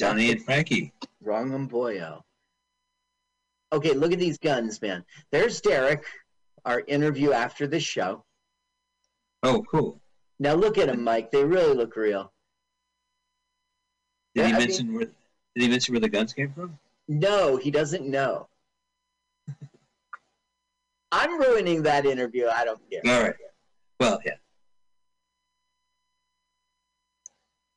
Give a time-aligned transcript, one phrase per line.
[0.00, 0.94] Johnny and Frankie.
[1.20, 2.22] Wrong 'Em Boyo.
[3.70, 5.04] Okay, look at these guns, man.
[5.30, 6.06] There's Derek,
[6.64, 8.24] our interview after the show.
[9.42, 10.00] Oh, cool.
[10.38, 11.30] Now look at them, Mike.
[11.30, 12.32] They really look real.
[14.34, 15.04] Did he I mention where?
[15.04, 16.78] Did he mention where the guns came from?
[17.06, 18.48] No, he doesn't know.
[21.12, 22.46] I'm ruining that interview.
[22.48, 23.02] I don't care.
[23.04, 23.36] All right.
[23.98, 24.36] Well, yeah.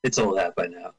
[0.03, 0.93] It's all that by now.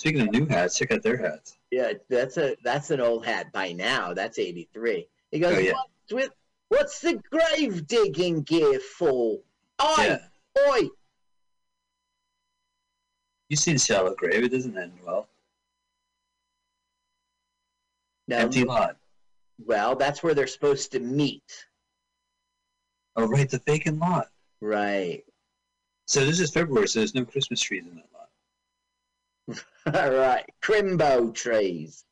[0.00, 1.58] Speaking of new hats, check out their hats.
[1.70, 4.14] Yeah, that's a that's an old hat by now.
[4.14, 5.06] That's 83.
[5.30, 5.72] He goes, Oh, yeah.
[5.74, 6.30] what's, with,
[6.70, 9.40] what's the grave digging gear for?
[9.82, 10.18] Oi, Yeah.
[10.70, 10.88] oi.
[13.50, 14.42] You've seen Shallow Grave.
[14.44, 15.28] It doesn't end well.
[18.30, 18.96] Empty lot.
[19.66, 21.66] well, that's where they're supposed to meet.
[23.16, 24.28] Oh, right, the vacant lot.
[24.62, 25.24] Right.
[26.06, 28.19] So this is February, so there's no Christmas trees in that lot.
[29.86, 30.44] All right.
[30.62, 32.04] Crimbo trees.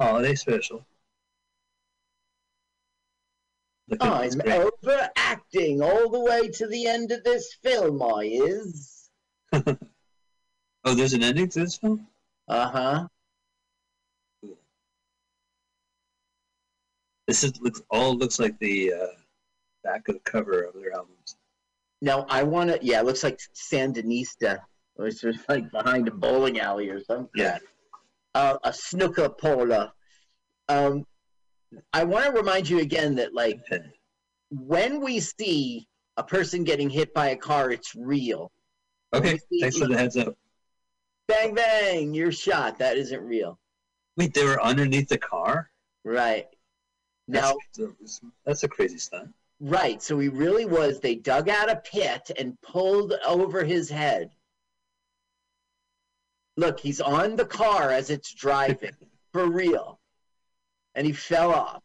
[0.00, 0.86] Holiday special.
[3.88, 9.10] Look at I'm overacting all the way to the end of this film, I is.
[10.86, 12.06] Oh, there's an ending to this film?
[12.46, 13.08] Uh huh.
[17.26, 19.06] This is looks all looks like the uh,
[19.82, 21.38] back of the cover of their albums.
[22.00, 22.78] Now I want to.
[22.82, 24.60] Yeah, it looks like Sandinista,
[24.96, 27.28] which is like behind a bowling alley or something.
[27.34, 27.58] Yeah.
[28.34, 29.92] Uh, a snooker polar.
[30.68, 31.06] Um,
[31.92, 33.60] I want to remind you again that like
[34.50, 35.86] when we see
[36.16, 38.50] a person getting hit by a car, it's real.
[39.14, 40.36] Okay, thanks for the heads up.
[41.28, 42.78] Bang bang, you're shot.
[42.78, 43.58] That isn't real.
[44.16, 45.70] Wait, they were underneath the car?
[46.04, 46.46] Right.
[47.28, 49.30] Now, That's, that's a crazy stunt.
[49.60, 50.00] right.
[50.00, 51.00] So he really was.
[51.00, 54.30] They dug out a pit and pulled over his head.
[56.56, 58.92] Look, he's on the car as it's driving
[59.32, 59.98] for real,
[60.94, 61.82] and he fell off.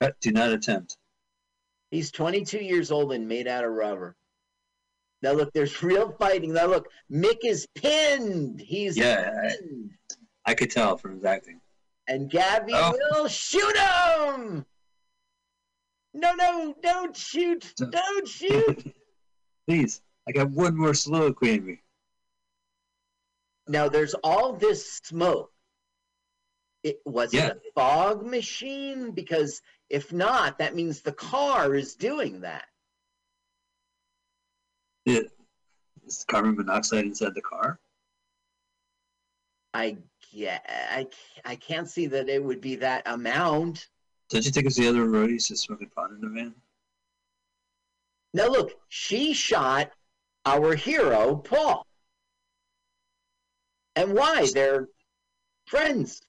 [0.00, 0.96] Uh, Do not attempt.
[1.90, 4.16] He's 22 years old and made out of rubber.
[5.22, 6.52] Now look, there's real fighting.
[6.52, 8.60] Now look, Mick is pinned.
[8.60, 9.90] He's Yeah, I- pinned.
[10.46, 11.60] I could tell from his acting.
[12.08, 12.92] And Gabby Oh.
[13.12, 14.66] will shoot him.
[16.12, 17.72] No, no, don't shoot.
[17.76, 18.94] Don't- Don't shoot.
[19.68, 21.80] Please, I got one more soliloquy in me.
[23.66, 25.50] Now there's all this smoke.
[26.82, 27.48] It was Yeah.
[27.48, 29.12] it a fog machine?
[29.12, 32.66] Because if not, that means the car is doing that.
[35.06, 35.20] Yeah.
[36.06, 37.78] Is carbon monoxide inside the car?
[39.72, 39.96] I
[40.30, 40.58] yeah,
[40.90, 41.06] I,
[41.44, 43.88] I can't see that it would be that amount.
[44.30, 46.54] Don't you think it's the other roadies just smoking pot in the van?
[48.32, 49.92] Now look, she shot
[50.44, 51.86] our hero, Paul.
[53.96, 54.48] And why?
[54.52, 54.88] They're
[55.66, 56.20] friends.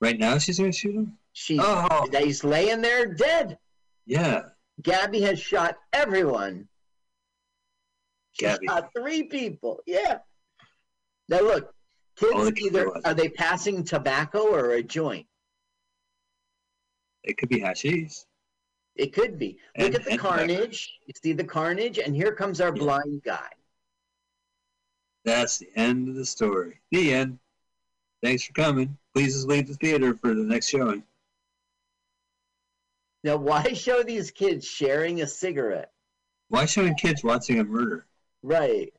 [0.00, 1.18] Right now she's gonna shoot him?
[1.32, 2.08] She's Oh.
[2.12, 3.58] he's laying there dead.
[4.06, 4.48] Yeah.
[4.82, 6.68] Gabby has shot everyone.
[8.32, 8.66] She Gabby.
[8.66, 9.80] shot three people.
[9.86, 10.18] Yeah.
[11.28, 11.74] Now look,
[12.16, 15.26] kids either are- they passing tobacco or a joint?
[17.22, 18.24] It could be hashish.
[18.94, 19.58] It could be.
[19.78, 20.36] Look And- at the and tobacco.
[20.36, 20.98] carnage.
[21.06, 22.82] You see the carnage, and here comes our Yeah.
[22.82, 23.50] blind guy.
[25.26, 26.80] That's the end of the story.
[26.92, 27.38] The end.
[28.22, 28.96] Thanks for coming.
[29.12, 31.02] Please just leave the theater for the next showing.
[33.24, 35.90] Now, why show these kids sharing a cigarette?
[36.48, 38.06] Why showing kids watching a murder?
[38.44, 38.94] Right.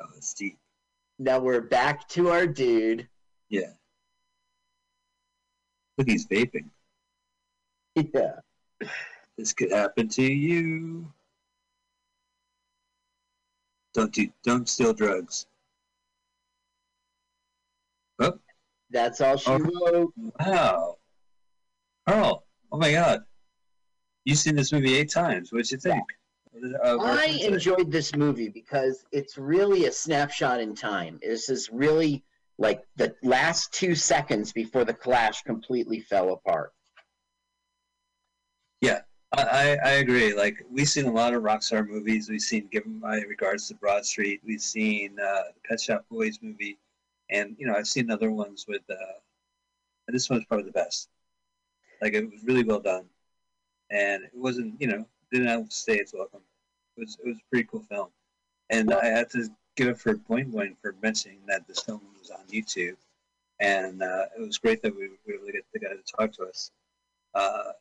[0.00, 0.56] Oh, it's deep.
[1.18, 3.08] Now we're back to our dude.
[3.48, 3.72] Yeah.
[5.98, 6.70] Look, he's vaping.
[8.14, 8.36] Yeah.
[9.36, 11.12] This could happen to you.
[13.94, 15.46] Don't do, don't steal drugs.
[18.20, 18.38] Oh,
[18.90, 19.58] That's all she Oh.
[19.58, 20.12] wrote.
[20.40, 20.96] wow.
[22.08, 23.24] Carl, oh my god.
[24.24, 25.52] You've seen this movie eight times.
[25.52, 26.02] What'd you think?
[26.84, 27.52] Uh, I reference it.
[27.52, 31.18] enjoyed this movie because it's really a snapshot in time.
[31.22, 32.24] This is really
[32.58, 36.72] like the last two seconds before the clash completely fell apart.
[38.84, 39.00] I,
[39.32, 40.34] I I agree.
[40.34, 42.28] Like we've seen a lot of Rockstar movies.
[42.28, 44.40] We've seen Given My Regards to Broad Street.
[44.44, 46.78] We've seen uh, the Pet Shop Boys movie,
[47.30, 48.82] and you know I've seen other ones with.
[48.90, 49.18] Uh,
[50.08, 51.08] this one's probably the best.
[52.02, 53.04] Like it was really well done,
[53.90, 56.42] and it wasn't you know didn't outstay its welcome.
[56.96, 58.08] It was it was a pretty cool film,
[58.70, 62.30] and I have to give it for Point Blank for mentioning that this film was
[62.30, 62.96] on YouTube,
[63.60, 66.32] and uh, it was great that we were able to get the guy to talk
[66.32, 66.72] to us.
[67.32, 67.72] Uh,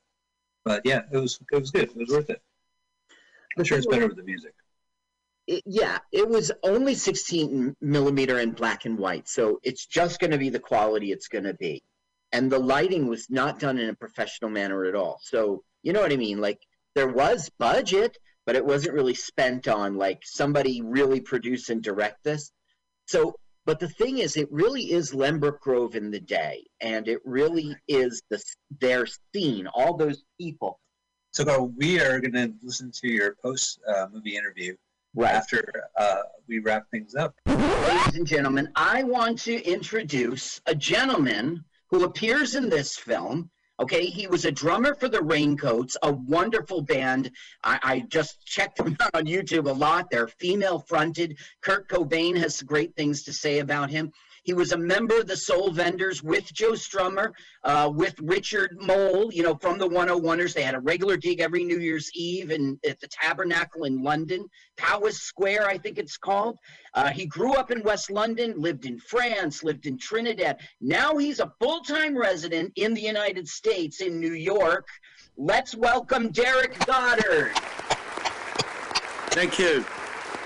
[0.69, 1.89] but yeah, it was it was good.
[1.89, 2.43] It was worth it.
[3.57, 4.53] I'm sure it's better with the music.
[5.47, 10.29] it, yeah, it was only 16 millimeter in black and white, so it's just going
[10.29, 11.81] to be the quality it's going to be.
[12.31, 15.19] And the lighting was not done in a professional manner at all.
[15.23, 16.39] So you know what I mean?
[16.39, 16.59] Like
[16.93, 22.23] there was budget, but it wasn't really spent on like somebody really produce and direct
[22.23, 22.51] this.
[23.07, 23.33] So,
[23.69, 27.75] but the thing is, it really is Ladbroke Grove in the day, and it really
[27.87, 28.41] is the
[28.79, 29.67] their scene.
[29.67, 30.79] All those people.
[31.33, 34.75] So, Carl, we are going to listen to your post uh, movie interview
[35.13, 35.35] Right.
[35.35, 37.35] after uh, we wrap things up.
[37.45, 43.51] Ladies and gentlemen, I want to introduce a gentleman who appears in this film.
[43.79, 47.31] Okay, he was a drummer for the Raincoats, a wonderful band.
[47.63, 50.11] I, I just checked them out on YouTube a lot.
[50.11, 51.37] They're female fronted.
[51.61, 54.11] Kurt Cobain has great things to say about him.
[54.43, 57.31] He was a member of the Soul Vendors with Joe Strummer,
[57.63, 60.53] uh, with Richard Mole, you know, from the 101ers.
[60.53, 64.45] They had a regular gig every New Year's Eve in, at the Tabernacle in London,
[64.77, 66.57] Powis Square, I think it's called.
[66.93, 70.59] Uh, he grew up in West London, lived in France, lived in Trinidad.
[70.81, 74.87] Now he's a full time resident in the United States in New York.
[75.37, 77.51] Let's welcome Derek Goddard.
[79.31, 79.85] Thank you.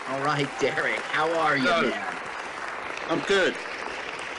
[0.09, 1.89] All right, Derek, how are you, Hello.
[1.89, 2.15] man?
[3.09, 3.55] I'm good.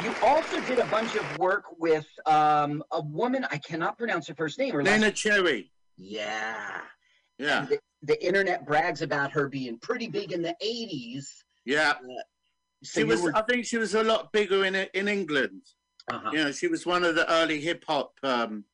[0.02, 4.34] You also did a bunch of work with um, a woman, I cannot pronounce her
[4.34, 4.74] first name.
[4.74, 5.70] Her last Cherry.
[5.96, 6.80] Yeah.
[7.38, 11.24] Yeah, The, the internet brags about her being pretty big in the 80s.
[11.64, 11.94] yeah.
[12.84, 13.22] So She was.
[13.22, 15.62] were- I think she was a lot bigger in in England.
[16.12, 16.30] uh-huh.
[16.32, 18.64] You know, she was one of the early hip hop um,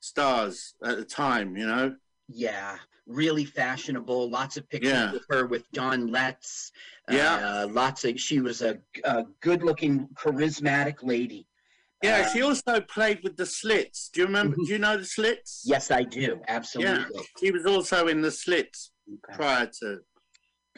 [0.00, 1.56] stars at the time.
[1.56, 1.96] You know.
[2.28, 2.76] Yeah,
[3.06, 4.28] really fashionable.
[4.30, 5.12] Lots of pictures Yeah.
[5.12, 6.70] with her with Don Letts.
[7.10, 7.34] Yeah.
[7.36, 8.18] Uh, lots of.
[8.18, 11.46] She was a, a good-looking, charismatic lady.
[12.02, 12.24] Yeah.
[12.26, 14.10] Uh, she also played with the Slits.
[14.12, 14.56] Do you remember?
[14.56, 14.66] Mhm.
[14.66, 15.62] Do you know the Slits?
[15.64, 16.40] Yes, I do.
[16.48, 17.04] Absolutely.
[17.14, 19.36] Yeah, She was also in the Slits Okay.
[19.36, 20.00] prior to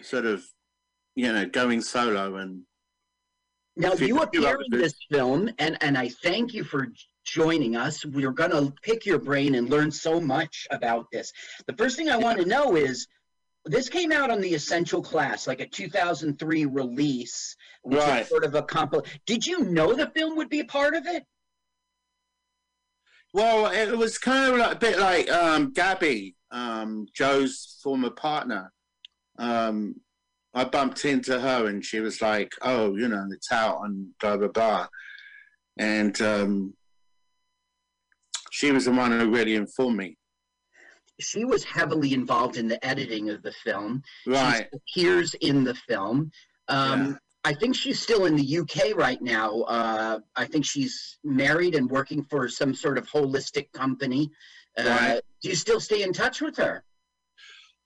[0.02, 0.44] sort of,
[1.16, 2.62] you know, going solo and.
[3.76, 6.88] Now you appear in this film, and and I thank you for
[7.25, 8.04] joining us.
[8.04, 11.32] We're going to pick your brain and learn so much about this.
[11.69, 13.06] The first thing I want to know is.
[13.64, 18.22] This came out on the Essential Clash, like a 2003 release, which Right.
[18.22, 19.06] is sort of a compil.
[19.26, 21.25] Did you know the film would be a part of it?
[23.34, 28.72] Well, it was kind of like, a bit like um, Gabby, um, Joe's former partner.
[29.38, 29.96] Um,
[30.54, 34.38] I bumped into her and she was like, "Oh, you know, it's out and blah
[34.38, 34.88] blah blah,"
[35.76, 36.75] and um,
[38.50, 40.16] she was the one who really informed me.
[41.20, 44.03] She was heavily involved in the editing of the film.
[44.26, 44.69] Right?
[44.87, 46.31] She appears in the film.
[46.69, 47.15] Um, Yeah.
[47.44, 49.61] I think she's still in the UK right now.
[49.62, 54.31] Uh, I think she's married and working for some sort of holistic company.
[54.76, 55.20] Uh, Right.
[55.43, 56.85] Do you still stay in touch with her?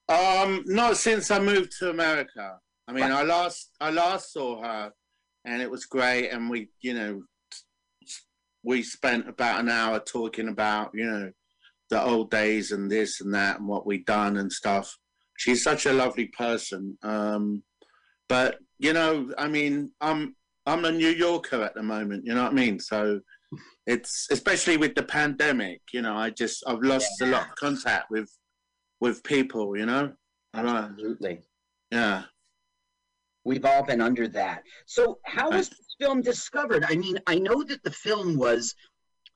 [0.08, 2.58] Um, not since I moved to America.
[2.88, 3.12] I mean, Right.
[3.12, 4.92] I last I last saw her,
[5.44, 6.30] and it was great.
[6.30, 7.22] And we, you know,
[8.64, 11.32] we spent about an hour talking about, you know,
[11.92, 14.96] the old days and this and that and what we'd done and stuff.
[15.36, 16.96] She's such a lovely person.
[17.02, 17.62] Um,
[18.30, 20.34] but you know, I mean, I'm
[20.64, 22.24] I'm a New Yorker at the moment.
[22.24, 22.80] You know what I mean?
[22.80, 23.20] So
[23.86, 25.82] it's especially with the pandemic.
[25.92, 28.30] You know, I just I've lost a lot of contact with
[29.00, 29.76] with people.
[29.76, 30.12] You know.
[30.54, 31.42] Absolutely.
[31.90, 32.22] Yeah.
[33.44, 34.62] We've all been under that.
[34.86, 36.84] So, how was this film discovered?
[36.88, 38.74] I mean, I know that the film was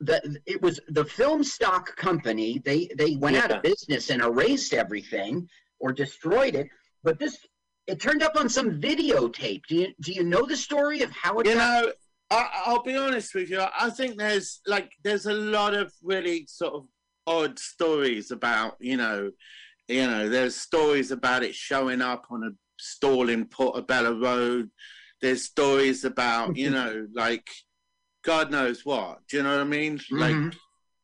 [0.00, 2.60] that it was the film stock company.
[2.64, 5.48] They they went out of business and erased everything
[5.78, 6.68] or destroyed it.
[7.02, 7.38] But this
[7.86, 9.62] it turned up on some videotape.
[9.68, 11.46] Do you do you know the story of how it?
[11.46, 11.92] You know,
[12.30, 13.62] I, I'll be honest with you.
[13.78, 16.86] I think there's like there's a lot of really sort of
[17.26, 19.30] odd stories about you know,
[19.88, 24.70] you know, there's stories about it showing up on a stall in Portobello Road.
[25.22, 27.48] There's stories about you know, like
[28.26, 29.20] God knows what.
[29.28, 30.00] Do you know what I mean?
[30.10, 30.54] Like Mhm.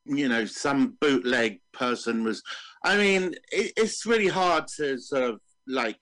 [0.05, 2.43] you know, some bootleg person was.
[2.83, 6.01] I mean, it, it's really hard to sort of like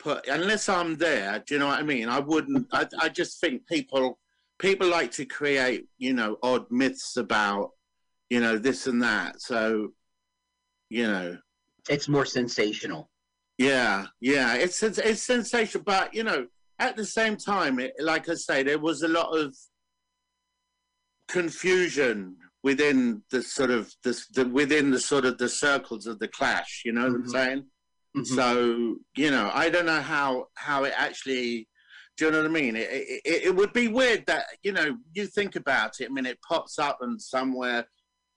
[0.00, 1.42] put unless I'm there.
[1.46, 2.08] Do you know what I mean?
[2.08, 2.66] I wouldn't.
[2.72, 4.18] I, I just think people
[4.58, 7.70] people like to create, you know, odd myths about,
[8.28, 9.40] you know, this and that.
[9.40, 9.92] So,
[10.90, 11.38] you know,
[11.88, 13.08] it's more sensational.
[13.58, 16.48] yeah, yeah, it's it's, it's sensational, but you know,
[16.80, 19.54] at the same time, it, like I say, there was a lot of
[21.28, 26.28] confusion within the sort of the, the within the sort of the circles of the
[26.28, 26.82] clash.
[26.84, 27.24] You know what Mhm.
[27.24, 27.64] I'm saying?
[28.16, 28.26] Mhm.
[28.26, 31.68] So you know, I don't know how how it actually.
[32.16, 32.74] Do you know what I mean?
[32.74, 36.06] It, it, it it would be weird that you know you think about it.
[36.06, 37.86] I mean, it pops up and somewhere,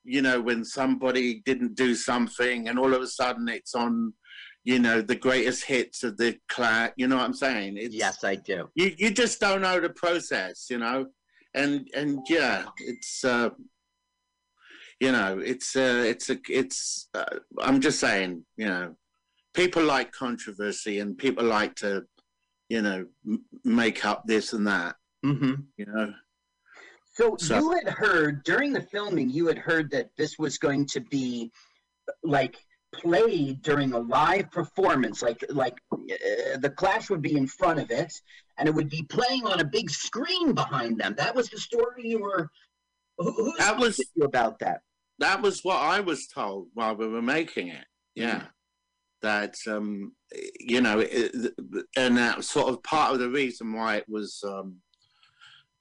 [0.03, 4.13] you know, when somebody didn't do something, and all of a sudden it's on,
[4.63, 6.91] you know, the greatest hits of the Clash.
[6.95, 7.77] You know what I'm saying?
[7.77, 8.69] It's, yes, I do.
[8.75, 11.07] You you just don't know the process, you know,
[11.53, 13.24] and and yeah, it's.
[13.25, 13.50] uh
[15.00, 17.10] you know, it's uh, it's a it's.
[17.15, 17.25] Uh,
[17.60, 18.96] I'm just saying, you know,
[19.55, 22.03] people like controversy and people like to,
[22.70, 24.96] you know, m- make up this and that.
[25.24, 26.13] hmm You know,
[27.13, 30.86] So, So- you had heard during the filming, you had heard that this was going
[30.93, 31.51] to be
[32.24, 32.58] like
[32.93, 37.89] played during a live performance, like like uh, the Clash would be in front of
[37.91, 38.13] it,
[38.57, 41.15] and it would be playing on a big screen behind them.
[41.17, 42.50] That was the story you were.
[43.17, 44.81] Who, That was- you about that?
[45.19, 47.86] that was what I was told while we were making it.
[48.15, 48.45] Yeah,
[49.21, 50.13] that um,
[50.60, 51.53] you know, it,
[51.95, 54.77] and that was sort of part of the reason why it was um,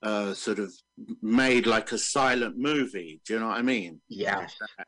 [0.03, 0.73] uh, sort of
[1.21, 3.21] made like a silent movie.
[3.27, 4.01] Do you know what I mean?
[4.09, 4.47] Yeah.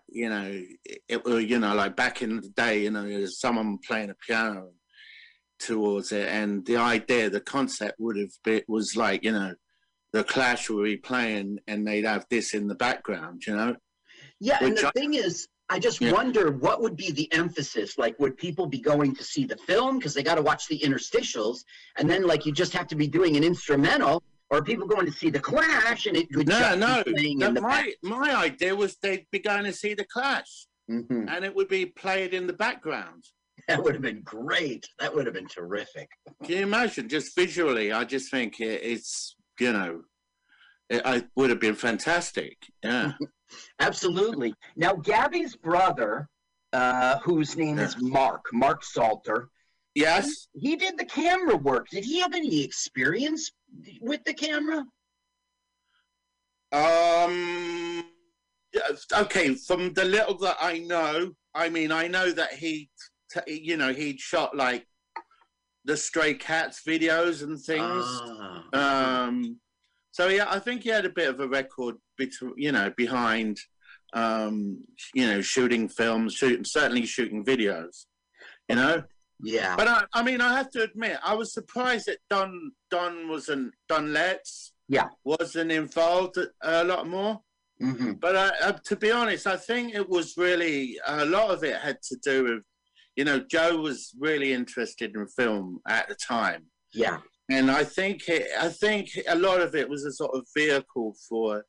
[0.08, 0.62] you know,
[1.08, 4.14] it was, you know, like back in the day, you know, there's someone playing a
[4.26, 4.70] piano
[5.58, 9.54] towards it, and the idea, the concept would have been was like, you know,
[10.12, 13.76] the Clash would be playing, and they'd have this in the background, you know.
[14.40, 16.12] Yeah, and the I- thing is, I just Yeah.
[16.12, 17.96] wonder what would be the emphasis.
[17.96, 20.78] Like, would people be going to see the film because they got to watch the
[20.80, 21.58] interstitials,
[21.96, 25.12] and then like you just have to be doing an instrumental, or people going to
[25.12, 29.26] see the Clash and it would No, just no, no, my my idea was they'd
[29.32, 33.24] be going to see the Clash, hmm and it would be played in the background.
[33.66, 34.86] That would have been great.
[34.98, 36.08] That would have been terrific.
[36.44, 37.08] Can you imagine?
[37.08, 40.02] Just visually, I just think it, it's you know,
[40.90, 42.56] it, it would have been fantastic.
[42.84, 43.12] Yeah.
[43.80, 44.54] Absolutely.
[44.76, 46.28] Now, Gabby's brother,
[46.72, 49.48] uh, whose name is Mark, Mark Salter,
[49.94, 50.48] yes.
[50.54, 51.88] he did the camera work.
[51.90, 53.52] Did he have any experience
[54.00, 54.84] with the camera?
[56.72, 58.04] Um.
[58.72, 62.88] yes, Okay, from the little that I know, I mean, I know that he,
[63.30, 64.86] t- you know, he'd shot like
[65.84, 68.04] the Stray Cats videos and things.
[68.06, 69.24] Ah.
[69.26, 69.58] Um.
[70.12, 73.58] So yeah, I think he had a bit of a record between, you know, behind,
[74.12, 78.06] um, you know, shooting films, shooting certainly shooting videos,
[78.68, 79.02] you know.
[79.42, 79.76] Yeah.
[79.76, 83.74] But I, I mean, I have to admit, I was surprised that Don Don wasn't
[83.88, 84.72] Don Letts.
[84.88, 85.08] Yeah.
[85.24, 87.40] Wasn't involved a lot more.
[87.80, 91.64] hmm But uh, uh, to be honest, I think it was really a lot of
[91.64, 92.62] it had to do with,
[93.16, 97.18] you know, Joe was really interested in film at the time, Yeah.
[97.50, 101.14] and I think it, I think a lot of it was a sort of vehicle
[101.28, 101.64] for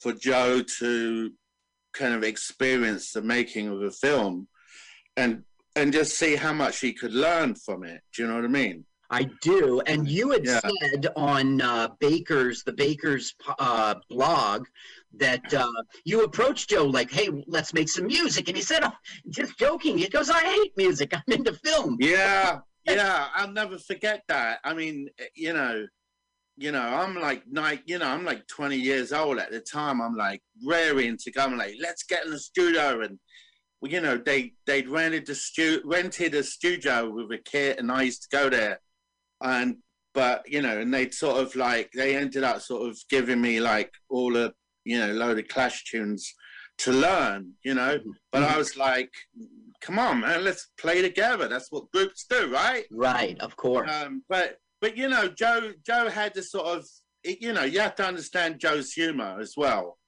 [0.00, 1.30] for Joe to
[1.94, 4.48] kind of experience the making of a film,
[5.16, 5.42] and
[5.76, 8.00] and just see how much he could learn from it.
[8.14, 8.84] Do you know what I mean?
[9.10, 9.80] I do.
[9.86, 10.60] And you had Yeah.
[10.60, 14.66] said on uh, Baker's, the Baker's uh, blog,
[15.18, 15.70] that uh,
[16.04, 18.48] you approached Joe like, hey, let's make some music.
[18.48, 18.92] And he said, oh,
[19.30, 19.96] just joking.
[19.96, 21.12] He goes, I hate music.
[21.14, 21.96] I'm into film.
[22.00, 24.58] Yeah, yeah, I'll never forget that.
[24.64, 25.86] I mean, you know,
[26.56, 30.00] you know, I'm like nine, you know, I'm like 20 years old at the time.
[30.00, 31.42] I'm like raring to go.
[31.42, 33.18] I'm like, let's get in the studio, and
[33.90, 38.02] you know, they they'd rented the stu rented a studio with a kit, and I
[38.02, 38.80] used to go there,
[39.42, 39.76] and
[40.14, 43.60] but you know, and they'd sort of like they ended up sort of giving me
[43.60, 44.52] like all a
[44.84, 46.34] you know load of Clash tunes
[46.78, 47.98] to learn, you know,
[48.32, 49.10] but I was like,
[49.80, 51.48] come on, man, let's play together.
[51.48, 52.84] That's what groups do, right?
[52.90, 53.90] Right, of course.
[53.90, 56.86] Um, but but you know, Joe Joe had the sort of
[57.24, 59.98] you know you have to understand Joe's humor as well.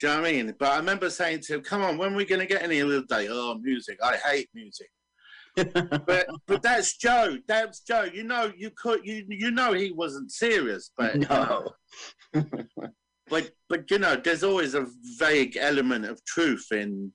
[0.00, 0.54] Do you know what I mean?
[0.58, 2.82] But I remember saying to him, "Come on, when are we going to get any
[2.82, 3.28] other day?
[3.30, 3.98] Oh, music!
[4.02, 4.88] I hate music."
[6.06, 7.38] But but that's Joe.
[7.46, 8.08] That's Joe.
[8.12, 11.70] You know, you could you you know he wasn't serious, but no.
[13.30, 14.86] but but you know, there's always a
[15.18, 17.12] vague element of truth in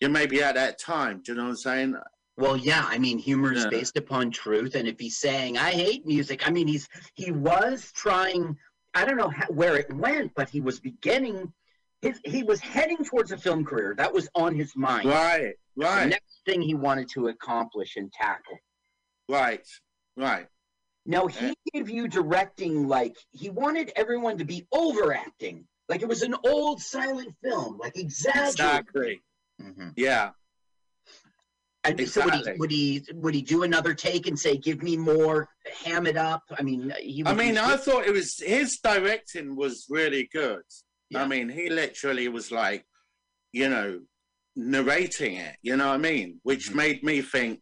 [0.00, 1.22] you maybe at that time.
[1.24, 1.96] Do you know what I'm saying?
[2.36, 3.70] Well, yeah, I mean, humor is Yeah.
[3.70, 7.90] based upon truth, and if he's saying "I hate music," I mean, he's he was
[7.92, 8.56] trying.
[8.94, 11.52] I don't know how, where it went, but he was beginning.
[12.02, 13.94] His, he was heading towards a film career.
[13.96, 15.08] That was on his mind.
[15.08, 16.04] Right, right.
[16.04, 18.58] The next thing he wanted to accomplish and tackle.
[19.28, 19.66] right,
[20.16, 20.46] right.
[21.06, 26.22] Now he gave you directing like he wanted everyone to be overacting, like it was
[26.22, 28.50] an old silent film, like exaggerated.
[28.50, 29.22] Exactly.
[29.60, 29.92] Mhm.
[29.96, 30.30] Yeah.
[31.84, 32.58] And so would he, Exactly.
[32.58, 35.48] would he would he do another take and say, "Give me more,
[35.84, 36.42] ham it up"?
[36.58, 37.22] I mean, he.
[37.24, 40.62] I mean, I thought it was his directing was really good.
[41.10, 41.22] Yeah.
[41.22, 42.84] I mean, he literally was like,
[43.52, 44.00] you know,
[44.56, 46.40] narrating it, you know what I mean?
[46.42, 46.76] Which mm-hmm.
[46.76, 47.60] made me think,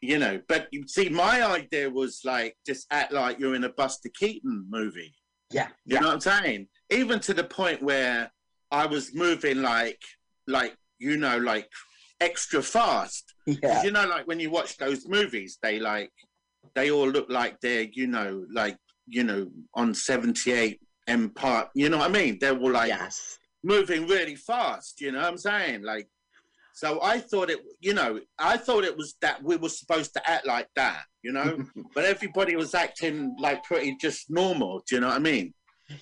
[0.00, 3.68] you know, but you see, my idea was like, just act like you're in a
[3.68, 5.14] Buster Keaton movie.
[5.52, 5.68] Yeah.
[5.84, 6.00] You yeah.
[6.00, 6.68] know what I'm saying?
[6.90, 8.32] Even to the point where
[8.70, 10.00] I was moving like,
[10.46, 11.68] like, you know, like
[12.20, 13.34] extra fast.
[13.46, 13.82] Yeah.
[13.82, 16.10] You know, like when you watch those movies, they like,
[16.74, 21.68] they all look like they're, you know, like, you know, on 78 and part.
[21.74, 22.38] You know what I mean?
[22.40, 23.38] They were like yes.
[23.62, 25.00] moving really fast.
[25.00, 25.82] You know what I'm saying?
[25.82, 26.08] Like,
[26.74, 27.60] so I thought it.
[27.80, 31.02] You know, I thought it was that we were supposed to act like that.
[31.22, 31.64] You know,
[31.94, 34.82] but everybody was acting like pretty just normal.
[34.88, 35.52] Do you know what I mean?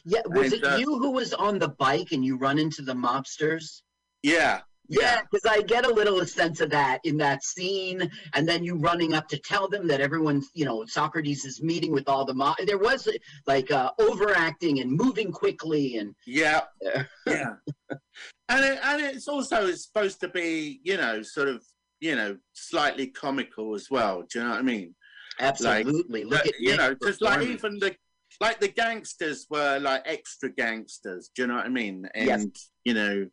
[0.04, 0.20] Yeah.
[0.26, 2.94] Was and, it uh, you who was on the bike and you run into the
[2.94, 3.82] mobsters?
[4.22, 4.60] Yeah.
[4.88, 8.76] Yeah, because I get a little sense of that in that scene, and then you
[8.76, 12.32] running up to tell them that everyone's, you know, Socrates is meeting with all the
[12.34, 12.56] mob.
[12.66, 13.06] There was
[13.46, 16.62] like uh, overacting and moving quickly, and Yeah.
[16.80, 17.04] Yeah.
[17.26, 17.54] yeah.
[18.48, 21.62] And it, and it's also it's supposed to be you know sort of
[22.00, 24.22] you know slightly comical as well.
[24.22, 24.94] Do you know what I mean?
[25.40, 27.94] absolutely look But, at you know, Nick's just like even the
[28.40, 31.30] like the gangsters were like extra gangsters.
[31.34, 32.08] Do you know what I mean?
[32.14, 32.70] And Yes.
[32.84, 33.28] you know,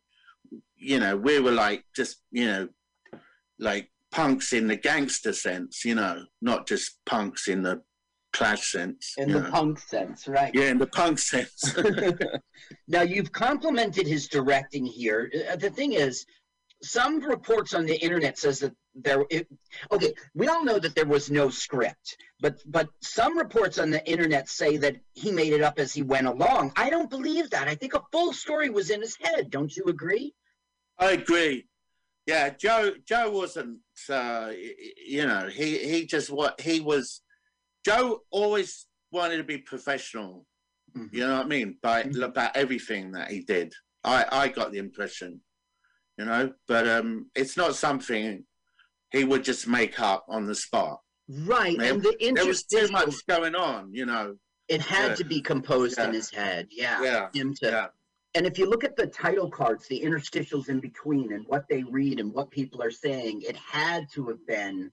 [0.76, 2.68] you know, we were like just you know,
[3.58, 5.84] like punks in the gangster sense.
[5.84, 7.82] You know, not just punks in the
[8.32, 9.14] clash sense.
[9.16, 9.50] in the know.
[9.50, 10.54] punk sense, right?
[10.54, 11.74] yeah, in the punk sense.
[12.88, 15.30] now you've complimented his directing here.
[15.50, 16.26] Uh, The thing is,
[16.82, 19.24] some reports on the internet says that there.
[19.30, 19.48] It,
[19.90, 24.06] okay, we all know that there was no script, but but some reports on the
[24.10, 26.72] internet say that he made it up as he went along.
[26.76, 27.68] I don't believe that.
[27.68, 29.50] I think a full story was in his head.
[29.50, 30.34] Don't you agree?
[30.98, 31.66] I agree.
[32.26, 32.92] Yeah, Joe.
[33.06, 33.78] Joe wasn't.
[34.08, 34.52] Uh,
[35.06, 37.22] you know, he he just what he was.
[37.84, 40.46] Joe always wanted to be professional.
[40.96, 41.12] Mhm.
[41.12, 41.78] You know what I mean?
[41.82, 42.22] By Mhm.
[42.24, 43.72] about everything that he did.
[44.02, 45.40] I I got the impression.
[46.18, 48.44] You know, but um, it's not something
[49.12, 51.00] he would just make up on the spot.
[51.28, 53.92] Right, Man, and the There was too much going on.
[53.92, 54.38] You know.
[54.68, 55.14] it had Yeah.
[55.14, 56.66] to be composed in his head.
[56.72, 57.28] Yeah, Yeah.
[57.32, 57.86] him to Yeah.
[58.36, 61.82] And if you look at the title cards, the interstitials in between and what they
[61.84, 64.92] read and what people are saying, it had to have been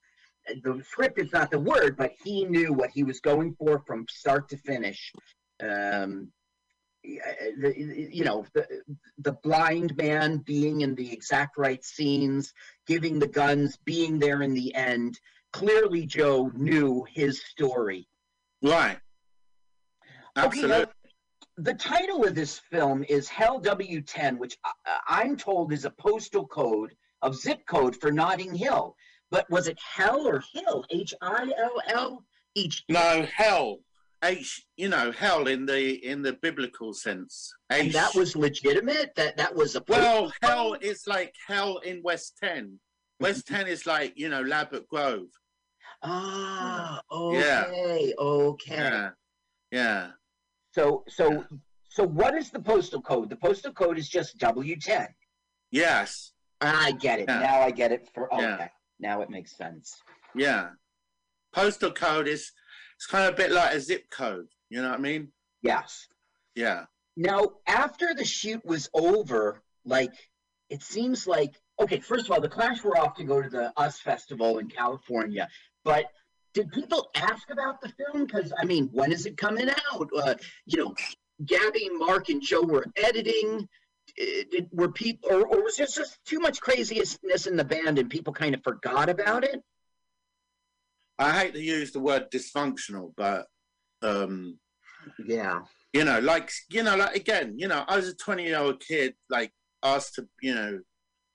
[0.63, 4.05] the script is not the word, but he knew what he was going for from
[4.09, 5.11] start to finish.
[5.61, 6.31] Um,
[7.03, 7.73] the,
[8.11, 8.65] you know, the,
[9.17, 12.53] the blind man being in the exact right scenes,
[12.87, 15.19] giving the guns, being there in the end.
[15.51, 18.07] Clearly, Joe knew his story.
[18.61, 18.99] Right.
[20.37, 20.75] Absolutely.
[20.75, 20.91] Okay,
[21.57, 24.57] the title of this film is Hell W10, which
[25.07, 28.95] I'm told is a postal code of zip code for Notting Hill.
[29.31, 30.85] But was it Hell or Hill?
[30.89, 32.25] H I L L?
[32.89, 33.79] No, hell.
[34.23, 37.53] H, you know, hell in the in the biblical sense.
[37.69, 39.13] And that was legitimate.
[39.15, 42.79] That that was a well, hell is like hell in West Ten.
[43.19, 45.27] West Ten is like you know Ladbroke Grove.
[46.03, 47.65] Ah, Yeah.
[47.67, 48.75] okay, okay.
[48.75, 49.09] Yeah,
[49.71, 50.11] yeah.
[50.73, 51.45] So so
[51.89, 53.29] so what is the postal code?
[53.29, 55.07] The postal code is just W10.
[55.71, 56.31] Yes,
[56.61, 57.25] I get it.
[57.27, 57.39] Yeah.
[57.39, 58.43] Now I get it for okay.
[58.43, 58.67] Yeah.
[58.99, 60.01] Now it makes sense.
[60.35, 60.69] yeah.
[61.53, 62.51] Postal code is
[62.95, 64.47] it's kind of a bit like a zip code.
[64.69, 65.27] You know what I mean?
[65.61, 66.07] Yes.
[66.55, 66.85] Yeah.
[67.15, 70.13] Now, after the shoot was over, like
[70.69, 71.99] it seems like okay.
[71.99, 75.47] First of all, the Clash were off to go to the US Festival in California,
[75.83, 76.05] but
[76.53, 78.25] did people ask about the film?
[78.25, 80.09] Because I mean, when is it coming out?
[80.15, 80.35] Uh,
[80.65, 80.95] you know,
[81.45, 83.67] Gabby, Mark, and Joe were editing.
[84.21, 87.97] Uh, Did, were people, or, or was there just too much craziness in the band
[87.97, 89.61] and people kind of forgot about it?
[91.17, 93.47] I hate to use the word dysfunctional, but
[94.03, 94.59] um,
[95.25, 95.61] Yeah.
[95.93, 99.51] you know, like you know, like again, you know, I was a twenty-year-old kid, like
[99.83, 100.79] asked to, you know,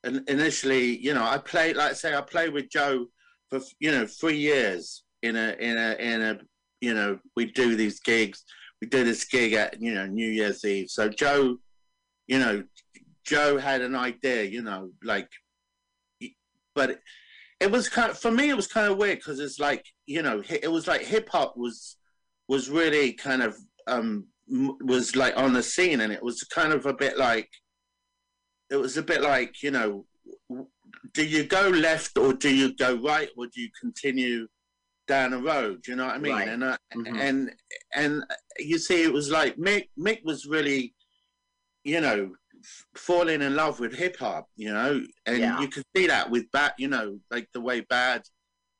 [0.05, 3.07] and initially, you know, I played, like I say, I played with Joe
[3.51, 6.39] for you know three years in a in a in a,
[6.81, 8.45] you know, we do these gigs,
[8.81, 10.91] we do this gig at you know New Year's Eve.
[10.91, 11.59] So Joe,
[12.27, 12.63] you know,
[13.25, 15.29] Joe had an idea, you know, like,
[16.75, 17.01] but
[17.61, 20.23] it was kind of for me, it was kind of weird because it's like you
[20.23, 21.97] know, it was like hip hop was
[22.49, 26.87] was really kind of um was like on the scene and it was kind of
[26.87, 27.51] a bit like
[28.71, 30.07] it was a bit like you know
[31.13, 34.49] do you go left or do you go right or do you continue
[35.09, 36.49] down the road you know what i mean Right.
[36.49, 37.21] and I, Mhm.
[37.21, 37.57] and
[37.95, 38.23] and
[38.59, 40.95] you see it was like mick mick was really
[41.83, 45.61] you know f- falling in love with hip hop you know and Yeah.
[45.61, 48.23] you could see that with bad you know like the way bad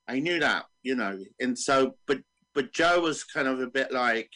[0.07, 2.19] i knew that you know and so but
[2.55, 4.31] but joe was kind of a bit like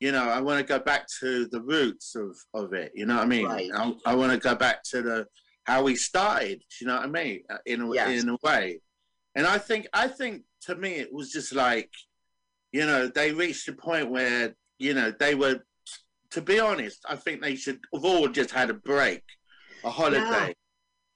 [0.00, 3.16] you know i want to go back to the roots of of it you know
[3.16, 3.70] what i mean Right.
[3.74, 5.26] i, I want to go back to the
[5.64, 8.22] how we started you know what i mean Uh, in a, Yes.
[8.22, 8.80] in a way
[9.34, 11.90] and i think i think to me it was just like
[12.72, 15.60] you know they reached a point where you know they were
[16.30, 19.22] to be honest i think they should have all just had a break
[19.84, 20.54] a holiday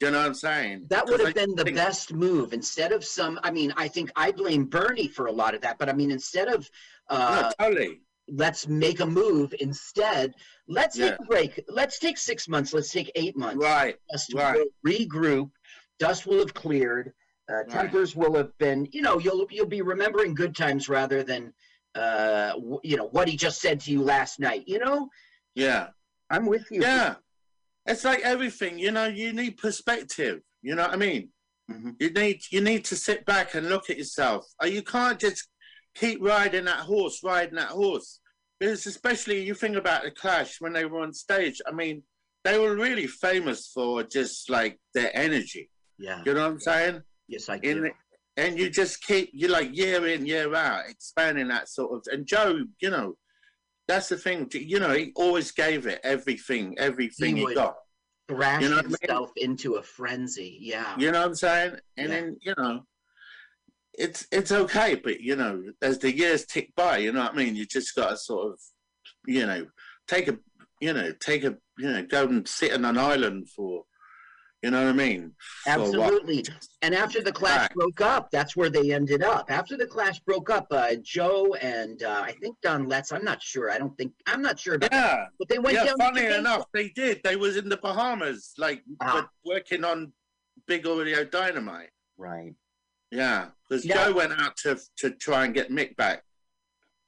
[0.00, 0.86] You know what I'm saying?
[0.90, 3.38] That would have I been the best move instead of some.
[3.42, 6.10] I mean, I think I blame Bernie for a lot of that, but I mean,
[6.10, 6.68] instead of
[7.08, 8.00] uh, no, totally.
[8.28, 10.34] let's make a move, instead,
[10.68, 11.62] let's take a break.
[11.68, 12.74] Let's take six months.
[12.74, 13.64] Let's take eight months.
[13.64, 13.96] Right.
[14.10, 14.66] Just right.
[14.86, 15.50] regroup.
[15.98, 17.12] Dust will have cleared.
[17.50, 17.68] Uh, Right.
[17.70, 18.88] tempers will have been.
[18.92, 21.52] You know, you'll you'll be remembering good times rather than
[21.94, 24.64] uh, w- you know what he just said to you last night.
[24.66, 25.08] You know,
[25.54, 25.88] Yeah.
[26.30, 26.80] I'm with you.
[26.82, 27.16] Yeah.
[27.86, 30.40] It's like everything, you know, you need perspective.
[30.62, 31.30] You know what I mean?
[31.70, 31.96] Mhm.
[32.00, 34.46] You need you need to sit back and look at yourself.
[34.62, 35.48] Uh, You can't just
[35.94, 38.20] keep riding that horse, riding that horse.
[38.58, 41.60] Because especially you think about the Clash when they were on stage.
[41.66, 42.02] I mean,
[42.44, 45.70] they were really famous for just like their energy.
[45.98, 46.22] Yeah.
[46.24, 47.02] You know what I'm saying?
[47.28, 47.80] Yes, I do.
[47.80, 47.90] the,
[48.36, 52.12] and you just keep you like year in year out expanding that sort of.
[52.12, 53.16] And Joe, you know,
[53.86, 54.48] that's the thing.
[54.52, 57.76] You know, he always gave it everything, everything He he, got.
[58.26, 58.96] Thrash you know what I mean?
[59.02, 60.56] himself into a frenzy.
[60.60, 60.96] Yeah.
[60.98, 61.76] You know what I'm saying?
[61.96, 62.14] And Yeah.
[62.20, 62.86] then you know,
[63.96, 67.36] it's it's okay, but you know, as the years tick by, you know what I
[67.36, 67.54] mean.
[67.54, 68.60] You just got to sort of,
[69.26, 69.66] you know,
[70.08, 70.38] take a,
[70.80, 73.84] you know, take a, you know, go and sit on an island for,
[74.64, 75.32] you know what I mean?
[75.64, 75.84] For what?
[75.88, 76.44] Absolutely.
[76.80, 77.74] And after the Clash Right.
[77.74, 79.50] broke up, that's where they ended up.
[79.50, 83.42] After the Clash broke up, uh, Joe and uh, I think Don Letts, I'm not
[83.42, 83.70] sure.
[83.70, 85.84] I don't think, I'm not sure about Yeah, But they went yeah.
[85.84, 87.20] down Funny enough, they did.
[87.22, 89.12] They was in the Bahamas, like, Ah.
[89.12, 90.14] but working on
[90.66, 91.90] Big Audio Dynamite.
[92.16, 92.54] Right.
[93.10, 94.06] Yeah, because Yeah.
[94.06, 96.24] Joe went out to to try and get Mick back.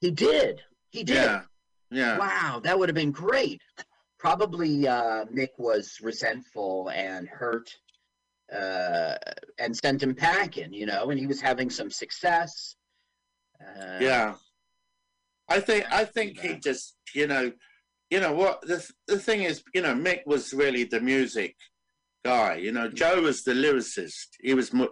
[0.03, 0.61] He did.
[0.90, 1.14] He did.
[1.16, 1.42] Yeah,
[1.90, 3.62] yeah, Wow, that would have been great.
[4.18, 7.70] Probably uh, Mick was resentful and hurt
[8.52, 9.14] uh,
[9.59, 12.76] and sent him packing, you know, and he was having some success.
[13.61, 14.35] Uh, yeah.
[15.48, 17.52] I think I think he just you know,
[18.11, 21.55] you know what the the thing is, you know, Mick was really the music
[22.24, 22.57] guy.
[22.57, 24.26] You know, Joe was the lyricist.
[24.40, 24.88] He was, you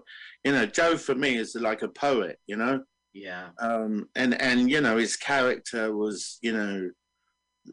[0.52, 2.38] know, Joe for me is like a poet.
[2.46, 2.82] You know,
[3.12, 3.48] Yeah.
[3.58, 6.90] um, and and you know his character was you know,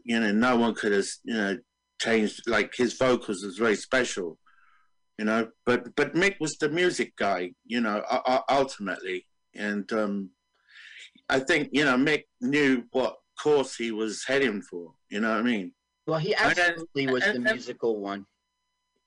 [0.04, 1.58] you know no one could have you know
[2.00, 4.38] changed like his vocals was very special.
[5.18, 7.52] You know, but but Mick was the music guy.
[7.66, 8.02] You know,
[8.50, 10.30] ultimately, and um,
[11.28, 14.94] I think you know Mick knew what course he was heading for.
[15.10, 15.72] You know what I mean?
[16.06, 18.26] Well, he And absolutely was the and- and- musical one.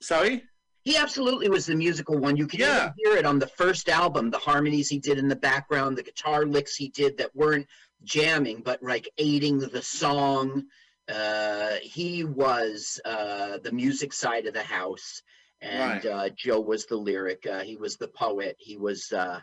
[0.01, 0.43] Sorry.
[0.85, 2.37] He absolutely was the musical one.
[2.37, 2.93] You can Yeah.
[3.03, 6.45] hear it on the first album, the harmonies he did in the background, the guitar
[6.45, 7.67] licks he did that weren't
[8.03, 10.67] jamming, but like aiding the song.
[11.09, 15.23] Uh, he was uh, the music side of the house,
[15.59, 16.05] and Right.
[16.05, 17.47] uh, Joe was the lyric.
[17.47, 18.55] Uh, he was the poet.
[18.59, 19.41] He was uh,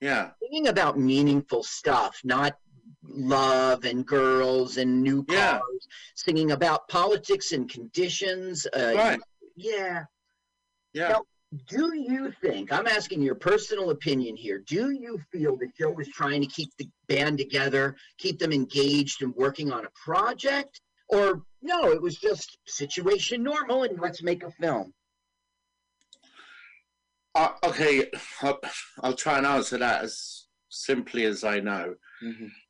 [0.00, 0.32] Yeah.
[0.42, 2.58] singing about meaningful stuff, not
[3.02, 5.38] love and girls and new cars.
[5.38, 5.60] Yeah.
[6.14, 8.66] Singing about politics and conditions.
[8.66, 9.20] Uh, Right.
[9.54, 10.04] Yeah.
[10.96, 11.08] Yeah.
[11.08, 11.22] Now,
[11.68, 16.08] do you think, I'm asking your personal opinion here, do you feel that Joe was
[16.08, 20.80] trying to keep the band together, keep them engaged and working on a project?
[21.08, 24.94] Or no, it was just situation normal and let's make a film?
[27.34, 28.58] Uh, okay, I'll,
[29.02, 31.94] I'll try and answer that as simply as I know.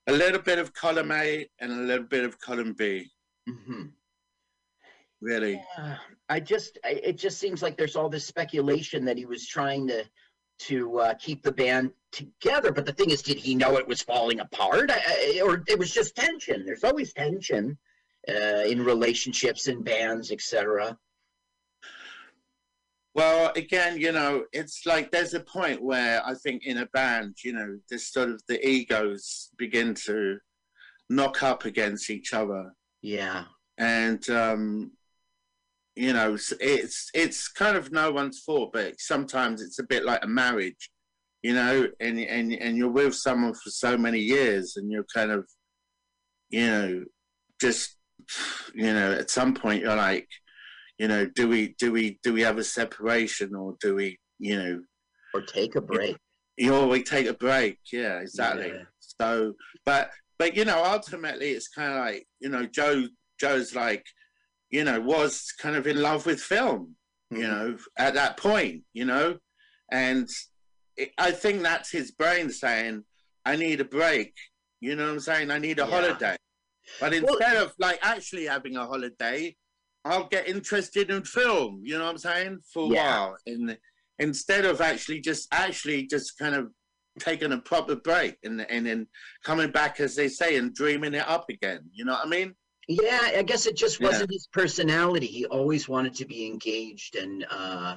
[0.09, 3.09] A little bit of column A and a little bit of column B,
[3.49, 3.85] hmm
[5.23, 5.63] really.
[5.79, 5.97] Yeah,
[6.29, 9.87] I just, I, it just seems like there's all this speculation that he was trying
[9.89, 10.05] to
[10.59, 12.73] to uh, keep the band together.
[12.73, 15.79] But the thing is, did he know it was falling apart, I, I- or it
[15.79, 16.65] was just tension?
[16.65, 17.77] There's always tension
[18.29, 20.99] uh, in relationships and bands, etc.
[23.15, 27.37] Well, again, you know, it's like there's a point where I think in a band,
[27.45, 30.39] you know, this sort of the egos begin to
[31.09, 32.73] knock up against each other.
[33.03, 33.45] Yeah,
[33.79, 34.93] and um,
[35.97, 40.23] you know it's it's kind of no one's fault, but sometimes it's a bit like
[40.23, 40.91] a marriage,
[41.43, 45.31] you know, and and and you're with someone for so many years, and you're kind
[45.31, 45.49] of,
[46.51, 47.05] you know,
[47.61, 47.97] just
[48.75, 50.29] you know, at some point you're like,
[50.99, 54.59] you know, do we do we do we have a separation or do we, you
[54.59, 54.81] know,
[55.35, 56.17] or take a break.
[56.57, 57.79] you know, we take a break?
[57.93, 58.69] Yeah, exactly.
[58.69, 58.83] Yeah.
[58.99, 59.55] So,
[59.85, 63.07] but but you know, ultimately, it's kind of like you know, Joe
[63.41, 64.05] Joe's like,
[64.71, 66.97] you know, was kind of in love with film,
[67.31, 67.43] you Mhm.
[67.43, 69.39] know, at that point, you know,
[69.93, 70.29] and
[70.97, 73.05] it, I think that's his brain saying,
[73.45, 74.35] "I need a break."
[74.81, 75.51] You know what I'm saying?
[75.51, 75.91] I need a Yeah.
[75.91, 76.37] holiday.
[77.01, 79.57] But Well- instead of like actually having a holiday,
[80.05, 81.81] I'll get interested in film.
[81.85, 82.61] You know what I'm saying?
[82.73, 83.19] For a Yeah.
[83.27, 83.79] while, and
[84.19, 86.73] instead of actually just actually just kind of
[87.19, 89.09] taking a proper break and and then
[89.43, 91.89] coming back, as they say, and dreaming it up again.
[91.93, 92.57] You know what I mean?
[92.89, 95.27] Yeah, I guess it just wasn't his personality.
[95.27, 97.97] He always wanted to be engaged and uh,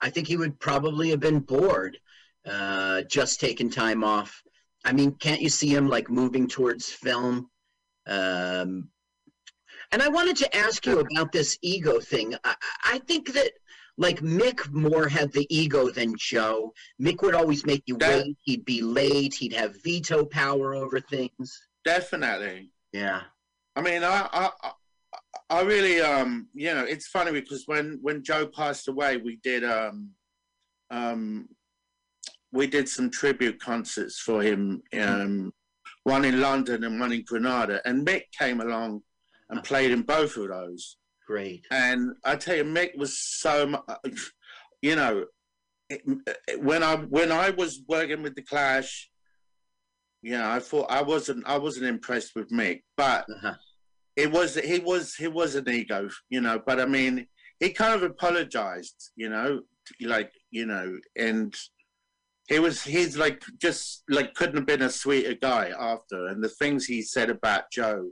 [0.00, 1.96] I think he would probably have been bored,
[2.44, 4.42] uh, just taking time off.
[4.84, 7.48] I mean, can't you see him like moving towards film?
[8.06, 8.88] Um,
[9.92, 12.34] and I wanted to ask you about this ego thing.
[12.44, 13.52] I, I think that
[13.96, 16.72] like Mick more had the ego than Joe.
[17.00, 18.36] Mick would always make you That- wait.
[18.42, 19.34] He'd be late.
[19.34, 21.68] He'd have veto power over things.
[21.84, 22.72] Definitely.
[22.92, 23.22] Yeah.
[23.76, 24.50] I mean, I, I,
[25.50, 29.62] I- really, um, you know, it's funny because when when Joe passed away, we did,
[29.64, 30.10] um,
[30.90, 31.48] um,
[32.52, 35.52] we did some tribute concerts for him, um,
[36.04, 39.02] one in London and one in Granada, and Mick came along
[39.50, 40.96] and played in both of those.
[41.26, 41.64] Great.
[41.70, 44.10] And I tell you, Mick was so, mu-
[44.82, 45.26] you know,
[45.90, 46.02] it,
[46.48, 49.10] it- when I when I was working with the Clash,
[50.22, 53.54] yeah, I thought I wasn't I wasn't impressed with Mick, but Uh-huh.
[54.16, 56.60] It was he was he was an ego, you know.
[56.64, 57.26] But I mean,
[57.60, 59.60] he kind of apologized, you know,
[60.00, 61.54] like you know, and
[62.48, 66.48] he was he's like just like couldn't have been a sweeter guy after, and the
[66.48, 68.10] things he said about Joe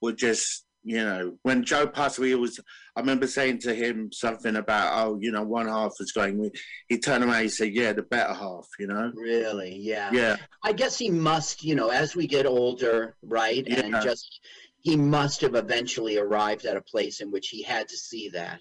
[0.00, 2.60] were just you know when Joe passed away, it was
[2.96, 6.50] I remember saying to him something about oh you know one half was going.
[6.88, 9.12] He turned around, he said yeah the better half, you know.
[9.14, 9.76] Really?
[9.76, 10.10] Yeah.
[10.12, 13.66] Yeah, I guess he must, you know, as we get older, right?
[13.66, 14.40] And just
[14.84, 18.60] he must have eventually arrived at a place in which he had to see that.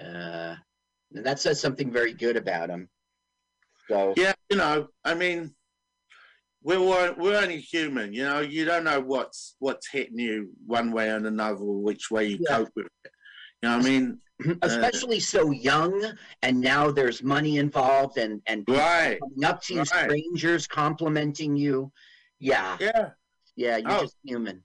[0.00, 0.54] Uh,
[1.14, 2.88] and that says something very good about him.
[3.88, 5.54] So yeah, you know, I mean,
[6.62, 8.40] we're we're only human, you know.
[8.40, 12.58] You don't know what's what's hitting you one way or another, which way you Yeah.
[12.58, 13.10] cope with it.
[13.62, 14.18] You know what I mean?
[14.62, 19.18] especially so young, and now there's money involved, and and people Right.
[19.20, 19.86] coming up to you, Right.
[19.88, 21.90] strangers complimenting you.
[22.38, 23.10] Yeah, Yeah,
[23.56, 24.00] yeah, you're Oh.
[24.02, 24.62] just human.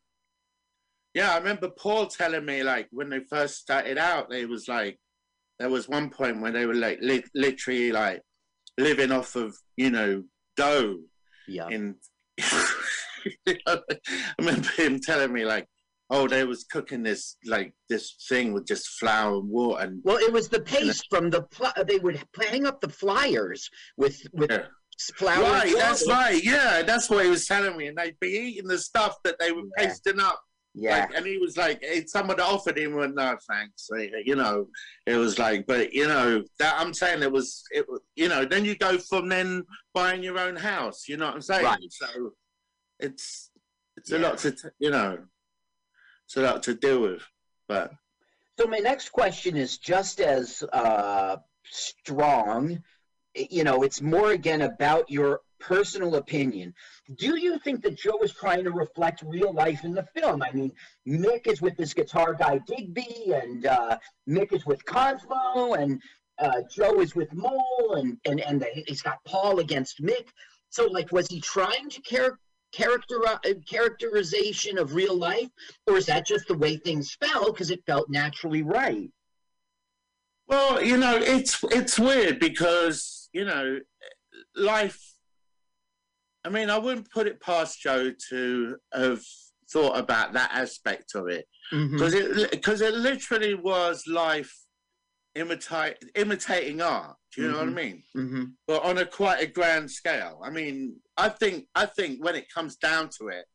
[1.13, 1.33] Yeah.
[1.33, 4.97] I remember Paul telling me like when they first started out, they was like,
[5.59, 8.21] there was one point where they were like li- literally like
[8.77, 10.23] living off of you know
[10.57, 10.97] dough
[11.47, 11.95] Yeah, in
[13.67, 13.79] I
[14.39, 15.67] remember him telling me like,
[16.09, 20.17] oh, they was cooking this like this thing with just flour and water and well,
[20.17, 24.51] it was the paste from the pl- they would hang up the flyers with with
[24.51, 24.65] Yeah.
[25.15, 25.43] flour.
[25.43, 28.67] and right, that's right, yeah, that's what he was telling me, and they'd be eating
[28.67, 29.85] the stuff that they were Yeah.
[29.87, 30.41] pasting up.
[30.75, 33.89] Yeah, Like, and he was like, someone offered him, and no, thanks.
[34.25, 34.67] You know,
[35.05, 38.65] it was like, but you know, that I'm saying it was, it, you know, then
[38.65, 41.07] you go from then buying your own house.
[41.07, 41.65] You know what I'm saying?
[41.65, 41.79] Right.
[41.91, 42.31] So
[42.99, 43.51] it's
[43.97, 45.19] it's a lot to, you know,
[46.25, 47.21] it's a lot to deal with.
[47.67, 47.91] But
[48.59, 52.81] So my next question is just as uh, strong.
[53.35, 56.73] You know, it's more again about your personal opinion.
[57.15, 60.43] Do you think that Joe was trying to reflect real life in the film?
[60.43, 60.71] I mean,
[61.07, 63.97] Mick is with this guitar guy Digby, and uh,
[64.27, 66.01] Mick is with Cosmo, and
[66.39, 70.27] uh, Joe is with Mole, and and and the, he's got Paul against Mick.
[70.69, 72.39] So, like, was he trying to char-
[72.71, 73.37] character uh,
[73.69, 75.49] characterization of real life,
[75.87, 79.09] or is that just the way things fell because it felt naturally right?
[80.47, 83.79] well, you know, it's it's weird because you know,
[84.55, 85.12] life.
[86.45, 89.21] I mean, I wouldn't put it past Joe to have
[89.71, 91.45] thought about that aspect of it.
[91.71, 91.93] Mm-hmm.
[91.95, 94.53] because it because it literally was life
[95.35, 97.15] imitate imitating art.
[97.33, 97.73] Do you know what I Mhm.
[97.73, 98.03] mean?
[98.15, 98.43] Mm-hmm.
[98.67, 100.39] But on a quite a grand scale.
[100.43, 103.45] I mean, I think I think when it comes down to it,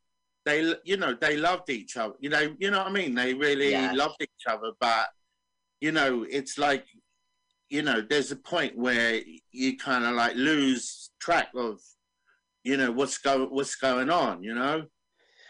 [0.44, 2.14] they you know they loved each other.
[2.18, 3.14] You know, you know what I mean?
[3.14, 3.94] They really Yes.
[3.94, 5.10] loved each other, but
[5.80, 6.86] you know, it's like
[7.70, 9.20] you know, there's a point where
[9.52, 11.78] you kind of like lose track of
[12.64, 14.42] you know what's going what's going on.
[14.42, 14.84] You know.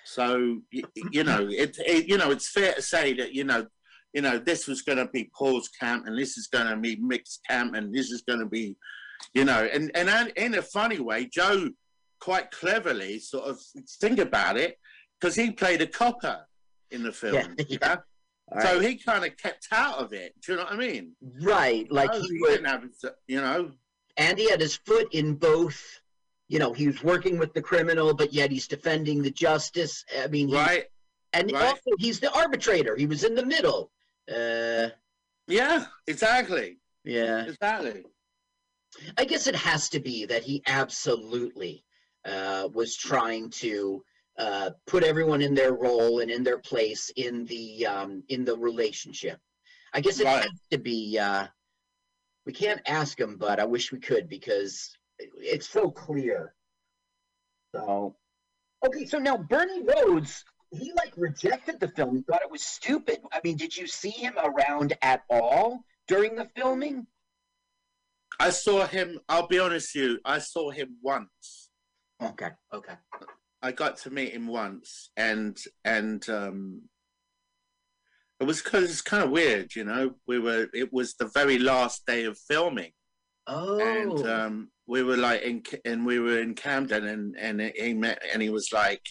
[0.05, 2.09] So you, you know it, it.
[2.09, 3.67] You know it's fair to say that you know,
[4.15, 6.97] you know this was going to be Paul's camp, and this is going to be
[6.97, 8.77] Mick's camp, and this is going to be,
[9.35, 11.69] you know, and and in a funny way, Joe
[12.21, 13.61] quite cleverly sort of
[14.01, 14.79] think about it
[15.21, 16.41] because he played a copper
[16.91, 17.55] in the film.
[17.59, 17.95] Yeah, yeah.
[18.55, 18.61] know?
[18.63, 20.35] So he kind of kept out of it.
[20.45, 21.13] Do you know what I mean?
[21.43, 22.85] right, like he he would, didn't have,
[23.27, 23.73] you know.
[24.17, 26.01] and he had his foot in both.
[26.49, 30.05] You know, he was working with the criminal, but yet he's defending the justice.
[30.19, 30.87] I mean, Right?
[31.35, 31.63] and right.
[31.67, 32.97] also he's the arbitrator.
[32.97, 33.91] He was in the middle.
[34.35, 34.89] Uh,
[35.47, 37.45] Yeah, exactly, yeah.
[37.47, 38.05] exactly.
[39.19, 41.85] I guess it has to be that he absolutely
[42.25, 44.03] uh, was trying to
[44.39, 48.57] uh, put everyone in their role and in their place in the um, in the
[48.57, 49.39] relationship.
[49.93, 50.43] I guess it Right.
[50.43, 51.19] has to be.
[51.19, 51.47] Uh,
[52.47, 56.55] we can't ask him, but I wish we could because it's so clear.
[57.75, 58.17] So,
[58.87, 62.17] okay, so now Bernie Rhodes, he like rejected the film.
[62.17, 63.19] He thought it was stupid.
[63.33, 67.07] I mean, did you see him around at all during the filming?
[68.41, 69.19] I saw him.
[69.29, 70.19] I'll be honest with you.
[70.25, 71.71] I saw him once.
[72.23, 72.51] Okay.
[72.73, 72.95] Okay.
[73.63, 76.83] I got to meet him once, and and um,
[78.39, 80.15] it was because it's kind of weird, you know.
[80.29, 80.69] We were.
[80.73, 82.93] It was the very last day of filming,
[83.49, 83.81] Oh.
[83.81, 88.21] and um, we were like in and we were in Camden, and and he met
[88.33, 89.03] and he was like,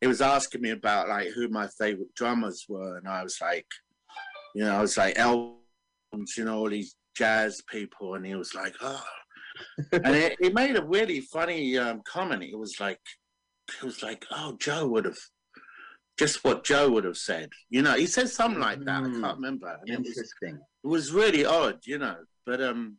[0.00, 3.66] he was asking me about like who my favorite drummers were, and I was like,
[4.54, 5.56] you know, I was like Elms,
[6.36, 9.04] you know, all these jazz people, and he was like, oh,
[9.92, 12.42] and it, he made a really funny um, comment.
[12.42, 13.00] It was like,
[13.78, 15.18] it was like, oh, Joe would have.
[16.18, 17.94] Just what Joe would have said, you know.
[17.94, 19.04] He said something like that.
[19.04, 19.20] I Mm.
[19.22, 19.78] can't remember.
[19.80, 20.60] And it was Interesting.
[20.84, 22.16] it was really odd, you know.
[22.44, 22.98] But um,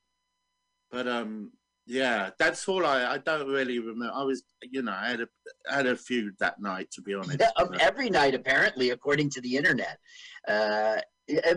[0.90, 1.52] but um,
[1.86, 3.14] yeah, that's all I.
[3.14, 4.14] I don't really remember.
[4.14, 5.28] I was, you know, I had a
[5.70, 7.38] I had a few that night, to be honest.
[7.40, 9.98] Yeah, um, every night, apparently, according to the internet.
[10.48, 10.98] Uh,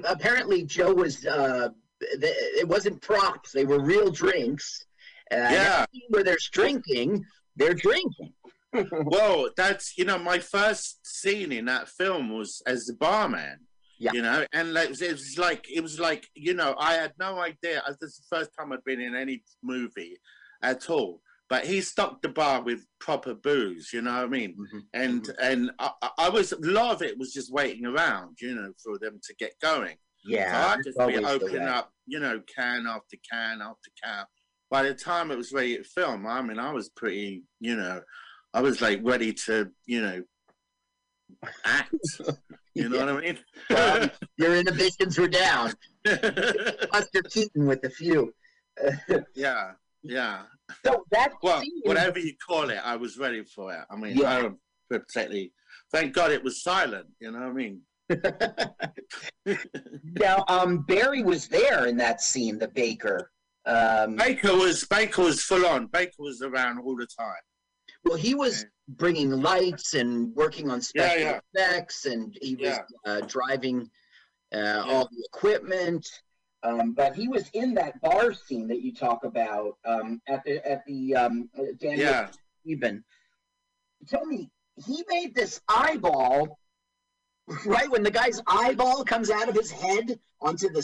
[0.05, 1.25] apparently, Joe was.
[1.27, 4.85] Uh, it wasn't props; they were real drinks.
[5.31, 5.87] Uh, Yeah.
[6.09, 7.25] Where there's drinking,
[7.57, 8.33] they're drinking.
[9.05, 13.61] well, that's you know, my first scene in that film was as the barman.
[13.99, 14.13] Yeah.
[14.13, 17.39] You know, and like, it was like it was like you know, I had no
[17.41, 17.83] idea.
[18.01, 20.17] This is the first time I'd been in any movie
[20.63, 21.21] at all.
[21.51, 23.91] But he stocked the bar with proper booze.
[23.93, 24.57] You know what I mean?
[24.95, 25.35] and Mhm.
[25.41, 28.73] and I, I- I was a lot of it was just waiting around, you know,
[28.83, 29.97] for them to get going.
[30.27, 34.25] Yeah, so I'd just be opening up, you know, can after can after can.
[34.71, 38.01] By the time it was ready to film, I mean, I was pretty, you know,
[38.55, 40.23] I was like ready to, you know,
[41.65, 41.95] act.
[42.83, 43.39] You know what I mean?
[43.77, 45.73] Um, your inhibitions were down.
[46.05, 48.35] Buster Keaton with a few.
[49.35, 50.43] yeah, yeah.
[50.85, 53.81] so that Well, scene- whatever you call it, I was ready for it.
[53.91, 54.31] I mean, Yeah.
[54.31, 54.59] I don't
[54.91, 55.53] particularly.
[55.93, 57.07] Thank God it was silent.
[57.21, 57.81] You know what I mean?
[60.21, 63.31] now, um, Barry was there in that scene, the baker.
[63.67, 65.87] Um, Baker was Baker was full on.
[65.87, 67.35] Baker was around all the time.
[68.05, 72.83] Well, he was bringing lights and working on special Yeah, effects, and he was Yeah.
[73.07, 73.91] uh, driving
[74.55, 76.07] uh, all the equipment.
[76.63, 80.67] Um, but he was in that bar scene that you talk about um, at the
[80.67, 82.29] at the um, Daniel Yeah,
[82.63, 83.05] Stephen.
[84.09, 84.51] Tell me,
[84.87, 86.59] he made this eyeball
[87.67, 90.83] right when the guy's eyeball comes out of his head onto the.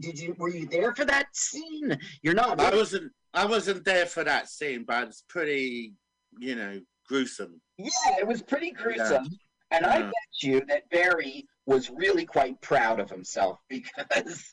[0.00, 1.98] Did you were you there for that scene?
[2.22, 2.60] You're not.
[2.60, 3.12] I wasn't.
[3.34, 5.92] I wasn't there for that scene, but it's pretty,
[6.38, 7.60] you know, gruesome.
[7.78, 9.26] Yeah, it was pretty gruesome.
[9.70, 14.44] And I bet you that Barry was really quite proud of himself because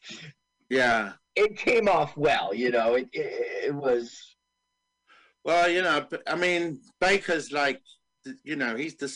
[0.69, 1.13] Yeah.
[1.35, 2.53] it came off well.
[2.53, 4.35] You know, it it, it was.
[5.43, 7.81] Well, you know, I mean, Baker's like,
[8.43, 9.15] you know, he's the.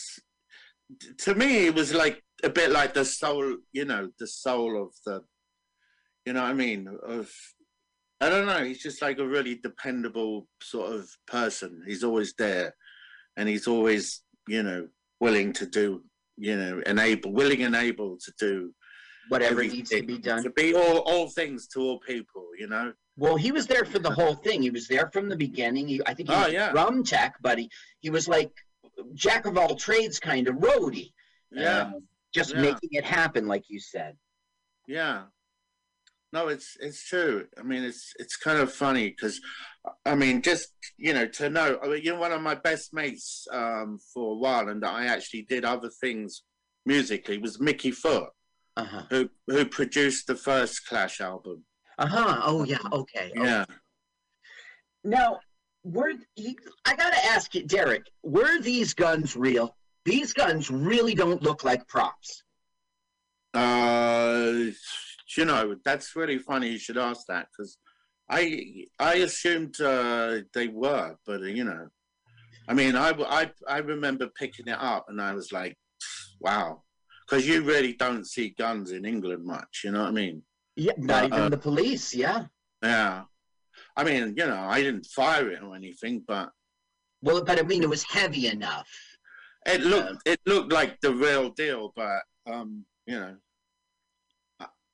[1.18, 4.94] To me, it was like a bit like the soul, you know, the soul of
[5.04, 5.22] the.
[6.26, 6.88] You know what I mean?
[7.02, 7.30] Of,
[8.20, 8.64] I don't know.
[8.64, 11.82] He's just like a really dependable sort of person.
[11.86, 12.74] He's always there,
[13.36, 14.88] and he's always, you know,
[15.20, 16.02] willing to do,
[16.36, 18.74] you know, and able, willing and able to do
[19.28, 20.42] Whatever needs to be done.
[20.42, 22.46] to be all all things to all people.
[22.58, 22.92] You know.
[23.16, 24.62] Well, he was there for the whole thing.
[24.62, 25.86] He was there from the beginning.
[25.88, 26.70] He, I think he Oh, was yeah.
[26.70, 28.50] a drum tech, but he, he was like
[29.14, 31.12] jack of all trades kind of roadie.
[31.52, 31.80] Yeah.
[31.82, 32.62] Um, just Yeah.
[32.62, 34.16] making it happen, like you said.
[34.86, 35.24] Yeah.
[36.32, 37.46] No, it's it's true.
[37.58, 39.40] I mean, it's it's kind of funny because,
[40.06, 43.48] I mean, just you know, to know, I mean, you're one of my best mates
[43.52, 46.42] um, for a while, and I actually did other things
[46.86, 47.38] musically.
[47.38, 48.30] Was Mickey Foote
[48.76, 49.02] Uh huh.
[49.10, 51.64] who who produced the first Clash album?
[51.98, 52.40] Uh huh.
[52.44, 52.78] Oh yeah.
[52.92, 53.30] Okay.
[53.30, 53.32] okay.
[53.34, 53.64] Yeah.
[55.02, 55.40] Now,
[55.82, 58.04] were he, I got to ask you, Derek?
[58.22, 59.74] Were these guns real?
[60.04, 62.42] These guns really don't look like props.
[63.52, 64.70] Uh,
[65.36, 66.70] you know, that's really funny.
[66.70, 67.78] You should ask that because
[68.28, 71.88] I I assumed uh, they were, but you know,
[72.68, 75.76] I mean, I, I I remember picking it up and I was like,
[76.40, 76.82] wow,
[77.26, 79.82] because you really don't see guns in England much.
[79.84, 80.42] You know what I mean?
[80.76, 80.92] Yeah.
[80.96, 82.14] Not Uh, even uh, the police.
[82.14, 82.46] Yeah.
[82.82, 83.24] Yeah.
[83.96, 86.50] I mean, you know, I didn't fire it or anything, but
[87.22, 88.88] Well, but I mean, it was heavy enough.
[89.66, 91.92] it looked it looked like the real deal.
[91.94, 93.36] But um, you know,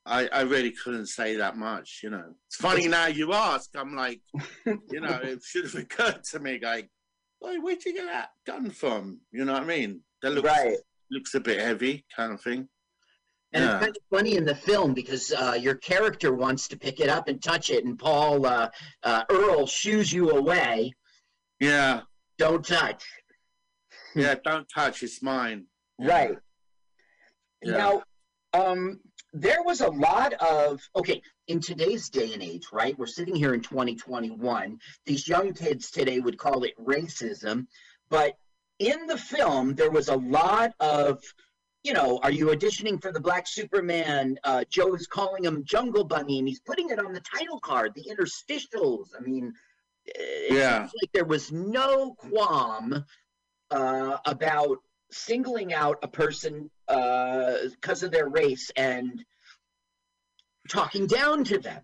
[0.07, 1.99] I I really couldn't say that much.
[2.03, 3.69] You know, it's funny now you ask.
[3.75, 4.21] I'm like,
[4.65, 6.89] you know, it should have occurred to me, like,
[7.41, 9.19] "Wait, where'd you get that gun from?
[9.31, 10.01] You know what I mean?
[10.21, 10.77] That looks Right.
[11.11, 12.67] looks a bit heavy, kind of thing.
[13.53, 13.75] And Yeah.
[13.75, 17.09] it's kind of funny in the film because uh, your character wants to pick it
[17.09, 18.69] up and touch it, and Paul uh,
[19.03, 20.93] uh, Earl shoos you away.
[21.59, 22.01] Yeah,
[22.37, 23.03] Don't touch.
[24.15, 24.35] yeah.
[24.43, 25.01] Don't touch.
[25.03, 25.65] It's mine.
[25.99, 26.37] Right.
[27.63, 27.77] Yeah.
[27.77, 28.03] Now,
[28.53, 28.99] um,
[29.41, 33.53] there was a lot of okay in today's day and age right we're sitting here
[33.53, 37.67] in 2021 these young kids today would call it racism
[38.09, 38.33] but
[38.79, 41.21] in the film there was a lot of
[41.83, 46.03] you know are you auditioning for the black superman uh, joe is calling him jungle
[46.03, 49.53] bunny and he's putting it on the title card the interstitials i mean
[50.49, 50.83] Yeah.
[51.01, 53.03] like there was no qualm
[53.71, 54.77] uh, about
[55.11, 59.23] singling out a person because of their race and
[60.69, 61.81] talking down to them.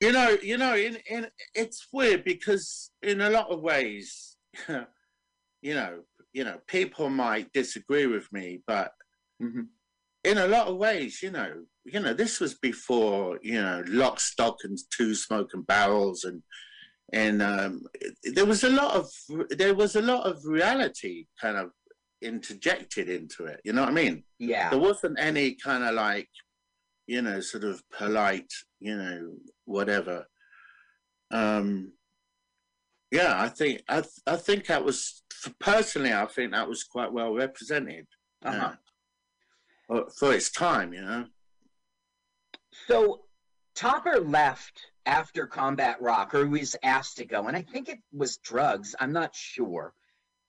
[0.00, 4.36] You know, you know, in, in it's weird because in a lot of ways,
[4.68, 8.92] you know, you know, people might disagree with me, but
[9.40, 9.68] Mhm.
[10.24, 14.18] in a lot of ways, you know, you know, this was before, you know, lock,
[14.20, 16.42] stock, and two smoking barrels, and
[17.12, 17.82] and um,
[18.34, 19.10] there was a lot of
[19.50, 21.70] there was a lot of reality kind of
[22.22, 23.60] interjected into it.
[23.64, 24.24] You know what I mean?
[24.38, 24.70] Yeah.
[24.70, 26.28] there wasn't any kind of like
[27.06, 30.26] you know sort of polite you know whatever
[31.30, 31.92] um
[33.12, 35.22] yeah i think i th- i think that was
[35.60, 38.06] personally i think that was quite well represented
[38.44, 38.72] Uh-huh.
[38.72, 38.74] uh,
[39.86, 41.26] for- for its time you know
[42.88, 43.22] So
[43.74, 47.98] Topper left after Combat Rock, or he was asked to go, and I think it
[48.12, 48.94] was drugs.
[49.00, 49.92] I'm not sure.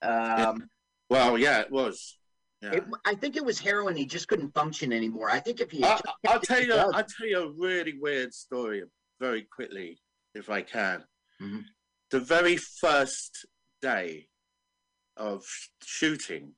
[0.01, 0.69] Um,
[1.09, 2.17] well yeah it was
[2.61, 3.95] yeah it, I think it was heroin.
[3.95, 5.29] He just couldn't function anymore.
[5.29, 8.33] I think if he, I, just i'll tell you i'll tell you a really weird
[8.33, 8.83] story
[9.19, 9.99] very quickly
[10.35, 11.03] if i can
[11.41, 11.63] Mhm.
[12.11, 13.45] the very first
[13.81, 14.27] day
[15.17, 15.43] of
[15.83, 16.53] shooting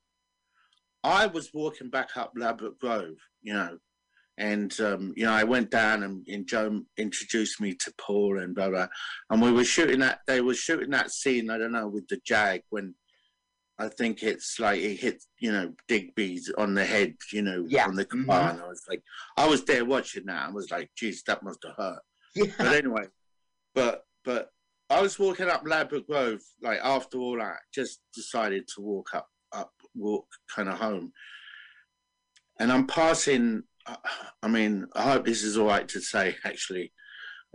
[1.04, 3.78] i was walking back up ladbroke grove you know
[4.38, 8.56] and um, you know i went down and, and joe introduced me to paul and
[8.56, 8.88] blah blah
[9.30, 12.20] and we were shooting that they were shooting that scene i don't know with the
[12.26, 12.93] jag when
[13.80, 17.86] I think it's like it hit, you know, Digby's on the head, you know, Yeah.
[17.88, 18.19] on the car.
[18.19, 18.49] Mhm.
[18.51, 19.01] And I was like,
[19.38, 20.47] I was there watching that.
[20.47, 22.01] I was like, geez, that must have hurt.
[22.36, 22.51] yeah.
[22.57, 23.07] But anyway,
[23.73, 24.51] but but
[24.89, 29.30] I was walking up Ladbroke Grove, like after all that, just decided to walk up,
[29.53, 31.13] up, walk kind of home.
[32.59, 33.63] And I'm passing.
[34.43, 36.36] I mean, I hope this is all right to say.
[36.43, 36.91] Actually,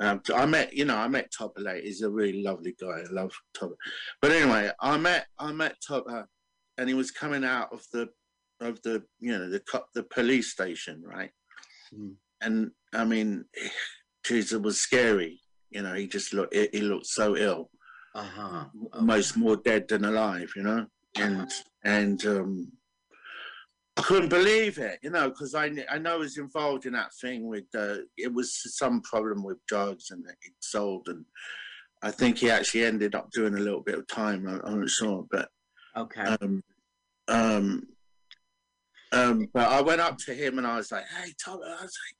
[0.01, 1.84] um, I met, you know, I met Topper late.
[1.84, 3.01] He's a really lovely guy.
[3.01, 3.76] I love Topper.
[4.20, 6.26] But anyway, I met, I met Topper,
[6.78, 8.09] and he was coming out of the,
[8.61, 9.62] of the, you know, the
[9.95, 11.30] the police station, right?
[11.95, 12.14] Mm.
[12.40, 13.45] And I mean,
[14.24, 15.40] geez, it was scary.
[15.70, 17.70] You know, he just looked, he he looked so ill,
[18.14, 18.64] Uh-huh.
[18.92, 20.53] almost more dead than alive.
[20.57, 20.86] You know,
[21.16, 21.51] and
[21.84, 22.72] and um,
[24.05, 24.98] couldn't believe it.
[25.02, 28.32] You know, because I I know he was involved in that thing with uh, it
[28.32, 31.24] was some problem with drugs and it sold, and
[32.02, 34.46] I think he actually ended up doing a little bit of time.
[34.48, 35.48] I- I'm not sure, but
[35.96, 36.22] Okay.
[36.40, 36.62] um,
[37.28, 37.86] um,
[39.12, 41.96] um, but I went up to him and I was like, "Hey, Tom," I was
[42.05, 42.16] like,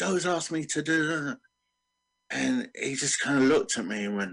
[0.00, 1.38] "Joe's asked me to do," that."
[2.30, 4.32] and he just kind of looked at me and went,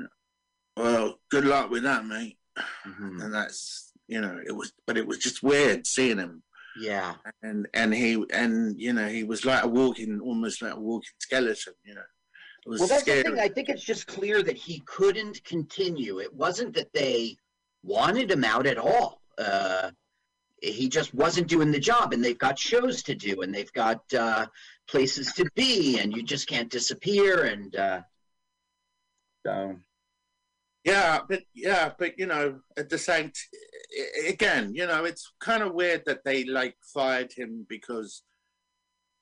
[0.76, 3.24] "Well, good luck with that, mate." Mhm.
[3.24, 6.43] And that's you know, it was, but it was just weird seeing him,
[6.80, 7.15] Yeah.
[7.41, 11.09] and and he and you know, he was like a walking, almost like a walking
[11.19, 12.01] skeleton, you know.
[12.65, 13.23] It was Well, that's scary.
[13.23, 13.39] the thing.
[13.39, 16.19] I think it's just clear that he couldn't continue.
[16.19, 17.38] It wasn't that they
[17.84, 19.21] wanted him out at all.
[19.38, 19.91] Uh,
[20.61, 24.01] he just wasn't doing the job, and they've got shows to do, and they've got
[24.13, 24.47] uh,
[24.88, 27.43] places to be, and you just can't disappear.
[27.43, 28.01] And uh,
[29.45, 29.76] so,
[30.86, 35.64] Yeah, but yeah, but you know, at the same, t- again, you know, it's kind
[35.64, 38.22] of weird that they like fired him because,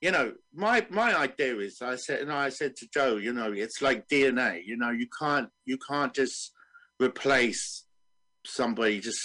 [0.02, 3.54] you know, my my idea is, I said, and I said to Joe, you know,
[3.54, 4.62] it's like DNA.
[4.66, 6.52] You know, you can't you can't just
[7.02, 7.86] replace
[8.46, 9.00] somebody.
[9.00, 9.22] Just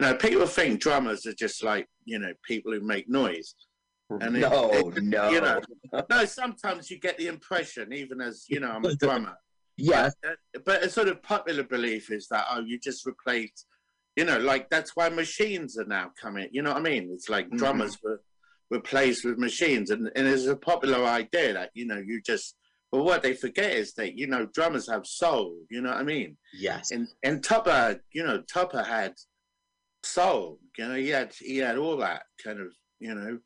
[0.00, 3.54] you know, people think drummers are just like you know people who make noise.
[4.10, 5.60] And it- no, it- no, you know,
[6.10, 9.36] No, sometimes you get the impression, even as you know, I'm a drummer.
[9.78, 13.64] Yes, But, but a sort of popular belief is that oh, you just replace,
[14.16, 16.48] you know, like that's why machines are now coming.
[16.52, 17.10] You know what I mean?
[17.12, 17.58] It's like Mhm.
[17.58, 18.20] drummers were
[18.70, 22.56] replaced with machines, and and it's a popular idea that you know you just.
[22.90, 25.54] But what they forget is that you know drummers have soul.
[25.70, 26.36] You know what I mean?
[26.54, 29.12] yes, And and Topper, you know, Topper had
[30.02, 30.58] soul.
[30.76, 32.68] You know, he had he had all that kind of
[32.98, 33.38] you know.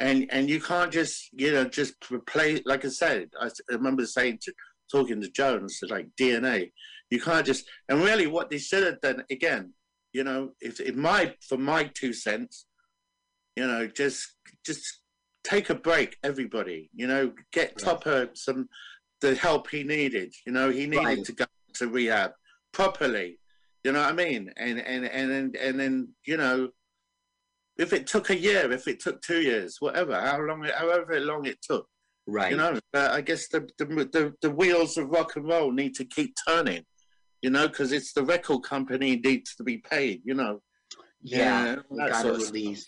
[0.00, 4.38] And and you can't just you know just replace like I said i remember saying
[4.42, 4.52] to
[4.90, 6.70] talking to Jones like DNA
[7.10, 9.72] you can't just and really what they should have done again
[10.12, 12.66] you know if in my for my two cents
[13.56, 14.34] you know just
[14.64, 15.00] just
[15.44, 17.78] take a break everybody you know get Right.
[17.78, 18.68] Topper some
[19.20, 21.24] the help he needed you know he needed Right.
[21.24, 22.32] to go to rehab
[22.72, 23.38] properly
[23.84, 26.68] you know what I mean and and and and, and then you know
[27.78, 31.46] if it took a year, if it took two years, whatever, how long, however long
[31.46, 31.86] it took,
[32.30, 32.50] Right.
[32.50, 32.78] you know.
[32.92, 36.34] But I guess the the, the the wheels of rock and roll need to keep
[36.46, 36.84] turning,
[37.40, 40.60] you know, because it's the record company needs to be paid, you know.
[41.22, 41.76] yeah.
[41.88, 42.86] we gotta sort of release.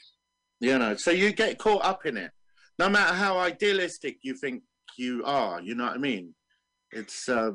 [0.61, 2.33] You know, so you get caught up in it,
[2.79, 4.63] no matter how idealistic you think
[4.99, 5.63] you are.
[5.63, 6.35] You know what I mean?
[6.93, 7.53] It's uh,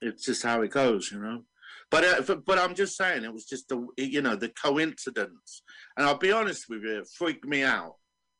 [0.00, 1.42] it's just how it goes, you know.
[1.90, 5.62] But uh, but, but I'm just saying, it was just the you know the coincidence,
[5.96, 7.96] and I'll be honest with you, it freaked me out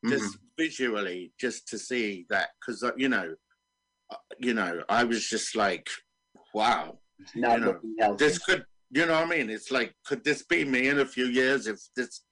[0.07, 0.41] just Mhm.
[0.57, 3.35] visually, just to see that because you know,
[4.11, 5.89] uh, you know, I was just like,
[6.55, 7.01] wow,
[7.35, 9.51] Not you know, this could you know what I mean?
[9.51, 12.23] It's like, could this be me in a few years if this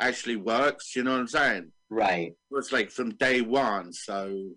[0.00, 0.96] actually works?
[0.96, 1.72] You know what I'm saying?
[1.90, 2.28] Right.
[2.28, 4.54] It was like from day one, so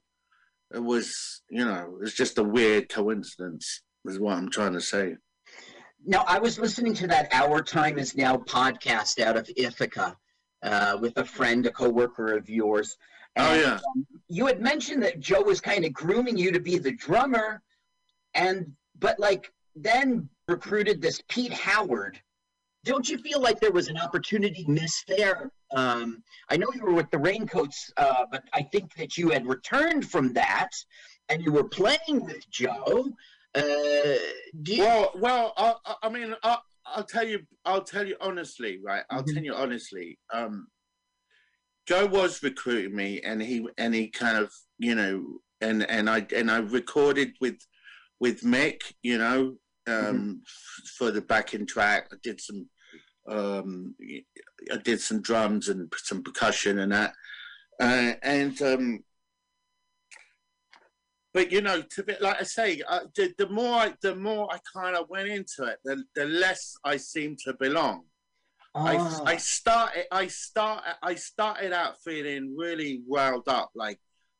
[0.73, 5.17] it was, you know, it's just a weird coincidence, is what I'm trying to say.
[6.05, 10.15] Now, I was listening to that Our Time Is Now podcast out of Ithaca
[10.63, 12.97] uh, with a friend, a coworker of yours.
[13.37, 13.79] Oh, yeah.
[13.95, 17.61] um, you had mentioned that Joe was kind of grooming you to be the drummer,
[18.33, 22.19] and but like then recruited this Pete Howard.
[22.85, 25.51] Don't you feel like there was an opportunity missed there?
[25.71, 29.45] Um, I know you were with the Raincoats, uh, but I think that you had
[29.45, 30.69] returned from that,
[31.27, 33.09] and you were playing with Joe.
[33.53, 33.61] Uh,
[34.63, 36.57] do you, Well, well, I, I- I mean, I,
[36.95, 39.03] I'll tell you, I'll tell you honestly, right?
[39.09, 39.33] I'll Mhm.
[39.33, 40.19] tell you honestly.
[40.33, 40.67] Um,
[41.87, 46.25] Joe was recruiting me, and he and he kind of, you know, and and I
[46.35, 47.57] and I recorded with
[48.19, 52.09] with Mick, you know, um, f- for the backing track.
[52.11, 52.69] I did some,
[53.27, 53.95] um,
[54.71, 57.13] I did some drums and some percussion and that,
[57.81, 59.03] uh, and um,
[61.39, 64.49] but you know, to be like I say, uh, the, the more I, the more
[64.51, 68.03] I kind of went into it, the, the less I seemed to belong.
[68.75, 69.23] I, Ah.
[69.25, 73.99] I started I started I started out feeling really riled up, like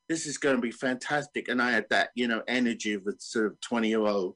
[0.10, 3.14] this is going to be fantastic, and I had that you know energy of a
[3.20, 4.36] sort of twenty year old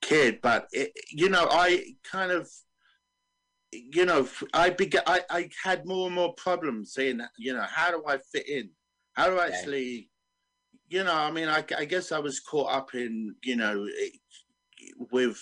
[0.00, 2.50] kid, but it, you know I kind of
[3.70, 7.92] you know I began I, I had more and more problems saying you know how
[7.92, 8.70] do I fit in,
[9.12, 10.10] how do I actually
[10.92, 14.20] you know I mean I, I guess I was caught up in you know it-
[15.10, 15.40] with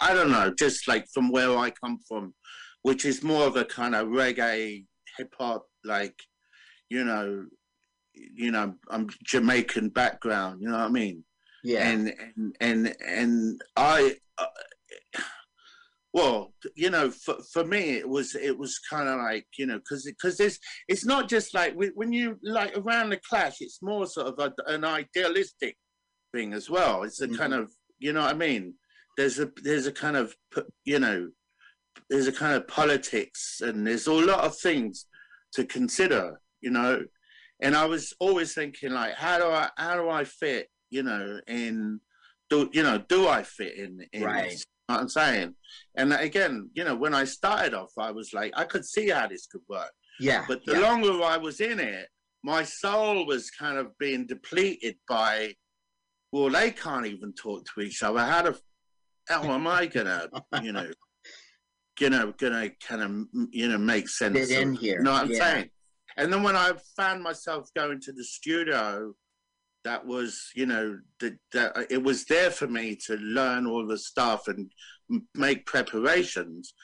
[0.00, 2.34] I don't know just like from where I come from
[2.82, 4.84] which is more of a kind of reggae
[5.16, 6.14] hip hop, like,
[6.88, 7.44] you know,
[8.14, 11.24] you know, I'm Jamaican background, you know what I mean?
[11.64, 11.88] yeah.
[11.88, 14.46] And and and and I, uh,
[16.12, 19.78] well, you know, for for me, it was it was kind of like you know,
[19.78, 24.06] because because there's it's not just like when you like around the clash, it's more
[24.06, 25.76] sort of a, an idealistic
[26.32, 27.02] thing as well.
[27.02, 27.62] It's a kind mm-hmm.
[27.62, 28.74] of you know what I mean.
[29.16, 30.34] There's a there's a kind of
[30.84, 31.28] you know
[32.08, 35.06] there's a kind of politics and there's a lot of things
[35.52, 37.04] to consider, you know.
[37.62, 41.40] And I was always thinking like, how do I how do I fit, you know,
[41.46, 42.00] in
[42.50, 44.64] do you know, do I fit in in Right.
[44.88, 44.94] This?
[44.94, 45.54] You know what I'm saying?
[45.96, 49.26] And again, you know, when I started off, I was like, I could see how
[49.26, 49.92] this could work.
[50.20, 50.44] yeah.
[50.46, 50.80] But the yeah.
[50.80, 52.08] longer I was in it,
[52.42, 55.54] my soul was kind of being depleted by,
[56.32, 58.20] well, they can't even talk to each other.
[58.20, 58.58] How the
[59.28, 60.28] hell am I gonna,
[60.62, 60.90] you know,
[62.00, 63.10] know, gonna kind of,
[63.50, 65.38] you know, make sense in here, You know what I'm yeah.
[65.38, 65.70] saying?
[66.18, 69.12] And then when I found myself going to the studio,
[69.86, 73.96] that was, you know, that that it was there for me to learn all the
[73.96, 74.68] stuff and
[75.34, 76.74] make preparations.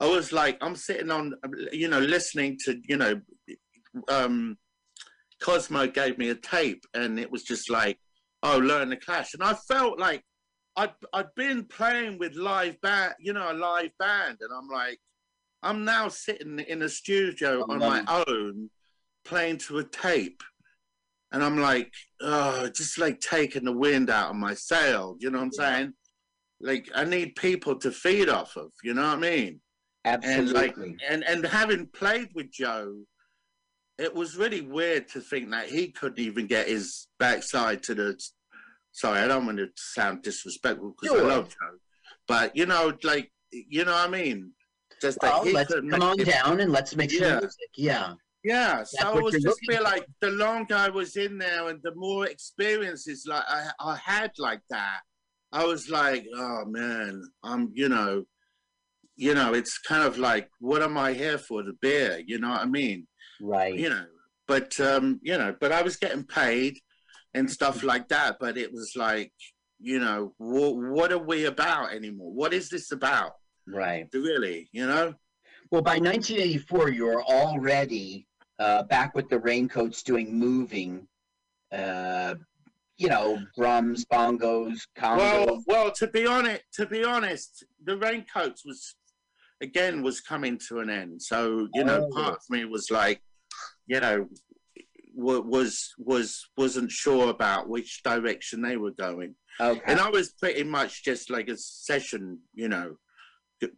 [0.00, 1.34] I was like, I'm sitting on,
[1.70, 3.20] you know, listening to, you know,
[4.08, 4.56] um,
[5.42, 7.98] Kosmo gave me a tape, and it was just like,
[8.42, 10.22] oh, learn the Clash, and I felt like
[10.76, 14.98] I'd I'd been playing with live band, you know, a live band, and I'm like,
[15.62, 18.70] I'm now sitting in a studio on my own,
[19.26, 20.42] playing to a tape,
[21.32, 25.16] and I'm like, oh, just like taking the wind out of my sail.
[25.18, 25.76] You know what I'm Yeah.
[25.76, 25.92] saying?
[26.60, 28.70] Like I need people to feed off of.
[28.82, 29.60] You know what I mean?
[30.04, 30.96] and like Absolutely.
[31.08, 32.94] and and having played with Joe,
[33.98, 38.20] it was really weird to think that he couldn't even get his backside to the.
[38.92, 41.26] Sorry, I don't want to sound disrespectful because Sure.
[41.30, 41.76] I love Joe,
[42.28, 44.52] but you know, like you know what I mean.
[45.02, 47.38] Just that well, he let's come on down and let's make some Yeah.
[47.40, 47.68] music.
[47.76, 48.14] Yeah.
[48.46, 51.94] Yeah, so I was just feel like the longer I was in there and the
[51.96, 55.00] more experiences like I, I had like that,
[55.50, 58.22] I was like, oh man, I'm you know,
[59.16, 61.64] you know, it's kind of like, what am I here for?
[61.64, 63.08] The beer, you know what I mean?
[63.40, 63.74] Right.
[63.74, 64.06] You know,
[64.46, 66.78] but um, you know, but I was getting paid
[67.34, 68.36] and stuff like that.
[68.38, 69.32] But it was like,
[69.80, 72.32] you know, wh- what are we about anymore?
[72.32, 73.32] What is this about?
[73.66, 74.06] Right.
[74.14, 75.14] Really, you know?
[75.72, 78.28] Well, by 1984, you were already
[78.58, 81.06] uh, back with the Raincoats doing moving,
[81.72, 82.34] uh,
[82.96, 85.18] you know, drums, bongos, congos.
[85.18, 88.94] Well, well, to be honest, to be honest, the Raincoats was
[89.60, 91.20] again was coming to an end.
[91.22, 92.14] So you know, Oh.
[92.14, 93.20] part of me was like,
[93.86, 94.28] you know,
[95.14, 99.34] was was wasn't sure about which direction they were going.
[99.60, 99.80] okay.
[99.86, 102.96] and I was pretty much just like a session, you know,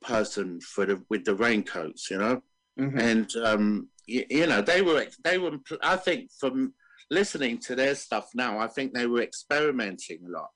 [0.01, 2.43] person for the with the raincoats, you know,
[2.79, 3.01] Mhm.
[3.01, 6.75] and um, you, you know they were they were I think from
[7.11, 10.51] listening to their stuff now, I think they were experimenting a lot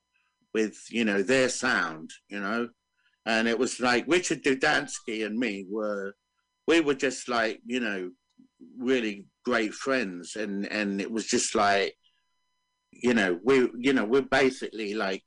[0.55, 2.69] with you know their sound, you know,
[3.27, 6.15] and it was like Richard Dudanski and me were
[6.67, 8.11] we were just like you know
[8.79, 11.95] really great friends, and and it was just like
[12.91, 15.23] you know we you know we're basically like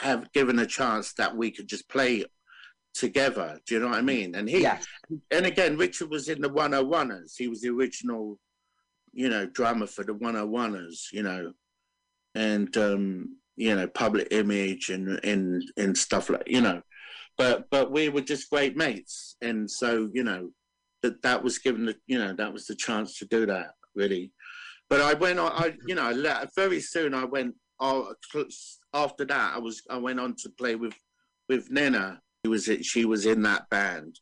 [0.00, 2.24] have given a chance that we could just play
[2.94, 3.60] together.
[3.66, 4.34] Do you know what i mean?
[4.34, 4.86] And he Yes.
[5.30, 8.38] and again richard was in the 101ers he was the original
[9.12, 11.52] you know drummer for the 101ers you know
[12.34, 16.80] and um you know public image and and and stuff like you know.
[17.36, 19.36] But but we were just great mates.
[19.42, 20.50] And so you know
[21.02, 24.32] that that was given the you know that was the chance to do that really.
[24.90, 26.12] But i went on i you know
[26.54, 28.14] very soon i went oh,
[28.92, 30.94] after that i was i went on to play with
[31.48, 34.20] with nina who was she was in that band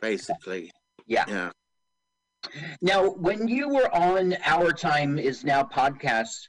[0.00, 0.70] basically
[1.06, 1.24] Yeah.
[1.26, 1.50] yeah
[2.80, 6.48] Now, when you were on Our Time Is Now podcast,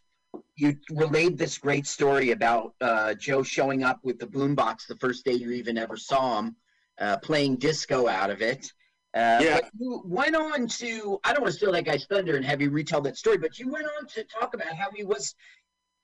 [0.56, 5.24] you relayed this great story about uh, Joe showing up with the boombox the first
[5.24, 6.56] day you even ever saw him,
[7.00, 8.72] uh, playing disco out of it.
[9.16, 9.60] Uh, Yeah.
[9.62, 12.60] But you went on to, I don't want to steal that guy's thunder and have
[12.62, 15.36] you retell that story, but you went on to talk about how he was,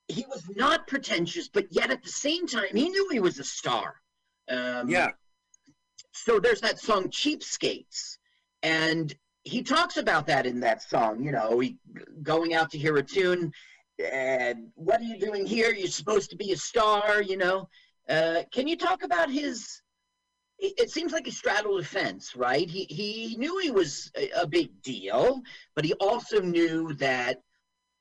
[0.07, 3.43] he was not pretentious, but yet at the same time, he knew he was a
[3.43, 3.95] star.
[4.49, 5.11] Um, yeah.
[6.11, 8.17] So there's that song cheapskates
[8.63, 11.77] and he talks about that in that song you know he
[12.23, 13.53] going out to hear a tune
[14.11, 15.73] and what are you doing here?
[15.73, 17.69] You're supposed to be a star you know?
[18.07, 19.81] Uh, can you talk about his
[20.61, 22.69] it seems like he straddled a fence right?
[22.69, 25.41] He he knew he was a, a big deal
[25.75, 27.41] but he also knew that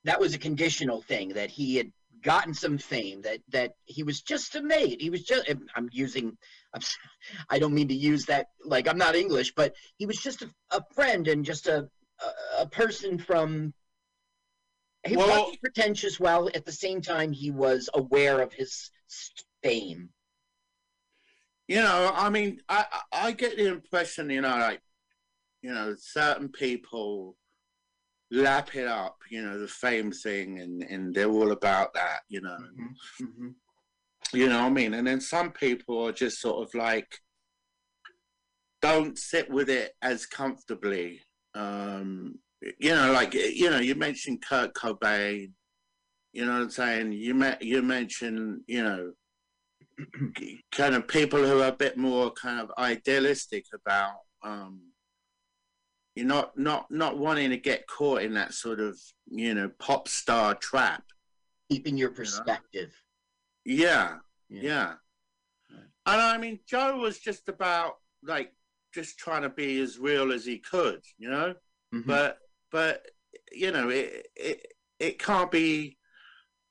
[0.05, 1.93] that was a conditional thing that he had
[2.23, 6.37] gotten some fame that that he was just a mate he was just i'm using
[6.75, 6.81] I'm,
[7.51, 10.51] I don't mean to use that like I'm not English, but he was just a,
[10.71, 11.89] a friend and just a,
[12.59, 13.73] a a person from.
[15.07, 18.91] He Well- wasn't pretentious, while at the same time he was aware of his
[19.63, 20.11] fame.
[21.67, 24.81] you know i mean i i I get the impression you know like
[25.63, 27.37] you know certain people
[28.31, 32.41] lap it up you know the fame thing and and they're all about that you
[32.41, 32.59] know.
[33.23, 33.49] Mm-hmm.
[34.35, 34.95] you know what i mean?
[34.95, 37.09] And then some people are just sort of like
[38.83, 41.21] don't sit with it as comfortably
[41.55, 42.39] um
[42.79, 45.53] you know like you know you mentioned kurt cobain
[46.33, 47.13] you know what i'm saying?
[47.13, 49.13] You met you mentioned you know
[50.73, 54.81] kind of people who are a bit more kind of idealistic about um
[56.19, 58.99] you're not not not wanting to get caught in that sort of
[59.31, 61.05] you know pop star trap
[61.71, 62.93] Keeping your perspective.
[63.65, 64.17] yeah
[64.49, 64.63] Yeah.
[64.63, 64.95] yeah,
[65.71, 65.87] Right.
[66.07, 67.93] and i mean joe was just about
[68.25, 68.53] like
[68.93, 71.55] just trying to be as real as he could you know
[71.95, 72.07] Mhm.
[72.07, 72.39] but
[72.73, 73.07] but
[73.53, 74.67] you know it it
[74.99, 75.99] it can't be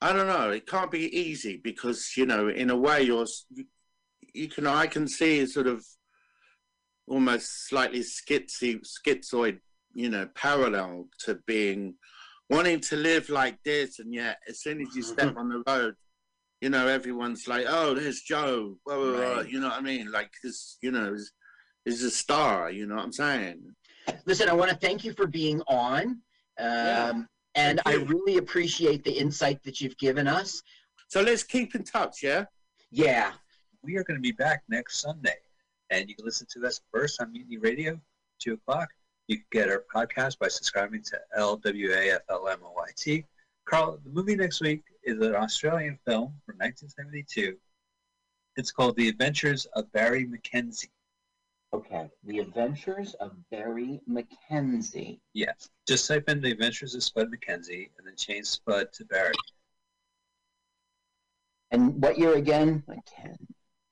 [0.02, 3.66] i don't know it can't be easy because you know in a way you're you,
[4.34, 5.86] you can i can see sort of
[7.08, 9.60] almost slightly schizy schizoid
[9.93, 11.95] you know parallel to being
[12.49, 15.95] wanting to live like this and yet as soon as you step on the road
[16.62, 19.49] you know everyone's like oh there's joe blah, blah, blah, Right.
[19.49, 21.32] you know what i mean like this you know is
[21.86, 23.62] is a star you know what i'm saying
[24.26, 26.03] Listen, I want to thank you for being on.
[26.05, 26.18] Um,
[26.60, 27.14] Yeah.
[27.55, 30.64] and I really appreciate the insight that you've given us.
[31.10, 32.45] so let's keep in touch yeah
[32.89, 33.34] Yeah.
[33.84, 35.36] We are going to be back next Sunday,
[35.90, 38.00] and you can listen to us first on Mutiny Radio,
[38.40, 38.90] two o'clock.
[39.28, 43.26] You can get our podcast by subscribing to LWAFLMOYT.
[43.66, 47.58] Carl, the movie next week is an Australian film from 1972.
[48.56, 50.90] It's called The Adventures of Barry McKenzie.
[51.74, 52.10] Okay.
[52.24, 55.20] The Adventures of Barry McKenzie.
[55.34, 55.70] Yes.
[55.86, 59.34] Just type in The Adventures of Spud McKenzie and then change Spud to Barry.
[61.72, 62.84] And what year again?
[62.88, 63.38] Again.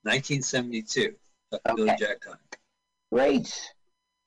[0.02, 1.14] 1972.
[1.64, 1.96] Billy Okay.
[1.98, 2.38] Jack time.
[3.12, 3.72] Great.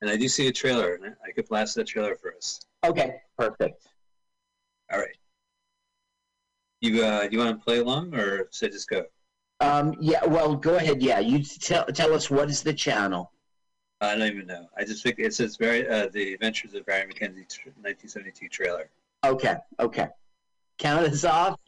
[0.01, 2.61] And I do see a trailer, and I could blast that trailer for us.
[2.85, 3.15] Okay.
[3.37, 3.87] Perfect.
[4.91, 5.15] All right.
[6.81, 9.05] You uh, you want to play along, or should I just go?
[9.59, 11.01] Um, yeah, well, go ahead.
[11.01, 13.33] Yeah, you tell, tell us what is the channel.
[13.99, 14.67] I don't even know.
[14.77, 18.89] I just think it says very uh, the Adventures of Barry McKenzie, tr- 1972 trailer.
[19.25, 20.07] Okay, okay.
[20.77, 21.59] Count us off.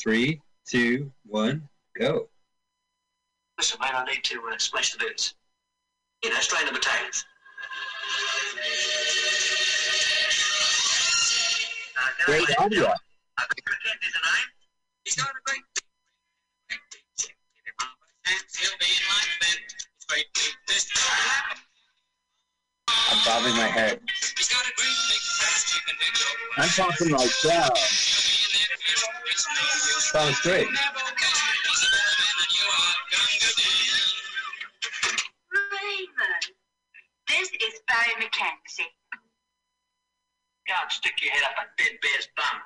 [0.00, 2.28] Three, two, one, go.
[3.58, 5.34] Listen, mate, I need to uh, smash the boots.
[6.22, 7.24] You know, strain the potatoes.
[11.96, 12.84] Uh, can I Great audio.
[12.86, 12.94] Uh,
[13.50, 14.48] the name.
[15.04, 15.62] He's got a great.
[23.10, 24.00] I'm bobbing my head.
[26.58, 27.76] I'm talking like that.
[30.12, 30.68] Sounds great.
[38.08, 38.92] Is Barry Mackenzie.
[40.66, 42.58] Can't stick your head up a dead bear's bum.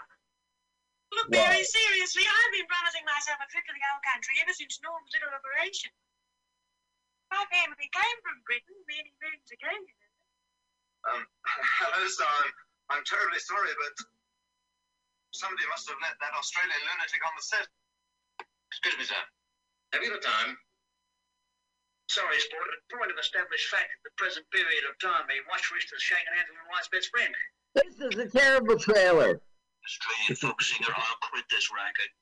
[1.12, 1.44] Look, Wow.
[1.44, 5.12] Barry, seriously, I've been promising myself a trip to the old country ever since Norm's
[5.12, 5.92] little operation.
[7.30, 9.70] My family came from Britain many moons ago.
[9.70, 9.86] you
[11.06, 11.14] know.
[11.14, 11.22] Um,
[11.82, 12.24] hello, sir.
[12.26, 12.52] I'm,
[12.98, 13.94] I'm terribly sorry, but
[15.36, 17.66] somebody must have let that Australian lunatic on the set.
[18.72, 19.22] Excuse me, sir.
[19.92, 20.56] Have you got time?
[22.12, 25.88] Sorry, sport, a point of established fact at the present period of time, a watchwrist
[25.96, 27.32] has shaken hands with my wife's best friend.
[27.72, 29.40] This is a terrible trailer.
[29.40, 32.12] Australian folk singer, I'll quit this racket.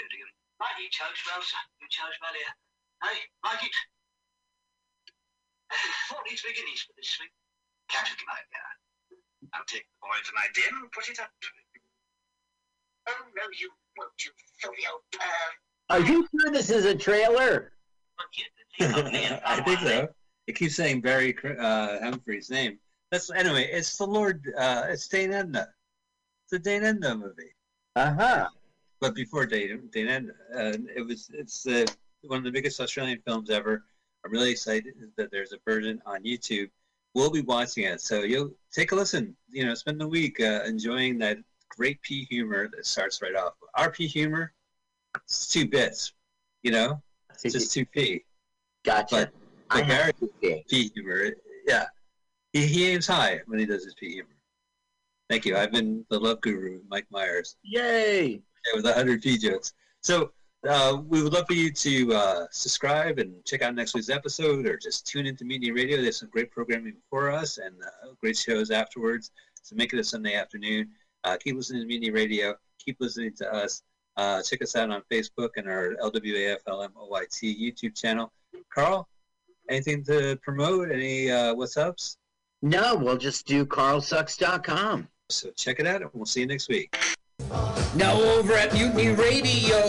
[0.00, 0.32] Do it again.
[0.56, 1.60] Right, you chose well, sir.
[1.76, 2.56] You chose well here.
[3.04, 3.76] Hey, like it.
[6.08, 7.36] What needs beginnings for this week?
[7.92, 8.64] Capital idea.
[9.52, 11.28] I'll take the boy from my den and put it up.
[13.12, 13.68] Oh, no, you
[14.00, 15.52] won't, you filthy old perv.
[15.92, 17.75] Are you sure this is a trailer?
[18.18, 18.44] Look, you,
[18.78, 20.08] the thing of me and I think so.
[20.46, 22.78] It keeps saying Barry uh, Humphries' name.
[23.10, 23.68] That's anyway.
[23.72, 24.52] It's the Lord.
[24.56, 25.68] Uh, it's Dame Edna.
[26.44, 27.54] It's a Dame Edna movie.
[27.96, 28.48] Uh huh.
[29.00, 31.30] But before Dame, Dame Edna, uh, it was.
[31.32, 31.84] It's uh,
[32.22, 33.84] one of the biggest Australian films ever.
[34.24, 36.68] I'm really excited that there's a version on YouTube.
[37.14, 39.36] We'll be watching it, so you'll take a listen.
[39.50, 41.38] You know, spend the week uh, enjoying that
[41.68, 43.54] great P humor that starts right off.
[43.74, 44.52] Our P humor,
[45.24, 46.12] it's two bits.
[46.62, 47.02] You know,
[47.44, 48.24] it's just two P.
[48.84, 49.16] Gotcha.
[49.16, 49.32] But
[49.70, 50.64] I Barry have to see.
[50.68, 51.32] P humor.
[51.66, 51.86] Yeah,
[52.52, 54.28] he, he aims high when he does his P humor.
[55.28, 55.56] Thank you.
[55.56, 58.40] I've been the love guru, Mike Myers, Yay!
[58.74, 59.72] with 100 P jokes.
[60.00, 60.30] So
[60.68, 64.66] uh, we would love for you to uh, subscribe and check out next week's episode,
[64.66, 66.00] or just tune into Mutiny Radio.
[66.00, 69.30] There's some great programming for us and uh, great shows afterwards.
[69.62, 70.90] So make it a Sunday afternoon.
[71.24, 72.54] Uh, keep listening to Mutiny Radio.
[72.84, 73.82] Keep listening to us.
[74.16, 78.32] Uh, check us out on Facebook and our LWAFLMOYT YouTube channel.
[78.74, 79.06] Carl,
[79.68, 80.90] anything to promote?
[80.90, 82.16] Any uh, what's ups?
[82.62, 85.08] No, we'll just do carlsucks.com.
[85.28, 86.96] So check it out, and we'll see you next week.
[87.94, 89.80] Now over at Mutiny Radio,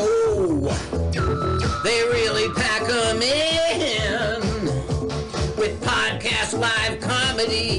[1.84, 4.42] they really pack 'em in
[5.58, 7.77] with podcast live comedy.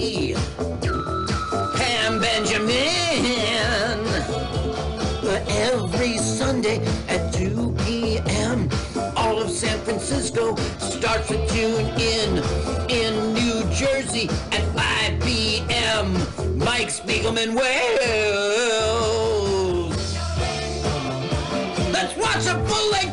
[9.89, 12.43] Francisco starts at tune in.
[12.91, 16.13] In New Jersey at 5 p.m.
[16.59, 17.97] Mike Spiegelman Wells.
[21.91, 23.08] Let's watch a movie!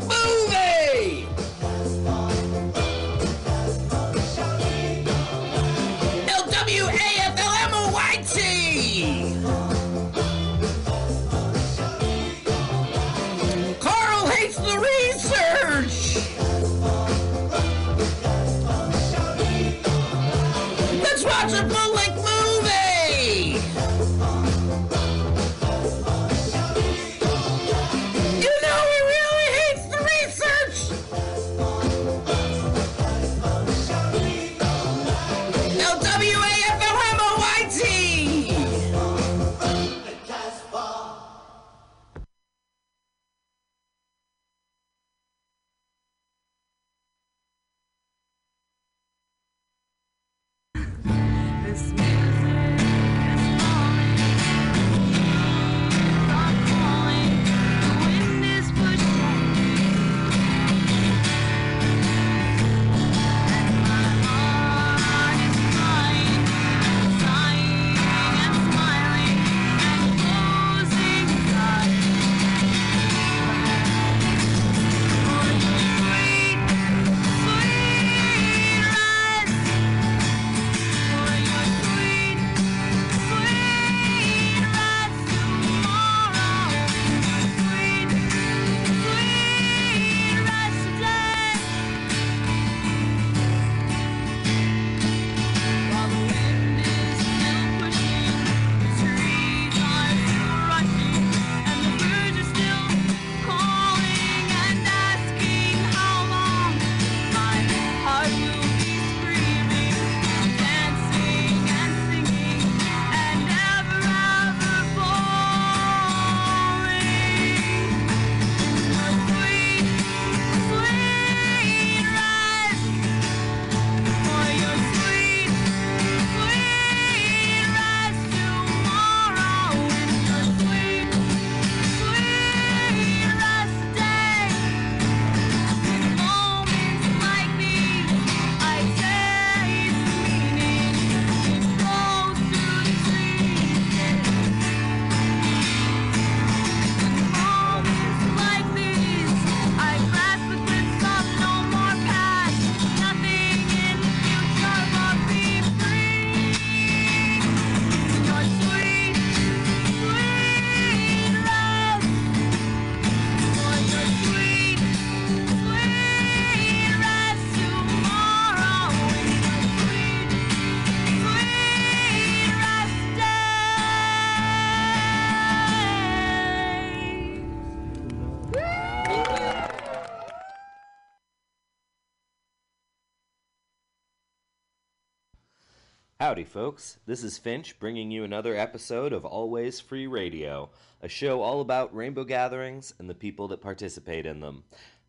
[186.26, 186.97] Howdy, folks.
[187.05, 191.95] This is Finch bringing you another episode of Always Free Radio, a show all about
[191.95, 194.63] rainbow gatherings and the people that participate in them.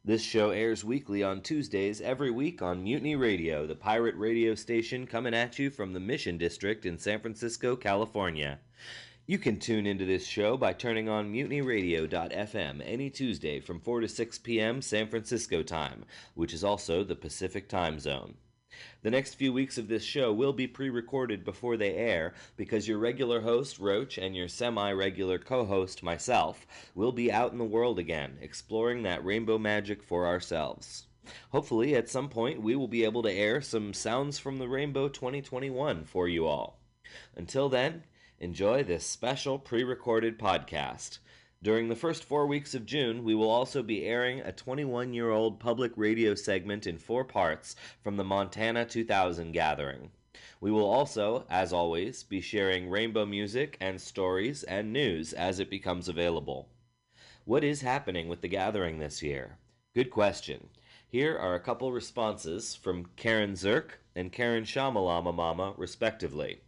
[0.05, 5.07] This show airs weekly on Tuesdays every week on Mutiny Radio, the pirate radio station
[5.07, 8.59] coming at you from the Mission District in San Francisco, California.
[9.27, 14.09] You can tune into this show by turning on mutinyradio.fm any Tuesday from 4 to
[14.09, 14.83] 6 p.m.
[14.83, 16.05] San Francisco time,
[16.35, 18.35] which is also the Pacific time zone.
[19.03, 22.89] The next few weeks of this show will be pre recorded before they air because
[22.89, 27.59] your regular host, Roach, and your semi regular co host, myself, will be out in
[27.59, 31.07] the world again, exploring that rainbow magic for ourselves.
[31.51, 35.09] Hopefully, at some point, we will be able to air some Sounds from the Rainbow
[35.09, 36.81] 2021 for you all.
[37.35, 38.05] Until then,
[38.39, 41.19] enjoy this special pre recorded podcast.
[41.67, 45.31] During the first four weeks of June, we will also be airing a 21 year
[45.31, 50.13] old public radio segment in four parts from the Montana 2000 gathering.
[50.61, 55.69] We will also, as always, be sharing rainbow music and stories and news as it
[55.69, 56.69] becomes available.
[57.45, 59.59] What is happening with the gathering this year?
[59.93, 60.69] Good question.
[61.09, 66.61] Here are a couple responses from Karen Zirk and Karen Shamalama Mama, respectively.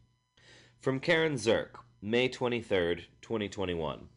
[0.81, 4.09] From Karen Zirk, May 23rd, 2021.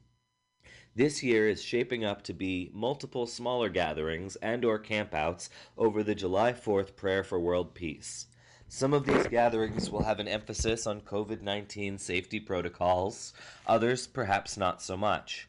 [0.94, 6.14] This year is shaping up to be multiple smaller gatherings and or campouts over the
[6.14, 8.28] July 4th prayer for world peace.
[8.68, 13.32] Some of these gatherings will have an emphasis on COVID-19 safety protocols,
[13.66, 15.48] others perhaps not so much.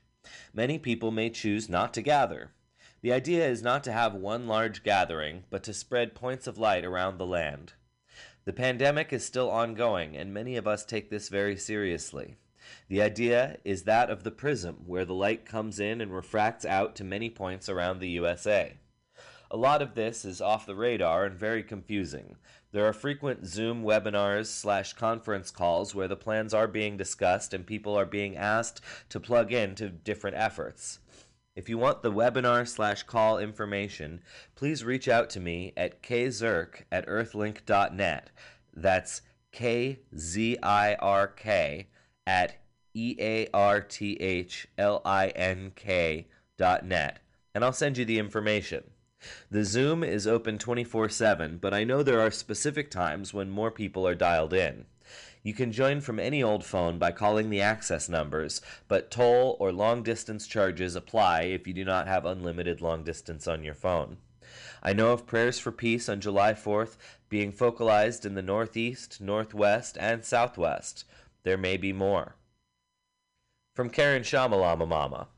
[0.54, 2.52] Many people may choose not to gather.
[3.00, 6.84] The idea is not to have one large gathering, but to spread points of light
[6.84, 7.72] around the land.
[8.44, 12.36] The pandemic is still ongoing, and many of us take this very seriously.
[12.88, 16.94] The idea is that of the prism, where the light comes in and refracts out
[16.96, 18.74] to many points around the USA.
[19.50, 22.36] A lot of this is off the radar and very confusing.
[22.72, 27.66] There are frequent Zoom webinars slash conference calls where the plans are being discussed and
[27.66, 31.00] people are being asked to plug in to different efforts.
[31.54, 34.22] If you want the webinar slash call information,
[34.54, 38.30] please reach out to me at kzirk at earthlink.net.
[38.72, 39.20] That's
[39.52, 41.88] K Z I R K
[42.26, 42.56] at
[42.94, 46.26] E A R T H L I N K
[46.58, 47.20] dot net,
[47.54, 48.84] and I'll send you the information.
[49.50, 53.70] The Zoom is open 24 7, but I know there are specific times when more
[53.70, 54.86] people are dialed in.
[55.44, 59.72] You can join from any old phone by calling the access numbers, but toll or
[59.72, 64.18] long distance charges apply if you do not have unlimited long distance on your phone.
[64.82, 66.96] I know of prayers for peace on July 4th
[67.28, 71.04] being focalized in the Northeast, Northwest, and Southwest.
[71.44, 72.36] There may be more.
[73.74, 75.28] From Karen Shamalama Mama.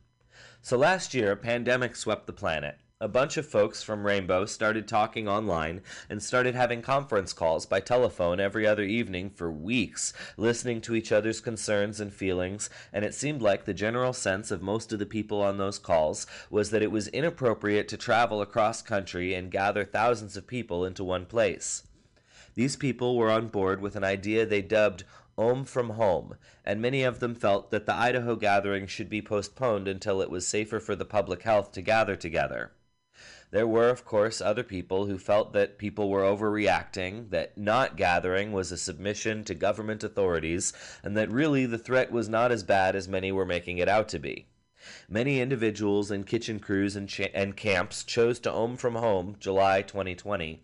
[0.61, 2.78] So last year, a pandemic swept the planet.
[3.00, 7.80] A bunch of folks from Rainbow started talking online and started having conference calls by
[7.80, 13.14] telephone every other evening for weeks, listening to each other's concerns and feelings, and it
[13.14, 16.82] seemed like the general sense of most of the people on those calls was that
[16.82, 21.82] it was inappropriate to travel across country and gather thousands of people into one place.
[22.55, 25.05] These people were on board with an idea they dubbed
[25.37, 29.89] Om from Home, and many of them felt that the Idaho gathering should be postponed
[29.89, 32.72] until it was safer for the public health to gather together.
[33.51, 38.53] There were, of course, other people who felt that people were overreacting, that not gathering
[38.53, 40.72] was a submission to government authorities,
[41.03, 44.09] and that really the threat was not as bad as many were making it out
[44.09, 44.49] to be.
[45.09, 50.61] Many individuals and kitchen crews and, and camps chose to Om from Home July 2020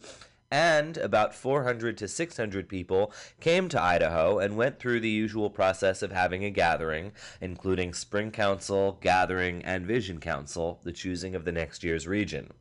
[0.51, 6.03] and about 400 to 600 people came to Idaho and went through the usual process
[6.03, 11.53] of having a gathering, including Spring Council, Gathering, and Vision Council, the choosing of the
[11.53, 12.53] next year's region.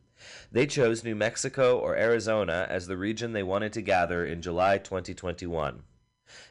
[0.51, 4.77] They chose New Mexico or Arizona as the region they wanted to gather in July
[4.77, 5.83] 2021.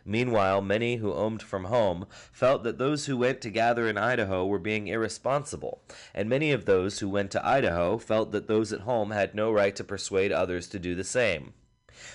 [0.05, 4.47] Meanwhile, many who owned from home felt that those who went to gather in Idaho
[4.47, 5.83] were being irresponsible,
[6.15, 9.53] and many of those who went to Idaho felt that those at home had no
[9.53, 11.55] right to persuade others to do the same.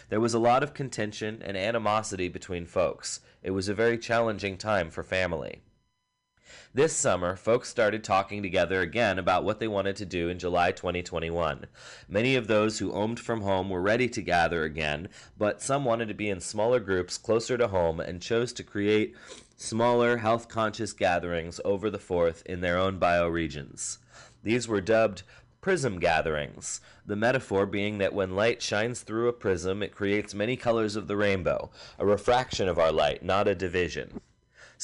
[0.10, 3.20] There was a lot of contention and animosity between folks.
[3.42, 5.62] It was a very challenging time for family.
[6.74, 10.72] This summer, folks started talking together again about what they wanted to do in July
[10.72, 11.66] 2021.
[12.10, 16.08] Many of those who owned from home were ready to gather again, but some wanted
[16.08, 19.16] to be in smaller groups closer to home and chose to create
[19.56, 24.00] smaller, health conscious gatherings over the 4th in their own bioregions.
[24.44, 25.24] These were dubbed
[25.64, 30.58] prism gatherings, the metaphor being that when light shines through a prism, it creates many
[30.58, 34.20] colors of the rainbow, a refraction of our light, not a division.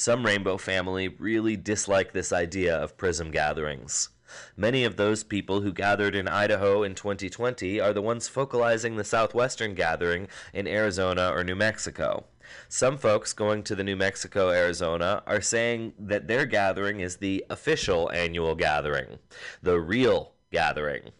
[0.00, 4.08] Some Rainbow family really dislike this idea of prism gatherings.
[4.56, 9.04] Many of those people who gathered in Idaho in 2020 are the ones focalizing the
[9.04, 12.24] Southwestern gathering in Arizona or New Mexico.
[12.66, 17.44] Some folks going to the New Mexico, Arizona are saying that their gathering is the
[17.50, 19.18] official annual gathering,
[19.62, 21.10] the real gathering.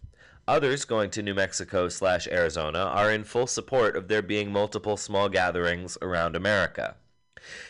[0.48, 4.96] Others going to New Mexico slash Arizona are in full support of there being multiple
[4.96, 6.96] small gatherings around America.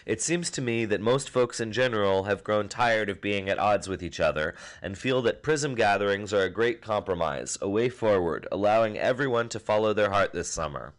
[0.07, 3.59] It seems to me that most folks in general have grown tired of being at
[3.59, 7.89] odds with each other and feel that prism gatherings are a great compromise, a way
[7.89, 10.95] forward, allowing everyone to follow their heart this summer.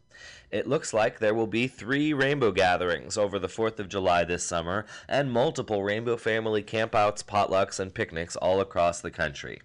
[0.51, 4.43] It looks like there will be three rainbow gatherings over the 4th of July this
[4.43, 9.61] summer and multiple rainbow family campouts, potlucks, and picnics all across the country.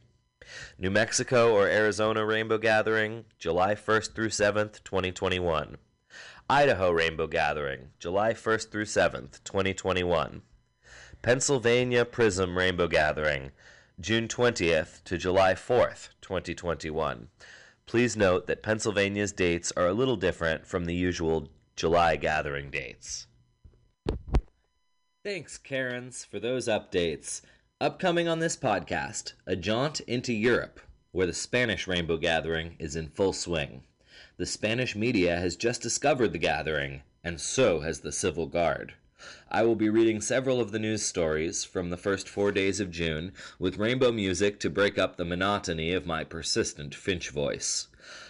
[0.79, 5.77] New Mexico or Arizona Rainbow Gathering, July 1st through 7th, 2021.
[6.49, 10.43] Idaho Rainbow Gathering, July 1st through 7th, 2021.
[11.21, 13.51] Pennsylvania Prism Rainbow Gathering,
[13.99, 17.27] June 20th to July 4th, 2021.
[17.87, 23.27] Please note that Pennsylvania's dates are a little different from the usual July gathering dates.
[25.25, 27.43] Thanks, Karens, for those updates.
[27.81, 30.79] Upcoming on this podcast, a jaunt into Europe,
[31.11, 33.83] where the Spanish Rainbow Gathering is in full swing.
[34.39, 38.93] The Spanish media has just discovered the gathering, and so has the Civil Guard.
[39.51, 42.91] I will be reading several of the news stories from the first four days of
[42.91, 47.89] June with rainbow music to break up the monotony of my persistent Finch voice.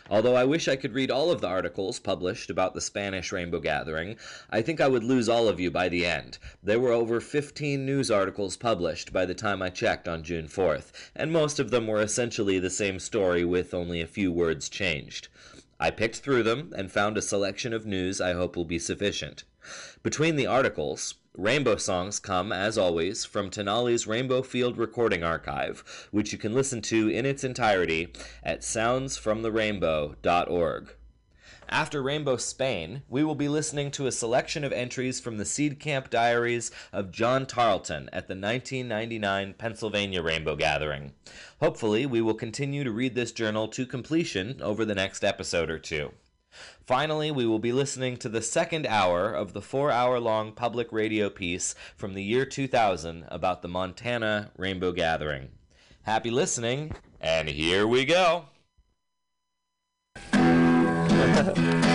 [0.08, 3.58] Although I wish I could read all of the articles published about the Spanish Rainbow
[3.58, 4.16] Gathering,
[4.48, 6.38] I think I would lose all of you by the end.
[6.62, 10.92] There were over 15 news articles published by the time I checked on June 4th,
[11.16, 15.26] and most of them were essentially the same story with only a few words changed.
[15.78, 19.44] I picked through them and found a selection of news I hope will be sufficient.
[20.02, 26.32] Between the articles, rainbow songs come, as always, from Tenali's Rainbow Field Recording Archive, which
[26.32, 28.12] you can listen to in its entirety
[28.42, 30.94] at soundsfromtherainbow.org.
[31.68, 35.80] After Rainbow Spain, we will be listening to a selection of entries from the Seed
[35.80, 41.12] Camp Diaries of John Tarleton at the 1999 Pennsylvania Rainbow Gathering.
[41.60, 45.78] Hopefully, we will continue to read this journal to completion over the next episode or
[45.78, 46.12] two.
[46.86, 50.92] Finally, we will be listening to the second hour of the four hour long public
[50.92, 55.48] radio piece from the year 2000 about the Montana Rainbow Gathering.
[56.04, 58.44] Happy listening, and here we go.
[61.36, 61.76] Yeah.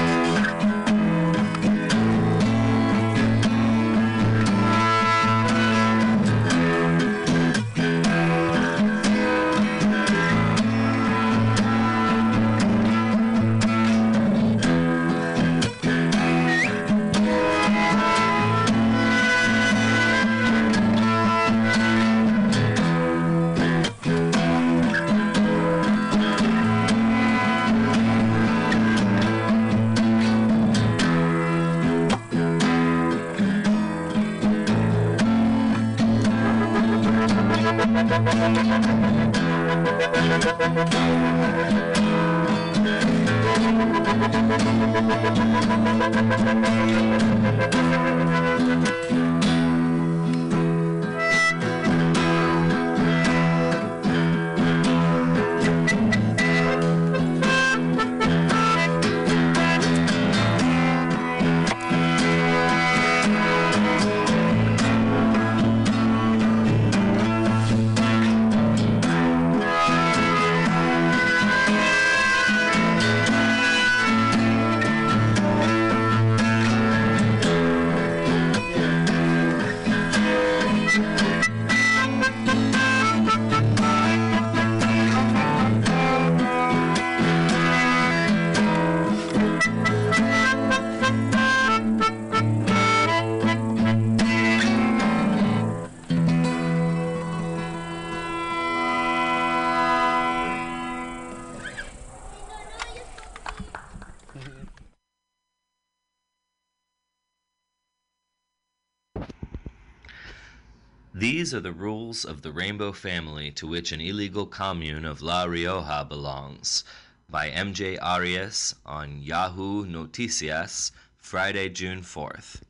[111.52, 115.44] These are the rules of the Rainbow Family to which an illegal commune of La
[115.44, 116.86] Rioja belongs.
[117.30, 117.98] By M.J.
[117.98, 122.62] Arias on Yahoo Noticias, Friday, June 4th.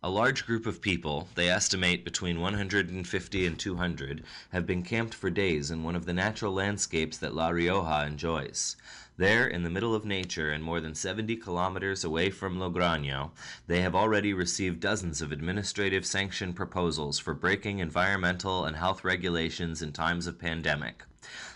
[0.00, 5.28] A large group of people, they estimate between 150 and 200, have been camped for
[5.28, 8.76] days in one of the natural landscapes that La Rioja enjoys.
[9.18, 13.32] There, in the middle of nature and more than 70 kilometers away from Logroño,
[13.66, 19.82] they have already received dozens of administrative sanction proposals for breaking environmental and health regulations
[19.82, 21.02] in times of pandemic.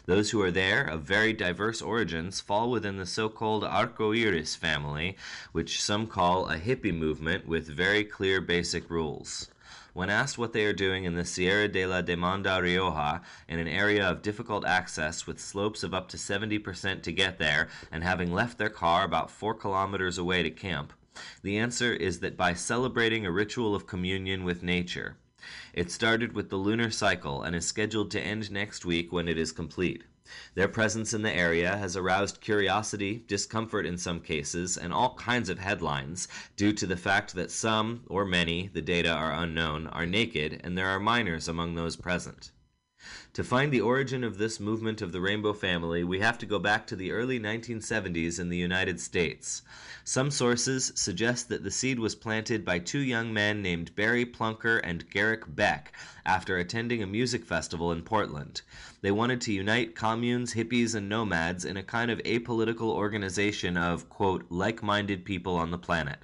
[0.07, 5.17] Those who are there, of very diverse origins, fall within the so called Arcoiris family,
[5.53, 9.52] which some call a hippie movement with very clear basic rules.
[9.95, 13.69] When asked what they are doing in the Sierra de la Demanda Rioja, in an
[13.69, 18.33] area of difficult access with slopes of up to 70% to get there, and having
[18.33, 20.95] left their car about 4 kilometers away to camp,
[21.43, 25.19] the answer is that by celebrating a ritual of communion with nature.
[25.75, 29.37] It started with the lunar cycle and is scheduled to end next week when it
[29.37, 30.05] is complete.
[30.55, 35.49] Their presence in the area has aroused curiosity, discomfort in some cases, and all kinds
[35.49, 40.07] of headlines due to the fact that some, or many, the data are unknown, are
[40.07, 42.51] naked, and there are minors among those present.
[43.33, 46.61] To find the origin of this movement of the Rainbow Family, we have to go
[46.61, 49.63] back to the early 1970s in the United States.
[50.05, 54.81] Some sources suggest that the seed was planted by two young men named Barry Plunker
[54.85, 55.93] and Garrick Beck
[56.25, 58.63] after attending a music festival in Portland.
[59.03, 64.09] They wanted to unite communes, hippies, and nomads in a kind of apolitical organization of,
[64.09, 66.21] quote, like minded people on the planet.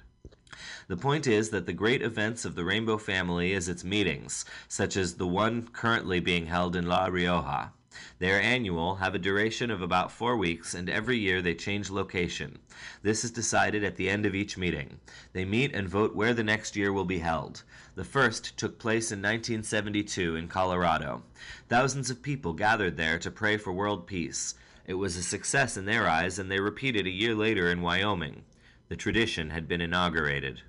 [0.87, 4.95] The point is that the great events of the Rainbow Family is its meetings, such
[4.95, 7.73] as the one currently being held in La Rioja.
[8.19, 11.89] They are annual, have a duration of about four weeks, and every year they change
[11.89, 12.59] location.
[13.01, 14.99] This is decided at the end of each meeting.
[15.33, 17.63] They meet and vote where the next year will be held.
[17.95, 21.23] The first took place in 1972 in Colorado.
[21.67, 24.55] Thousands of people gathered there to pray for world peace.
[24.85, 28.43] It was a success in their eyes, and they repeated a year later in Wyoming.
[28.87, 30.61] The tradition had been inaugurated.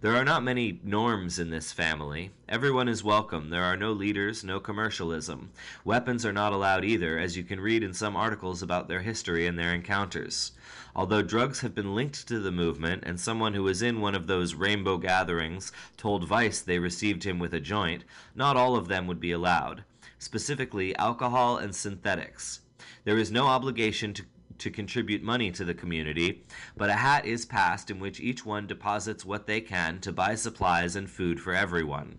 [0.00, 2.30] There are not many norms in this family.
[2.48, 3.50] Everyone is welcome.
[3.50, 5.50] There are no leaders, no commercialism.
[5.84, 9.44] Weapons are not allowed either, as you can read in some articles about their history
[9.44, 10.52] and their encounters.
[10.94, 14.28] Although drugs have been linked to the movement, and someone who was in one of
[14.28, 18.04] those rainbow gatherings told Vice they received him with a joint,
[18.36, 19.82] not all of them would be allowed.
[20.20, 22.60] Specifically, alcohol and synthetics.
[23.02, 24.24] There is no obligation to
[24.58, 26.44] to contribute money to the community,
[26.76, 30.34] but a hat is passed in which each one deposits what they can to buy
[30.34, 32.18] supplies and food for everyone.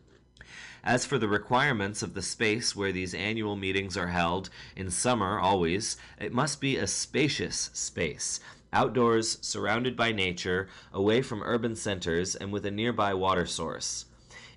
[0.83, 5.37] As for the requirements of the space where these annual meetings are held, in summer
[5.39, 8.39] always, it must be a spacious space,
[8.71, 14.05] outdoors, surrounded by nature, away from urban centers, and with a nearby water source.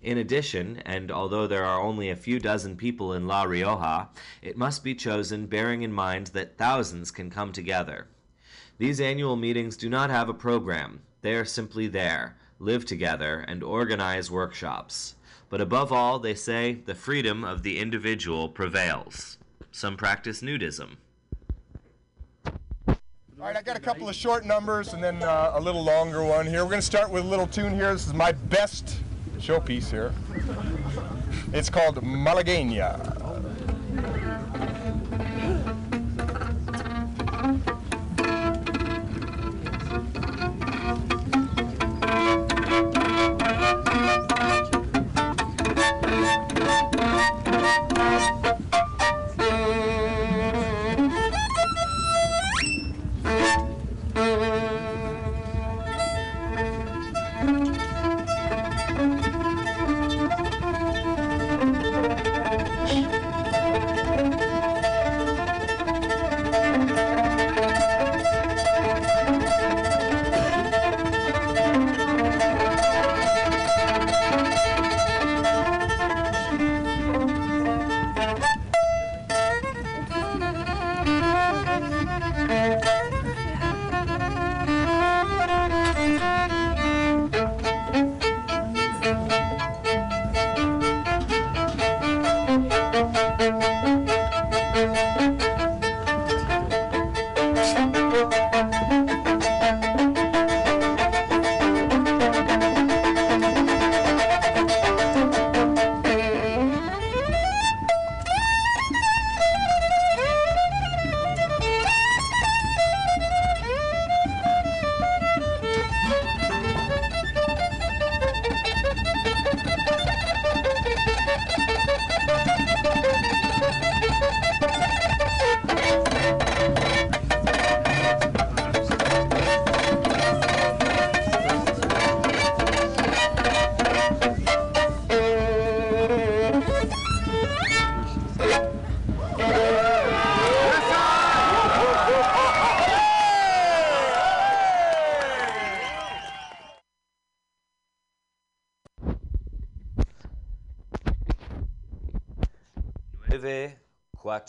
[0.02, 4.08] In addition, and although there are only a few dozen people in La Rioja,
[4.42, 8.08] it must be chosen bearing in mind that thousands can come together.
[8.78, 11.02] These annual meetings do not have a program.
[11.20, 15.14] They are simply there, live together, and organize workshops.
[15.48, 19.38] But above all, they say the freedom of the individual prevails.
[19.70, 20.96] Some practice nudism.
[22.48, 26.24] All right, I got a couple of short numbers and then uh, a little longer
[26.24, 26.64] one here.
[26.64, 27.92] We're going to start with a little tune here.
[27.92, 28.96] This is my best
[29.42, 30.12] showpiece here.
[31.52, 33.21] It's called Malagueña.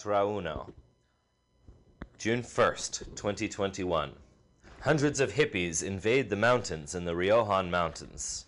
[0.03, 0.73] Cuatrauno.
[2.17, 4.11] June 1st, 2021.
[4.81, 8.45] Hundreds of hippies invade the mountains in the Riojan Mountains.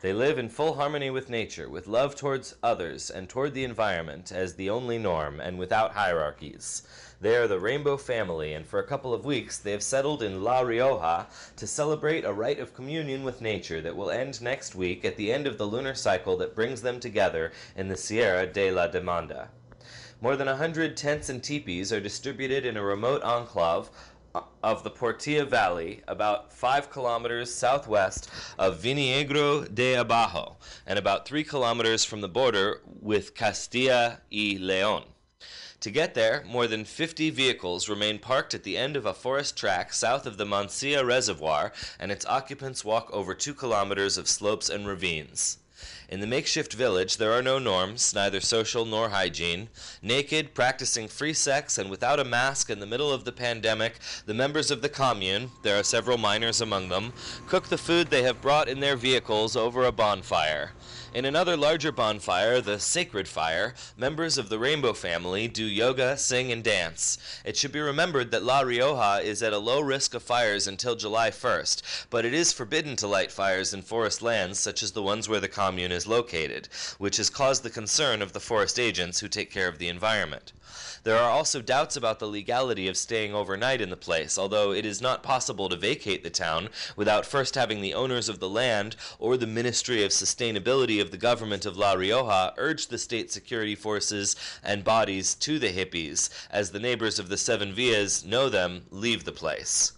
[0.00, 4.30] They live in full harmony with nature, with love towards others and toward the environment
[4.30, 6.82] as the only norm, and without hierarchies.
[7.20, 10.44] They are the Rainbow Family, and for a couple of weeks they have settled in
[10.44, 11.26] La Rioja
[11.56, 15.32] to celebrate a rite of communion with nature that will end next week at the
[15.32, 19.48] end of the lunar cycle that brings them together in the Sierra de la Demanda.
[20.22, 23.90] More than a hundred tents and teepees are distributed in a remote enclave
[24.62, 31.42] of the Portilla Valley, about five kilometers southwest of Viniegra de Abajo, and about three
[31.42, 35.02] kilometers from the border with Castilla y Leon.
[35.80, 39.56] To get there, more than 50 vehicles remain parked at the end of a forest
[39.56, 44.68] track south of the Mansilla Reservoir, and its occupants walk over two kilometers of slopes
[44.70, 45.58] and ravines.
[46.12, 49.70] In the makeshift village, there are no norms, neither social nor hygiene.
[50.02, 53.94] Naked, practicing free sex, and without a mask in the middle of the pandemic,
[54.26, 57.14] the members of the commune, there are several miners among them,
[57.48, 60.72] cook the food they have brought in their vehicles over a bonfire.
[61.14, 66.50] In another larger bonfire, the Sacred Fire, members of the Rainbow family do yoga, sing,
[66.50, 67.18] and dance.
[67.44, 70.96] It should be remembered that La Rioja is at a low risk of fires until
[70.96, 75.02] July 1st, but it is forbidden to light fires in forest lands such as the
[75.02, 79.20] ones where the commune is located, which has caused the concern of the forest agents
[79.20, 80.54] who take care of the environment.
[81.04, 84.86] There are also doubts about the legality of staying overnight in the place, although it
[84.86, 88.96] is not possible to vacate the town without first having the owners of the land
[89.18, 93.74] or the Ministry of Sustainability of the government of La Rioja urge the state security
[93.74, 98.84] forces and bodies to the hippies, as the neighbors of the Seven Villas know them,
[98.90, 99.92] leave the place.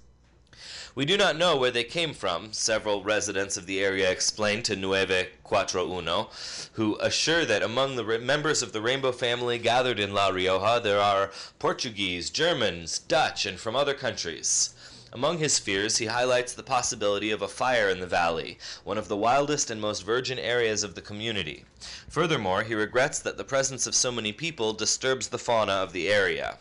[0.97, 4.77] We do not know where they came from, several residents of the area explained to
[4.77, 6.31] Nueve Cuatro Uno,
[6.75, 11.01] who assure that among the members of the Rainbow family gathered in La Rioja there
[11.01, 14.73] are Portuguese, Germans, Dutch, and from other countries.
[15.13, 19.09] Among his fears, he highlights the possibility of a fire in the valley, one of
[19.09, 21.65] the wildest and most virgin areas of the community.
[22.09, 26.09] Furthermore, he regrets that the presence of so many people disturbs the fauna of the
[26.09, 26.59] area.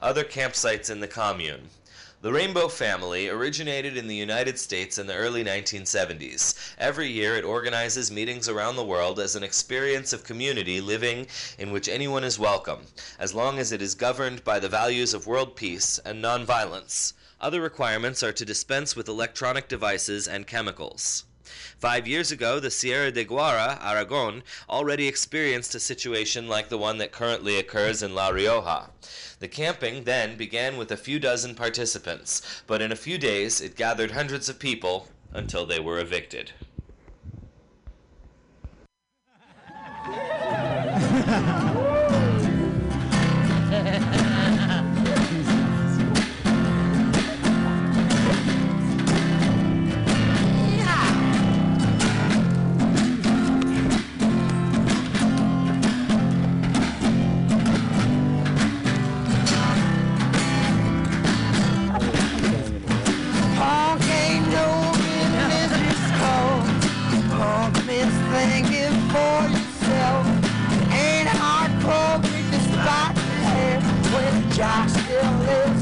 [0.00, 1.68] Other campsites in the commune.
[2.22, 6.74] The Rainbow Family originated in the United States in the early 1970s.
[6.78, 11.26] Every year it organizes meetings around the world as an experience of community living
[11.58, 12.86] in which anyone is welcome,
[13.18, 17.12] as long as it is governed by the values of world peace and nonviolence.
[17.38, 21.24] Other requirements are to dispense with electronic devices and chemicals.
[21.78, 26.96] Five years ago, the Sierra de Guara, Aragon, already experienced a situation like the one
[26.98, 28.88] that currently occurs in La Rioja.
[29.40, 33.76] The camping then began with a few dozen participants, but in a few days it
[33.76, 36.52] gathered hundreds of people until they were evicted.
[74.56, 75.75] Jock still lives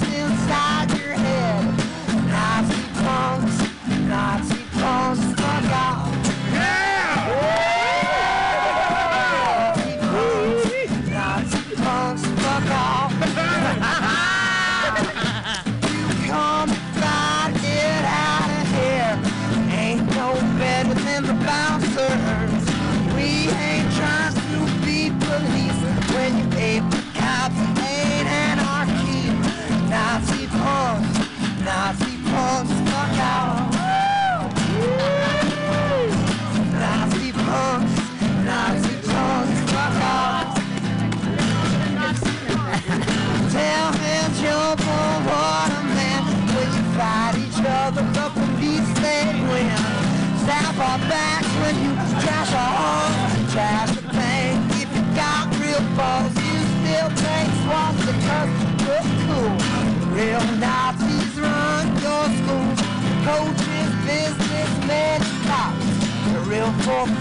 [60.15, 62.81] Real Nazis run your schools
[63.27, 65.91] Coaches, businessmen, cops.
[66.33, 66.71] The real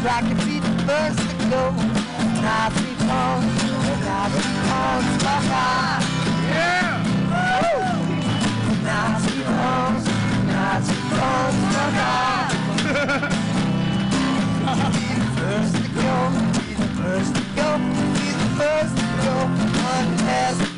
[0.05, 1.71] like to be the first to go
[2.43, 3.63] Nazi punks,
[4.05, 6.03] Nazi punks, fuck off.
[6.53, 7.01] Yeah!
[8.83, 10.05] Nazi punks,
[10.45, 12.51] Nazi punks, fuck off.
[14.93, 16.13] be the first to go,
[16.61, 17.67] be the first to go,
[18.13, 20.72] be the first to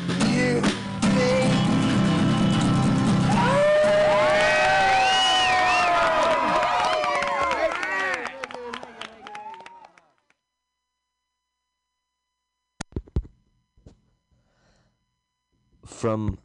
[16.06, 16.38] from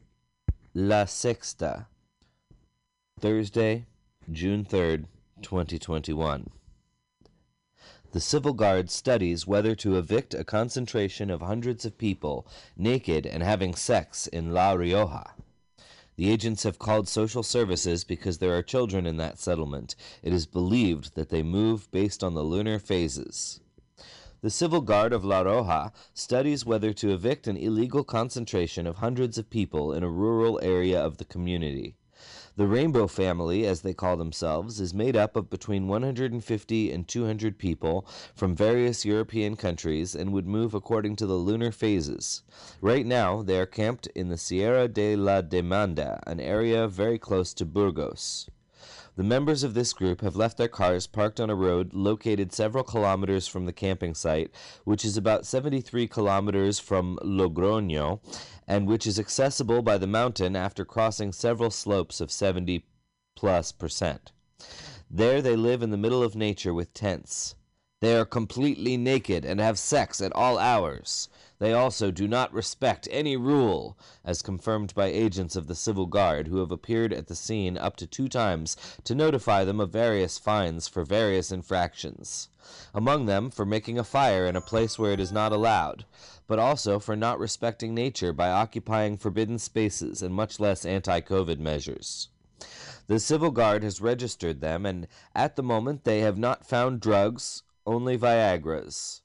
[0.74, 1.86] La Sexta,
[3.20, 3.86] Thursday,
[4.32, 5.06] June 3rd,
[5.44, 6.50] 2021.
[8.12, 13.44] The Civil Guard studies whether to evict a concentration of hundreds of people naked and
[13.44, 15.36] having sex in La Rioja.
[16.16, 19.96] The agents have called social services because there are children in that settlement.
[20.24, 23.61] It is believed that they move based on the lunar phases.
[24.44, 29.38] The Civil Guard of La Rioja studies whether to evict an illegal concentration of hundreds
[29.38, 31.96] of people in a rural area of the community.
[32.56, 37.60] The Rainbow family, as they call themselves, is made up of between 150 and 200
[37.60, 38.04] people
[38.34, 42.42] from various European countries and would move according to the lunar phases.
[42.82, 47.54] Right now, they are camped in the Sierra de la Demanda, an area very close
[47.54, 48.50] to Burgos.
[49.18, 52.84] The members of this group have left their cars parked on a road located several
[52.84, 54.52] kilometers from the camping site,
[54.86, 58.22] which is about 73 kilometers from Logroño,
[58.68, 62.86] and which is accessible by the mountain after crossing several slopes of 70
[63.36, 64.32] plus percent.
[65.10, 67.56] There they live in the middle of nature with tents.
[68.00, 71.28] They are completely naked and have sex at all hours.
[71.62, 76.48] They also do not respect any rule, as confirmed by agents of the Civil Guard
[76.48, 80.40] who have appeared at the scene up to two times to notify them of various
[80.40, 82.50] fines for various infractions.
[82.96, 86.06] Among them, for making a fire in a place where it is not allowed,
[86.48, 91.60] but also for not respecting nature by occupying forbidden spaces and much less anti COVID
[91.60, 92.30] measures.
[93.06, 97.62] The Civil Guard has registered them, and at the moment they have not found drugs,
[97.86, 99.22] only Viagras.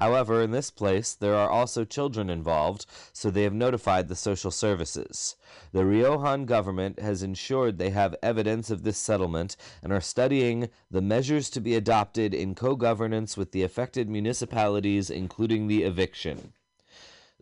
[0.00, 4.50] However, in this place there are also children involved, so they have notified the social
[4.50, 5.36] services.
[5.72, 11.02] The Riojan government has ensured they have evidence of this settlement and are studying the
[11.02, 16.54] measures to be adopted in co governance with the affected municipalities, including the eviction.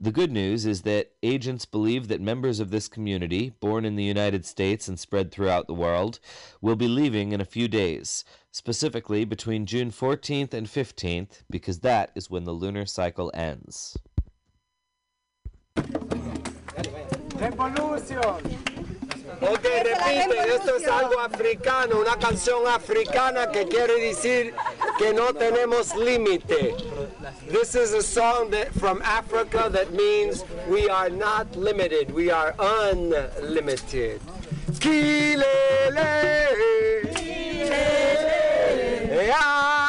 [0.01, 4.05] The good news is that agents believe that members of this community, born in the
[4.05, 6.21] United States and spread throughout the world,
[6.61, 8.25] will be leaving in a few days,
[8.59, 13.97] specifically between June 14th and 15th, because that is when the lunar cycle ends.
[19.41, 24.53] Ok, repite, esto es algo africano, una canción africana que quiere decir
[24.99, 26.75] que no tenemos límite.
[27.47, 32.57] This is a song that, from Africa that means we are not limited, we are
[32.59, 34.21] unlimited.
[34.81, 35.45] Kilele,
[39.29, 39.88] 呀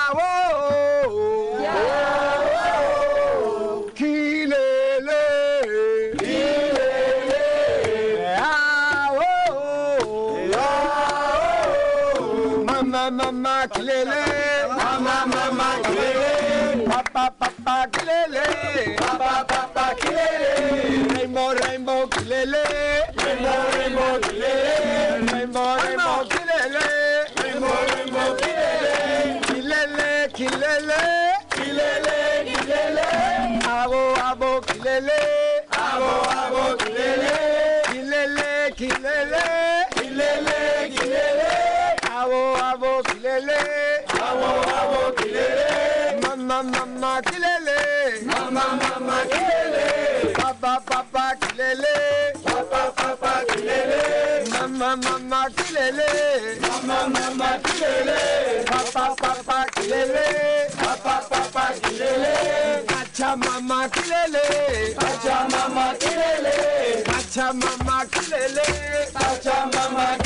[57.63, 60.25] kilele, papa, papa, kilele,
[60.77, 62.33] papa, papa, kilele,
[62.99, 68.67] acha mama, kilele, acha mama, kilele, acha mama, kilele,
[69.15, 70.17] acha mama,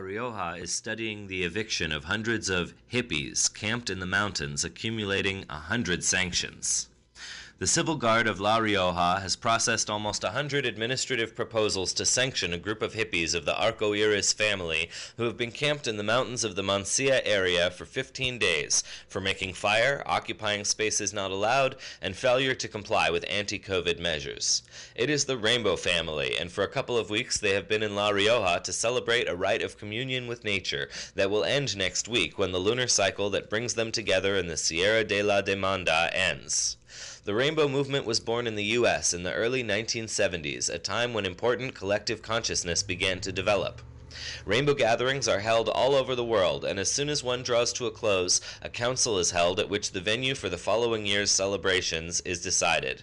[0.00, 5.58] Rioja is studying the eviction of hundreds of hippies camped in the mountains, accumulating a
[5.58, 6.88] hundred sanctions.
[7.60, 12.52] The Civil Guard of La Rioja has processed almost a hundred administrative proposals to sanction
[12.52, 16.04] a group of hippies of the Arco Iris family who have been camped in the
[16.04, 21.74] mountains of the Mancia area for 15 days for making fire, occupying spaces not allowed,
[22.00, 24.62] and failure to comply with anti COVID measures.
[24.94, 27.96] It is the Rainbow family, and for a couple of weeks they have been in
[27.96, 32.38] La Rioja to celebrate a rite of communion with nature that will end next week
[32.38, 36.77] when the lunar cycle that brings them together in the Sierra de la Demanda ends.
[37.24, 39.12] The Rainbow Movement was born in the U.S.
[39.12, 43.82] in the early 1970s, a time when important collective consciousness began to develop.
[44.44, 47.86] Rainbow gatherings are held all over the world, and as soon as one draws to
[47.86, 52.20] a close, a council is held at which the venue for the following year's celebrations
[52.22, 53.02] is decided.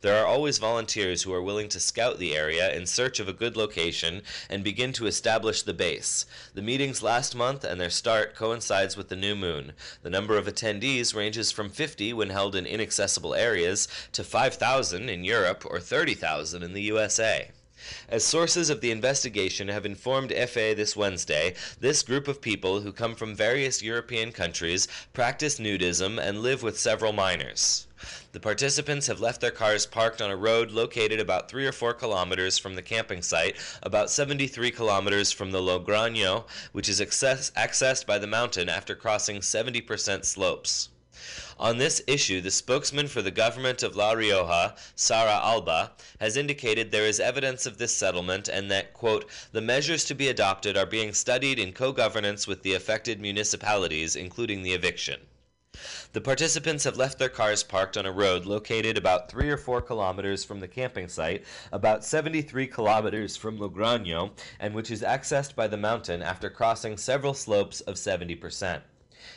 [0.00, 3.32] There are always volunteers who are willing to scout the area in search of a
[3.32, 6.24] good location and begin to establish the base.
[6.54, 9.72] The meetings last month and their start coincides with the new moon.
[10.02, 15.24] The number of attendees ranges from 50 when held in inaccessible areas to 5,000 in
[15.24, 17.50] Europe or 30,000 in the USA.
[18.08, 22.92] As sources of the investigation have informed EFE this Wednesday, this group of people who
[22.92, 27.86] come from various European countries practice nudism and live with several minors.
[28.32, 31.94] The participants have left their cars parked on a road located about 3 or 4
[31.94, 38.04] kilometers from the camping site, about 73 kilometers from the Logroño, which is access- accessed
[38.04, 40.90] by the mountain after crossing 70% slopes.
[41.58, 46.90] On this issue, the spokesman for the government of La Rioja, Sara Alba, has indicated
[46.90, 50.84] there is evidence of this settlement and that, quote, the measures to be adopted are
[50.84, 55.20] being studied in co governance with the affected municipalities, including the eviction.
[56.12, 59.80] The participants have left their cars parked on a road located about 3 or 4
[59.80, 61.42] kilometers from the camping site,
[61.72, 67.32] about 73 kilometers from Logroño, and which is accessed by the mountain after crossing several
[67.32, 68.82] slopes of 70%.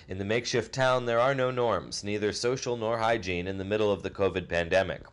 [0.10, 3.92] In the makeshift town, there are no norms, neither social nor hygiene, in the middle
[3.92, 5.04] of the COVID pandemic.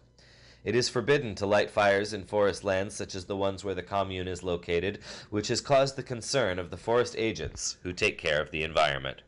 [0.64, 3.82] It is forbidden to light fires in forest lands such as the ones where the
[3.82, 8.40] commune is located, which has caused the concern of the forest agents who take care
[8.40, 9.20] of the environment.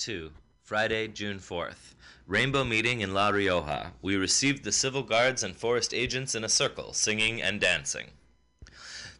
[0.00, 0.30] 2,
[0.62, 1.92] Friday, June 4th.
[2.26, 3.92] Rainbow meeting in La Rioja.
[4.00, 8.12] We received the civil guards and forest agents in a circle, singing and dancing.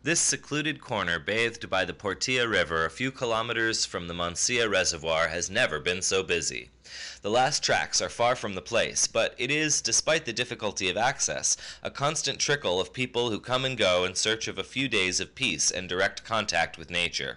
[0.02, 5.28] This secluded corner, bathed by the Portilla River a few kilometers from the Mansilla Reservoir,
[5.28, 6.70] has never been so busy.
[7.20, 10.96] The last tracks are far from the place, but it is, despite the difficulty of
[10.96, 14.88] access, a constant trickle of people who come and go in search of a few
[14.88, 17.36] days of peace and direct contact with nature.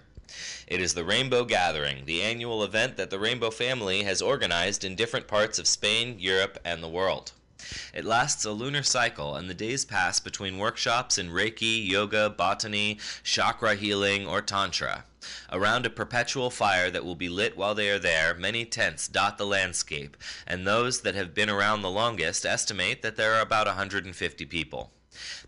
[0.66, 4.96] It is the Rainbow Gathering, the annual event that the Rainbow family has organized in
[4.96, 7.32] different parts of Spain, Europe, and the world.
[7.94, 12.98] It lasts a lunar cycle, and the days pass between workshops in Reiki, yoga, botany,
[13.22, 15.04] chakra healing, or Tantra.
[15.50, 19.38] Around a perpetual fire that will be lit while they are there, many tents dot
[19.38, 23.66] the landscape, and those that have been around the longest estimate that there are about
[23.66, 24.92] 150 people.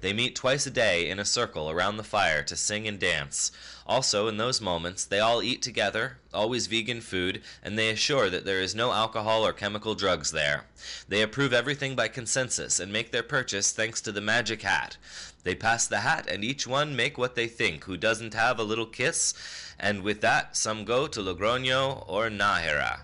[0.01, 3.53] They meet twice a day in a circle around the fire to sing and dance.
[3.87, 8.45] Also, in those moments, they all eat together, always vegan food, and they assure that
[8.45, 10.65] there is no alcohol or chemical drugs there.
[11.09, 14.97] They approve everything by consensus and make their purchase thanks to the magic hat.
[15.45, 18.65] They pass the hat and each one make what they think who doesn't have a
[18.65, 19.33] little kiss,
[19.79, 23.03] and with that some go to Logroño or Nájera.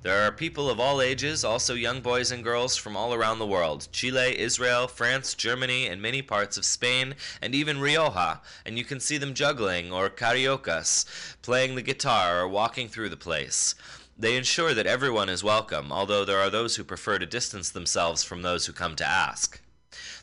[0.00, 3.46] There are people of all ages, also young boys and girls from all around the
[3.46, 8.84] world Chile, Israel, France, Germany, and many parts of Spain, and even Rioja, and you
[8.84, 11.04] can see them juggling or cariocas,
[11.42, 13.74] playing the guitar or walking through the place.
[14.16, 18.22] They ensure that everyone is welcome, although there are those who prefer to distance themselves
[18.22, 19.60] from those who come to ask.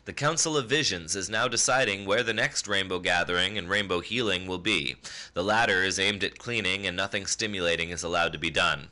[0.06, 4.46] The Council of Visions is now deciding where the next rainbow gathering and rainbow healing
[4.46, 4.96] will be.
[5.34, 8.88] The latter is aimed at cleaning, and nothing stimulating is allowed to be done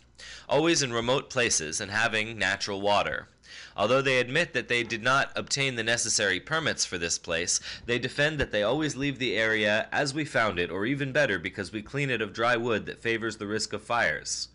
[0.48, 3.28] always in remote places and having natural water.
[3.76, 7.98] Although they admit that they did not obtain the necessary permits for this place, they
[7.98, 11.72] defend that they always leave the area as we found it, or even better, because
[11.72, 14.48] we clean it of dry wood that favors the risk of fires.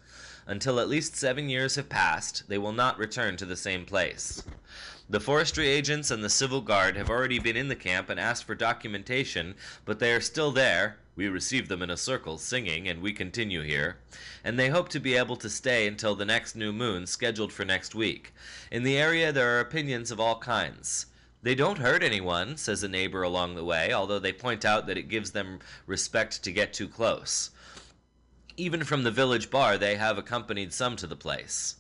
[0.48, 4.42] Until at least seven years have passed, they will not return to the same place.
[5.12, 8.44] The forestry agents and the civil guard have already been in the camp and asked
[8.44, 10.98] for documentation, but they are still there.
[11.16, 13.98] We receive them in a circle, singing, and we continue here.
[14.44, 17.66] And they hope to be able to stay until the next new moon, scheduled for
[17.66, 18.36] next week.
[18.72, 21.08] In the area, there are opinions of all kinds.
[21.42, 24.98] They don't hurt anyone, says a neighbor along the way, although they point out that
[25.00, 25.58] it gives them
[25.88, 27.50] respect to get too close.
[28.58, 31.78] Even from the village bar, they have accompanied some to the place.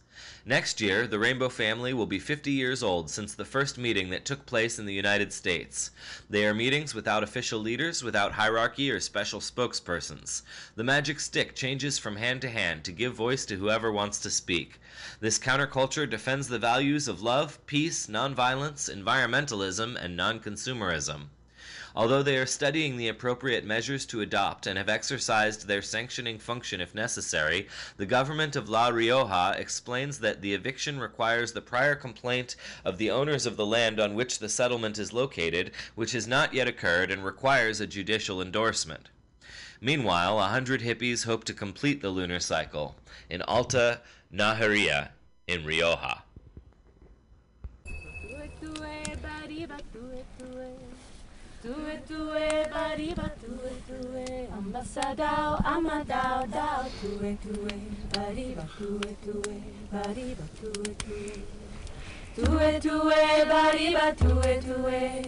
[0.50, 4.26] Next year, the Rainbow family will be 50 years old since the first meeting that
[4.26, 5.92] took place in the United States.
[6.28, 10.42] They are meetings without official leaders, without hierarchy or special spokespersons.
[10.76, 14.32] The magic stick changes from hand to hand to give voice to whoever wants to
[14.32, 14.80] speak.
[15.20, 21.28] This counterculture defends the values of love, peace, nonviolence, environmentalism, and non-consumerism.
[21.96, 26.82] Although they are studying the appropriate measures to adopt and have exercised their sanctioning function
[26.82, 27.68] if necessary,
[27.98, 32.56] the government of La Rioja explains that the eviction requires the prior complaint
[32.86, 36.54] of the owners of the land on which the settlement is located, which has not
[36.54, 39.10] yet occurred and requires a judicial endorsement.
[39.82, 42.96] Meanwhile, a hundred hippies hope to complete the lunar cycle
[43.30, 44.02] in Alta
[44.32, 45.10] Najaria
[45.48, 46.24] in Rioja.
[51.62, 54.48] Tue tue bariba tue tue.
[54.58, 57.76] Ambassadao amadao dao Tue tue
[58.16, 59.56] bariba tue tue
[59.92, 61.44] Bariba tue tue.
[62.36, 65.26] Tue tue bariba tue tue.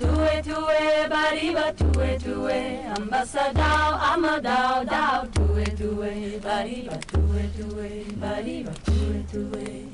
[0.00, 2.80] Tue tue bariba tue tue.
[2.96, 9.86] Ambassadao amadao dao Tue tue bariba tue tue Bariba tue tue.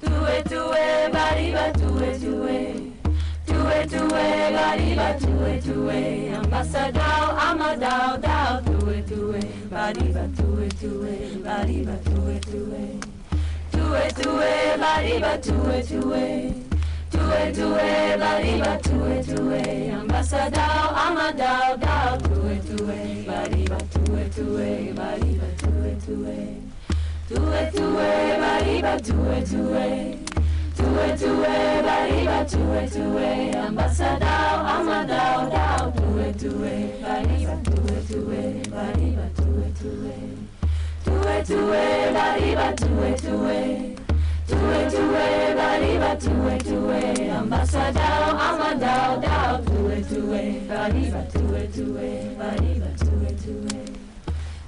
[0.00, 3.03] Tue tue bariba tue tue
[3.64, 6.30] Tue tue bariba tue tue.
[6.36, 9.40] Ambassadao amadao dao Tue tue.
[9.70, 13.00] Bariba tue tue Bariba tue tue.
[13.72, 16.52] Tue tue bariba tue tue.
[17.10, 19.92] Tue tue bariba tue tue.
[19.98, 23.24] Ambassadao amadao dao Tue tue.
[23.26, 26.60] Bariba tue tue Bariba tue tue.
[27.28, 30.33] Tue tue bariba tue tue
[30.76, 35.92] Tue tue bariba tue tue Ambassadao amadao dao.
[35.92, 40.16] Tue tue bariba tue tue Bariba tue tue
[41.04, 43.94] Tue tue bariba tue tue
[44.48, 49.58] Tue tue bariba tue tue Ambassadao amadao dao.
[49.64, 53.78] Tue tue bariba tue tue Bariba tue tue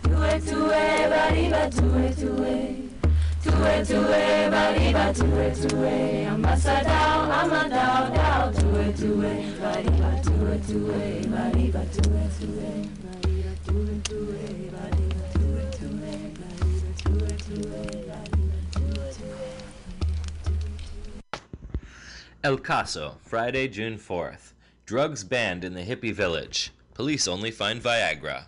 [0.02, 2.95] Tue tue bariba tue tue
[3.46, 9.32] Tue tue bariba tue tue Ambassadao amadao dao Tue tue
[9.62, 12.70] bariba tue tue Bariba tue tue
[13.04, 14.44] Bariba tue tue
[14.74, 17.66] Bariba tue tue Bariba tue tue
[22.42, 24.52] El Caso, Friday, June 4th.
[24.84, 26.70] Drugs banned in the hippie village.
[26.94, 28.44] Police only find Viagra.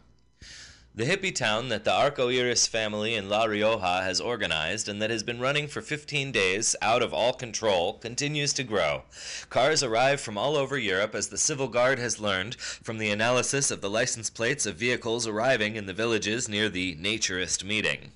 [0.98, 5.10] The hippie town that the Arco Iris family in La Rioja has organized and that
[5.10, 9.04] has been running for 15 days out of all control continues to grow.
[9.48, 13.70] Cars arrive from all over Europe as the Civil Guard has learned from the analysis
[13.70, 18.10] of the license plates of vehicles arriving in the villages near the naturist meeting.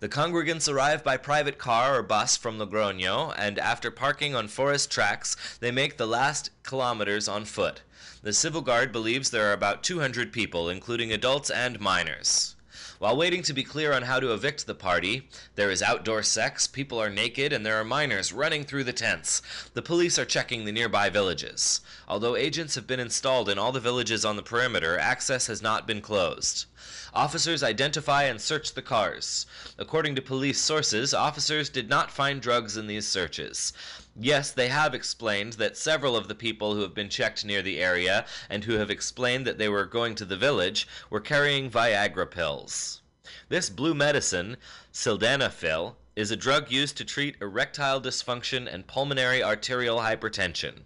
[0.00, 4.90] The congregants arrive by private car or bus from Logroño, and after parking on forest
[4.90, 7.82] tracks, they make the last kilometers on foot.
[8.24, 12.56] The Civil Guard believes there are about 200 people, including adults and minors.
[12.98, 16.66] While waiting to be clear on how to evict the party, there is outdoor sex,
[16.66, 19.42] people are naked, and there are minors running through the tents.
[19.74, 21.82] The police are checking the nearby villages.
[22.08, 25.86] Although agents have been installed in all the villages on the perimeter, access has not
[25.86, 26.64] been closed.
[27.12, 29.44] Officers identify and search the cars.
[29.78, 33.74] According to police sources, officers did not find drugs in these searches.
[34.16, 37.80] Yes, they have explained that several of the people who have been checked near the
[37.80, 42.30] area and who have explained that they were going to the village were carrying Viagra
[42.30, 43.02] pills.
[43.48, 44.56] This blue medicine,
[44.92, 50.82] sildenafil, is a drug used to treat erectile dysfunction and pulmonary arterial hypertension.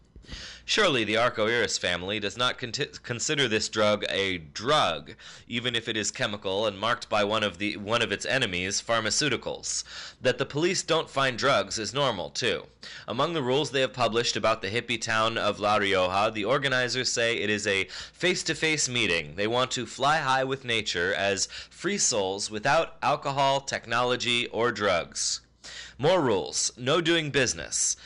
[0.70, 5.14] Surely the Arcoiris family does not conti- consider this drug a drug,
[5.48, 8.82] even if it is chemical and marked by one of the one of its enemies,
[8.86, 9.82] pharmaceuticals.
[10.20, 12.66] That the police don't find drugs is normal too.
[13.06, 17.10] Among the rules they have published about the hippie town of La Rioja, the organizers
[17.10, 19.36] say it is a face-to-face meeting.
[19.36, 25.40] They want to fly high with nature as free souls without alcohol, technology, or drugs.
[25.96, 26.72] More rules.
[26.76, 27.96] No doing business.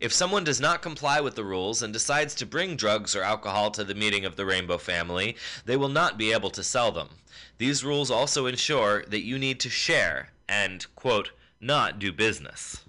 [0.00, 3.70] If someone does not comply with the rules and decides to bring drugs or alcohol
[3.72, 7.08] to the meeting of the Rainbow family, they will not be able to sell them.
[7.58, 11.30] These rules also ensure that you need to share and, quote,
[11.60, 12.83] not do business.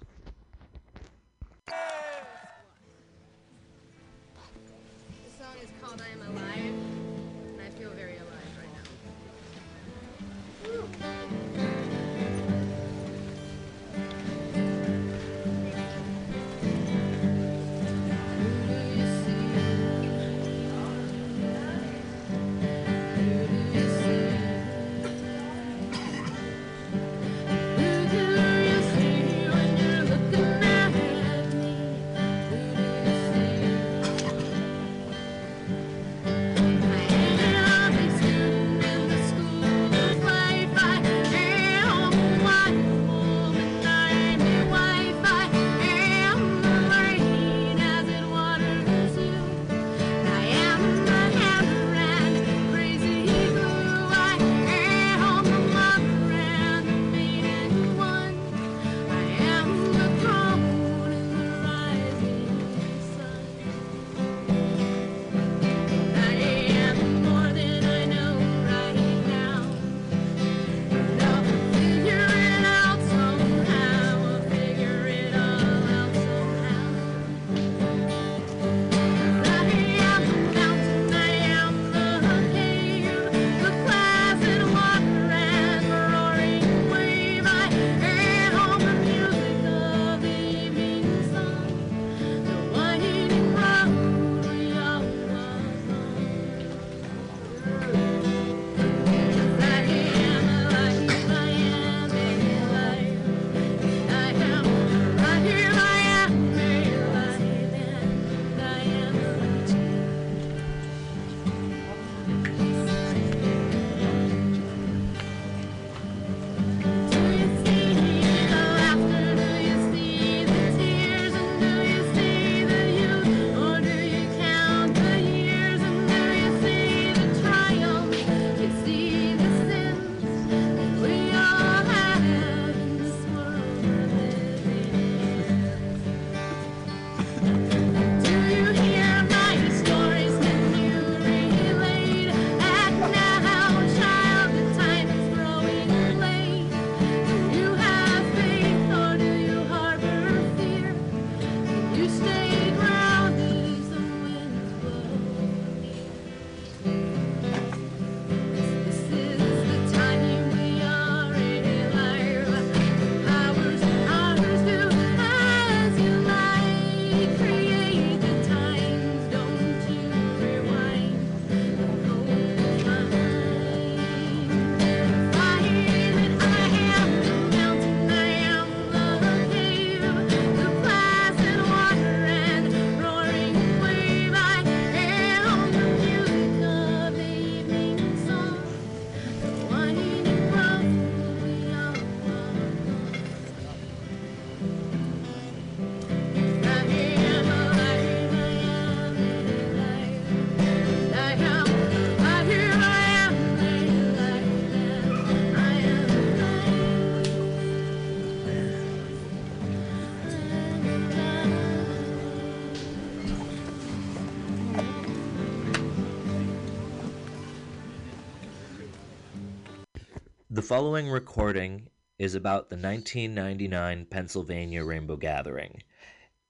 [220.66, 221.86] Following recording
[222.18, 225.84] is about the 1999 Pennsylvania Rainbow Gathering.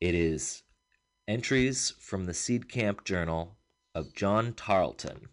[0.01, 0.63] It is
[1.29, 3.59] entries from the Seed Camp Journal
[3.95, 5.29] of John Tarleton.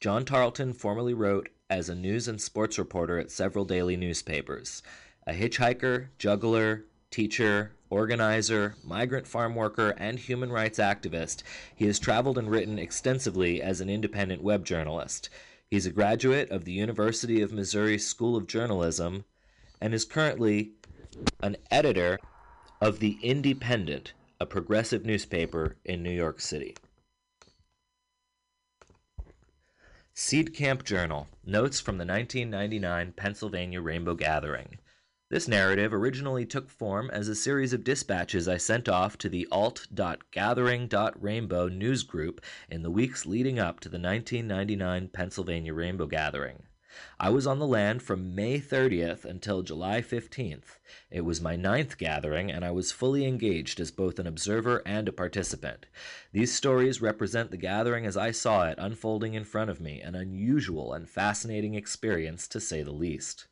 [0.00, 4.82] John Tarleton formerly wrote as a news and sports reporter at several daily newspapers.
[5.24, 11.44] A hitchhiker, juggler, teacher, organizer, migrant farm worker, and human rights activist,
[11.76, 15.30] he has traveled and written extensively as an independent web journalist.
[15.70, 19.24] He's a graduate of the University of Missouri School of Journalism
[19.80, 20.72] and is currently
[21.40, 22.18] an editor
[22.80, 26.76] of The Independent, a progressive newspaper in New York City.
[30.12, 34.78] Seed Camp Journal Notes from the 1999 Pennsylvania Rainbow Gathering.
[35.30, 39.46] This narrative originally took form as a series of dispatches I sent off to the
[39.52, 46.64] alt.gathering.rainbow news group in the weeks leading up to the 1999 Pennsylvania Rainbow Gathering.
[47.20, 50.80] I was on the land from May 30th until July 15th.
[51.12, 55.08] It was my ninth gathering, and I was fully engaged as both an observer and
[55.08, 55.86] a participant.
[56.32, 60.16] These stories represent the gathering as I saw it unfolding in front of me, an
[60.16, 63.46] unusual and fascinating experience to say the least.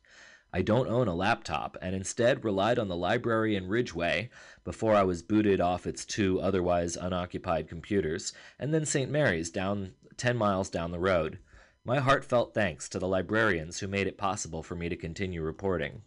[0.51, 4.29] I don't own a laptop and instead relied on the library in Ridgway
[4.63, 9.11] before I was booted off its two otherwise unoccupied computers, and then St.
[9.11, 11.39] Mary's down 10 miles down the road.
[11.85, 16.01] My heartfelt thanks to the librarians who made it possible for me to continue reporting.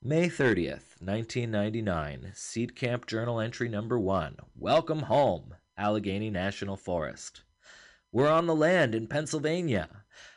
[0.00, 4.36] May 30th, 1999, Seed Camp Journal entry number 1.
[4.56, 7.42] Welcome home, Allegheny National Forest.
[8.14, 9.88] We're on the land in Pennsylvania.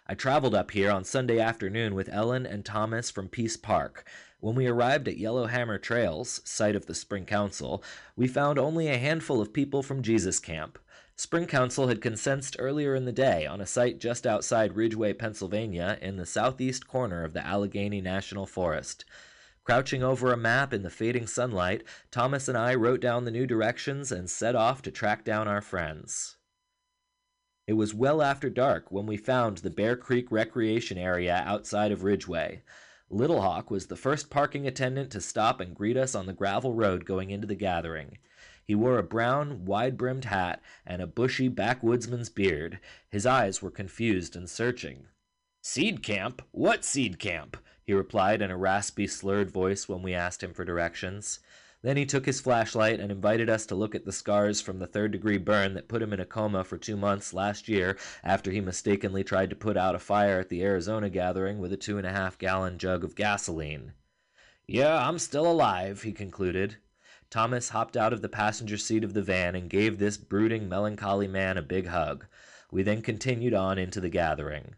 [0.08, 4.08] I traveled up here on Sunday afternoon with Ellen and Thomas from Peace Park.
[4.40, 7.84] When we arrived at Yellowhammer Trails, site of the Spring Council,
[8.16, 10.80] we found only a handful of people from Jesus Camp.
[11.18, 15.98] Spring Council had consensed earlier in the day on a site just outside Ridgway, Pennsylvania,
[16.02, 19.04] in the southeast corner of the Allegheny National Forest.
[19.66, 23.46] Crouching over a map in the fading sunlight, Thomas and I wrote down the new
[23.46, 26.35] directions and set off to track down our friends.
[27.68, 32.04] It was well after dark when we found the Bear Creek Recreation Area outside of
[32.04, 32.62] Ridgway.
[33.10, 36.74] Little Hawk was the first parking attendant to stop and greet us on the gravel
[36.74, 38.20] road going into the gathering.
[38.64, 42.80] He wore a brown, wide brimmed hat and a bushy backwoodsman's beard.
[43.10, 45.08] His eyes were confused and searching.
[45.64, 46.44] Seed camp?
[46.52, 47.58] What seed camp?
[47.84, 51.40] he replied in a raspy, slurred voice when we asked him for directions.
[51.86, 54.88] Then he took his flashlight and invited us to look at the scars from the
[54.88, 58.50] third degree burn that put him in a coma for two months last year after
[58.50, 62.00] he mistakenly tried to put out a fire at the Arizona gathering with a two
[62.00, 63.94] and a half gallon jug of gasoline.
[64.66, 66.78] Yeah, I'm still alive, he concluded.
[67.30, 71.28] Thomas hopped out of the passenger seat of the van and gave this brooding, melancholy
[71.28, 72.26] man a big hug.
[72.72, 74.74] We then continued on into the gathering.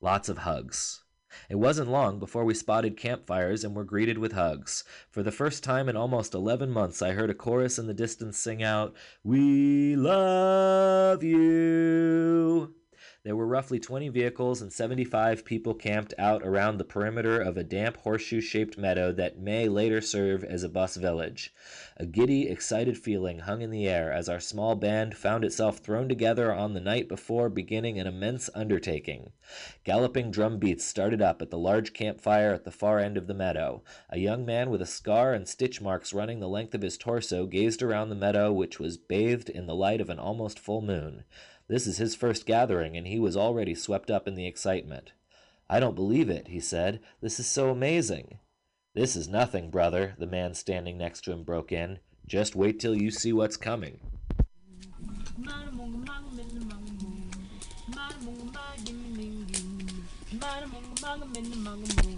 [0.00, 1.02] Lots of hugs.
[1.48, 4.84] It wasn't long before we spotted campfires and were greeted with hugs.
[5.10, 8.38] For the first time in almost 11 months, I heard a chorus in the distance
[8.38, 12.77] sing out, We love you.
[13.28, 17.62] There were roughly 20 vehicles and 75 people camped out around the perimeter of a
[17.62, 21.52] damp horseshoe shaped meadow that may later serve as a bus village.
[21.98, 26.08] A giddy, excited feeling hung in the air as our small band found itself thrown
[26.08, 29.32] together on the night before beginning an immense undertaking.
[29.84, 33.34] Galloping drum beats started up at the large campfire at the far end of the
[33.34, 33.82] meadow.
[34.08, 37.44] A young man with a scar and stitch marks running the length of his torso
[37.44, 41.24] gazed around the meadow, which was bathed in the light of an almost full moon.
[41.68, 45.12] This is his first gathering, and he was already swept up in the excitement.
[45.68, 47.00] I don't believe it, he said.
[47.20, 48.38] This is so amazing.
[48.94, 51.98] This is nothing, brother, the man standing next to him broke in.
[52.26, 54.00] Just wait till you see what's coming.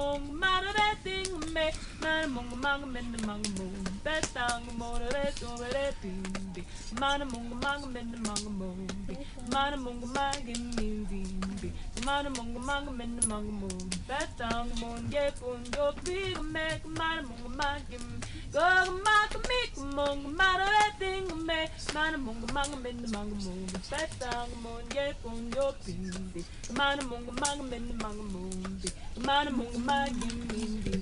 [0.00, 1.66] mong mara re ting me.
[12.06, 13.48] Mana mong mang men mang
[14.80, 15.04] mong
[15.74, 16.18] do bi
[16.52, 16.66] me
[18.52, 19.60] mana mong mang im go ma mi
[19.96, 25.50] mong mara re ting me mana mong mang men mang mong betang mo ye pun
[25.50, 26.42] do bi
[26.74, 28.88] mana mong mang men mang mong bi
[29.26, 30.94] mana mong mang in min bi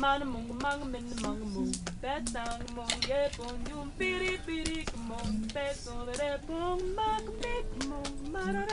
[0.00, 1.72] mana mong mang men mang mong
[2.02, 7.54] betang mo ye pun yum piri piri mong beso re pun mang mi
[7.88, 8.66] mong mara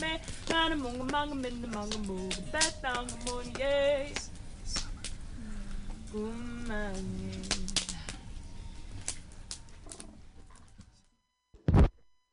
[0.00, 0.12] me
[0.50, 4.10] mana mong mang men mang mong betang mo ye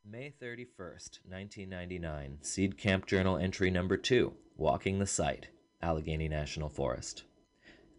[0.04, 5.50] May 31st, 1999, Seed Camp Journal entry number 2 Walking the Site,
[5.80, 7.26] Allegheny National Forest.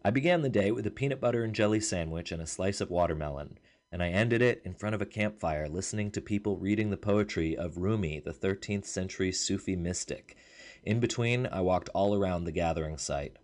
[0.03, 2.89] I began the day with a peanut butter and jelly sandwich and a slice of
[2.89, 3.57] watermelon,
[3.89, 7.55] and I ended it in front of a campfire listening to people reading the poetry
[7.55, 10.35] of Rumi, the 13th century Sufi mystic.
[10.83, 13.37] In between, I walked all around the gathering site.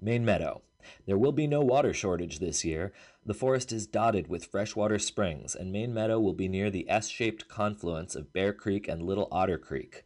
[0.00, 0.62] Main Meadow.
[1.06, 2.92] There will be no water shortage this year.
[3.24, 7.08] The forest is dotted with freshwater springs, and Main Meadow will be near the S
[7.08, 10.04] shaped confluence of Bear Creek and Little Otter Creek.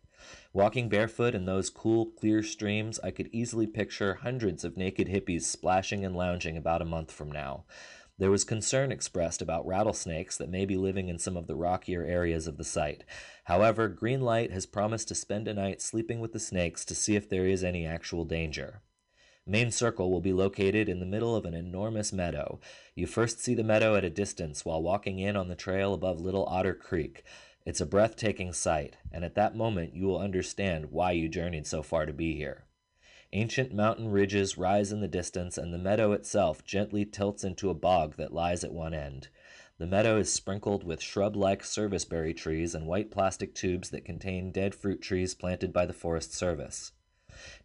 [0.53, 5.43] Walking barefoot in those cool, clear streams, I could easily picture hundreds of naked hippies
[5.43, 7.65] splashing and lounging about a month from now.
[8.19, 12.05] There was concern expressed about rattlesnakes that may be living in some of the rockier
[12.05, 13.03] areas of the site.
[13.45, 17.31] However, Greenlight has promised to spend a night sleeping with the snakes to see if
[17.31, 18.83] there is any actual danger.
[19.51, 22.61] Main Circle will be located in the middle of an enormous meadow.
[22.95, 26.21] You first see the meadow at a distance while walking in on the trail above
[26.21, 27.25] Little Otter Creek.
[27.67, 31.83] It's a breathtaking sight, and at that moment you will understand why you journeyed so
[31.83, 32.67] far to be here.
[33.33, 37.75] Ancient mountain ridges rise in the distance, and the meadow itself gently tilts into a
[37.75, 39.31] bog that lies at one end.
[39.79, 44.53] The meadow is sprinkled with shrub like serviceberry trees and white plastic tubes that contain
[44.53, 46.93] dead fruit trees planted by the Forest Service.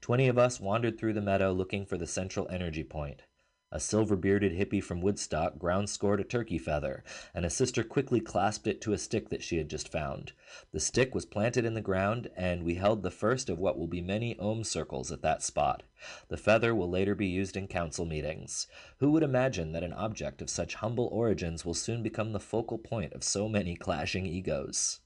[0.02, 3.24] Twenty of us wandered through the meadow looking for the central energy point.
[3.72, 7.04] A silver bearded hippie from Woodstock ground scored a turkey feather,
[7.34, 10.32] and a sister quickly clasped it to a stick that she had just found.
[10.72, 13.88] The stick was planted in the ground, and we held the first of what will
[13.88, 15.84] be many ohm circles at that spot.
[16.30, 18.68] The feather will later be used in council meetings.
[19.00, 22.78] Who would imagine that an object of such humble origins will soon become the focal
[22.78, 25.02] point of so many clashing egos?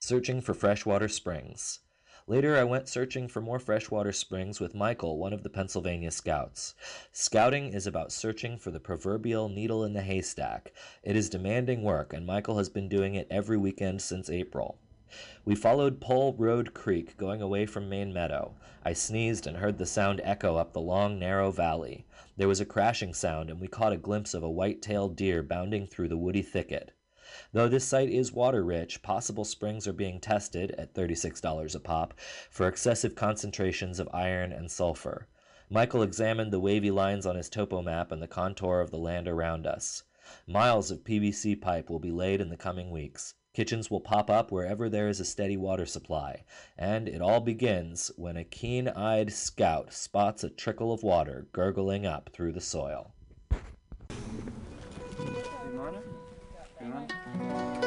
[0.00, 1.80] Searching for freshwater springs.
[2.28, 6.74] Later, I went searching for more freshwater springs with Michael, one of the Pennsylvania Scouts.
[7.12, 10.72] Scouting is about searching for the proverbial needle in the haystack.
[11.04, 14.76] It is demanding work, and Michael has been doing it every weekend since April.
[15.44, 18.56] We followed Pole Road Creek going away from Main Meadow.
[18.84, 22.06] I sneezed and heard the sound echo up the long, narrow valley.
[22.36, 25.44] There was a crashing sound, and we caught a glimpse of a white tailed deer
[25.44, 26.90] bounding through the woody thicket.
[27.56, 32.12] Though this site is water rich, possible springs are being tested at $36 a pop
[32.50, 35.26] for excessive concentrations of iron and sulfur.
[35.70, 39.26] Michael examined the wavy lines on his topo map and the contour of the land
[39.26, 40.02] around us.
[40.46, 43.32] Miles of PVC pipe will be laid in the coming weeks.
[43.54, 46.44] Kitchens will pop up wherever there is a steady water supply.
[46.76, 52.04] And it all begins when a keen eyed scout spots a trickle of water gurgling
[52.04, 53.14] up through the soil.
[56.88, 57.85] So I'm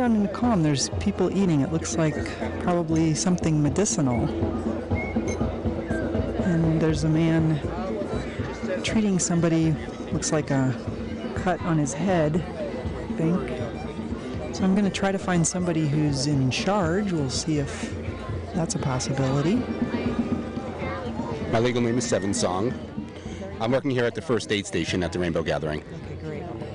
[0.00, 0.62] down into Calm.
[0.62, 1.60] There's people eating.
[1.60, 2.14] It looks like
[2.60, 4.24] probably something medicinal.
[6.44, 7.60] And there's a man
[8.82, 9.76] treating somebody,
[10.10, 10.74] looks like a
[11.34, 14.56] cut on his head, I think.
[14.56, 17.12] So I'm going to try to find somebody who's in charge.
[17.12, 17.94] We'll see if
[18.54, 19.56] that's a possibility.
[21.52, 22.72] My legal name is Seven Song.
[23.60, 25.84] I'm working here at the first aid station at the Rainbow Gathering.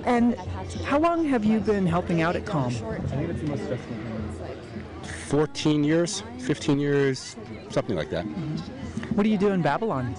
[0.06, 0.36] And
[0.84, 2.72] how long have you been helping out at Calm?
[5.28, 7.36] 14 years, 15 years,
[7.70, 8.24] something like that.
[9.16, 10.16] What do you do in Babylon?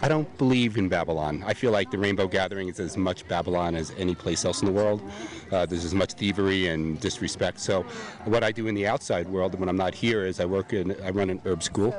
[0.00, 1.42] I don't believe in Babylon.
[1.44, 4.66] I feel like the Rainbow Gathering is as much Babylon as any place else in
[4.66, 5.02] the world.
[5.50, 7.58] Uh, there's as much thievery and disrespect.
[7.58, 7.82] So,
[8.24, 10.94] what I do in the outside world when I'm not here is I work in,
[11.02, 11.92] I run an herb school,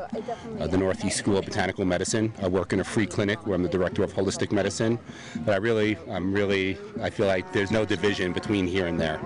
[0.60, 2.31] uh, the Northeast School of Botanical Medicine.
[2.41, 4.97] I work in a free clinic where I'm the director of holistic medicine.
[5.43, 9.19] But I really, I'm really, I feel like there's no division between here and there.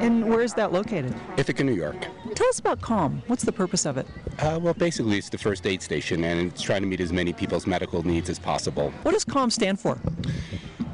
[0.00, 1.12] And where is that located?
[1.36, 1.96] Ithaca, New York.
[2.34, 3.20] Tell us about Calm.
[3.26, 4.06] What's the purpose of it?
[4.38, 7.32] Uh, well, basically, it's the first aid station, and it's trying to meet as many
[7.32, 8.92] people's medical needs as possible.
[9.02, 9.98] What does Calm stand for?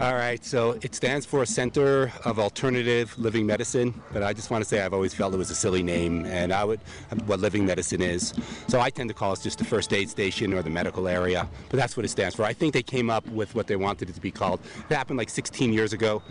[0.00, 4.64] All right, so it stands for Center of Alternative Living Medicine, but I just want
[4.64, 6.80] to say I've always felt it was a silly name, and I would
[7.26, 8.34] what living medicine is.
[8.66, 11.48] So I tend to call it just the first aid station or the medical area,
[11.68, 12.42] but that's what it stands for.
[12.42, 14.58] I think they came up with what they wanted it to be called.
[14.90, 16.22] It happened like 16 years ago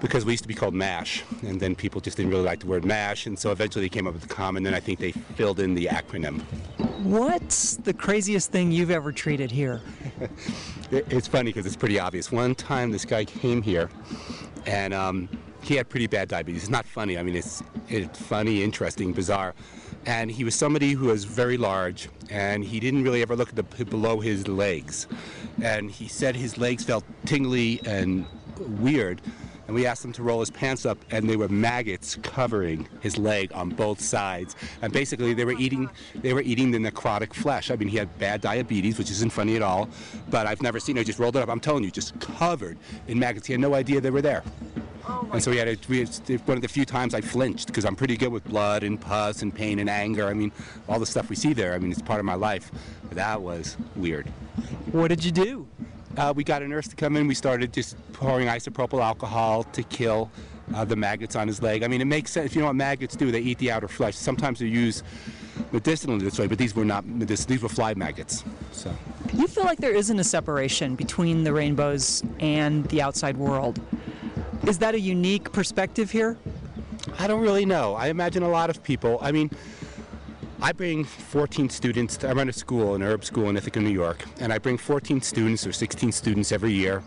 [0.00, 2.66] because we used to be called MASH, and then people just didn't really like the
[2.66, 5.12] word MASH, and so eventually they came up with the common, and I think they
[5.12, 6.40] filled in the acronym.
[7.02, 9.80] What's the craziest thing you've ever treated here?
[10.92, 12.32] It's funny because it's pretty obvious.
[12.32, 13.88] One time, this guy came here,
[14.66, 15.28] and um,
[15.62, 16.62] he had pretty bad diabetes.
[16.62, 17.16] It's not funny.
[17.16, 19.54] I mean, it's it's funny, interesting, bizarre.
[20.06, 23.56] And he was somebody who was very large, and he didn't really ever look at
[23.56, 25.06] the below his legs.
[25.62, 28.26] And he said his legs felt tingly and
[28.58, 29.20] weird.
[29.70, 33.16] And we asked him to roll his pants up, and there were maggots covering his
[33.16, 34.56] leg on both sides.
[34.82, 37.70] And basically, they were eating they were eating the necrotic flesh.
[37.70, 39.88] I mean, he had bad diabetes, which isn't funny at all.
[40.28, 41.04] But I've never seen it.
[41.04, 41.48] Just rolled it up.
[41.48, 43.46] I'm telling you, just covered in maggots.
[43.46, 44.42] He had no idea they were there.
[45.06, 46.08] Oh, and so we had a, we had,
[46.48, 49.42] one of the few times I flinched because I'm pretty good with blood and pus
[49.42, 50.26] and pain and anger.
[50.26, 50.50] I mean,
[50.88, 51.74] all the stuff we see there.
[51.74, 52.72] I mean, it's part of my life.
[53.04, 54.26] But that was weird.
[54.90, 55.68] What did you do?
[56.16, 57.26] Uh, we got a nurse to come in.
[57.26, 60.30] We started just pouring isopropyl alcohol to kill
[60.74, 61.82] uh, the maggots on his leg.
[61.82, 62.46] I mean, it makes sense.
[62.46, 64.16] If you know what maggots do, they eat the outer flesh.
[64.16, 65.02] Sometimes they use
[65.72, 68.44] medicinally this way, but these were not medic- These were fly maggots.
[68.72, 68.94] So.
[69.32, 73.80] You feel like there isn't a separation between the rainbows and the outside world.
[74.66, 76.36] Is that a unique perspective here?
[77.18, 77.94] I don't really know.
[77.94, 79.18] I imagine a lot of people.
[79.22, 79.50] I mean,
[80.62, 82.18] I bring 14 students.
[82.18, 84.76] To, I run a school, an herb school in Ithaca, New York, and I bring
[84.76, 87.02] 14 students or 16 students every year.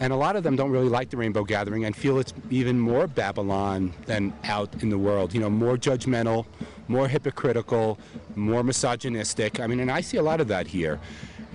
[0.00, 2.80] And a lot of them don't really like the Rainbow Gathering and feel it's even
[2.80, 5.34] more Babylon than out in the world.
[5.34, 6.46] You know, more judgmental,
[6.88, 7.98] more hypocritical,
[8.34, 9.60] more misogynistic.
[9.60, 10.98] I mean, and I see a lot of that here.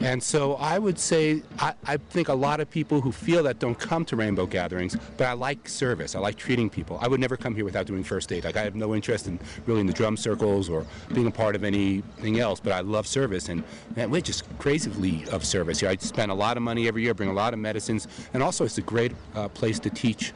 [0.02, 3.60] And so I would say, I, I think a lot of people who feel that
[3.60, 6.16] don't come to rainbow gatherings, but I like service.
[6.16, 6.98] I like treating people.
[7.02, 8.44] I would never come here without doing first aid.
[8.44, 11.56] Like I have no interest in really in the drum circles or being a part
[11.56, 13.50] of anything else, but I love service.
[13.50, 13.64] And
[13.96, 15.90] man, we're just crazily of service here.
[15.90, 18.66] I spend a lot of money every year, bring a lot of medicines, and also
[18.66, 20.34] it's a great uh, place to teach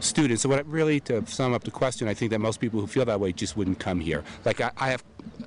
[0.00, 0.42] students.
[0.42, 2.86] So what I- really, to sum up the question, I think that most people who
[2.86, 4.24] feel that way just wouldn't come here.
[4.46, 5.04] Like I, I have,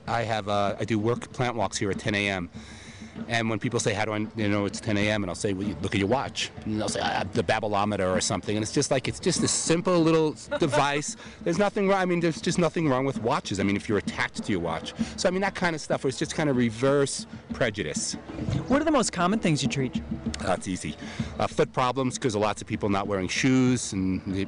[0.08, 2.50] I have, uh, I do work plant walks here at 10 a.m.
[3.28, 5.54] And when people say, "How do I you know it's 10 a.m.?" and I'll say,
[5.54, 8.56] "Well, you look at your watch," and they'll say, "I have the babylometer or something,"
[8.56, 11.16] and it's just like it's just a simple little device.
[11.44, 12.02] There's nothing wrong.
[12.02, 13.60] I mean, there's just nothing wrong with watches.
[13.60, 16.04] I mean, if you're attached to your watch, so I mean that kind of stuff.
[16.04, 18.14] Where it's just kind of reverse prejudice.
[18.68, 20.02] What are the most common things you treat?
[20.40, 20.96] That's easy.
[21.40, 24.46] Uh, foot problems because lots of people not wearing shoes and the,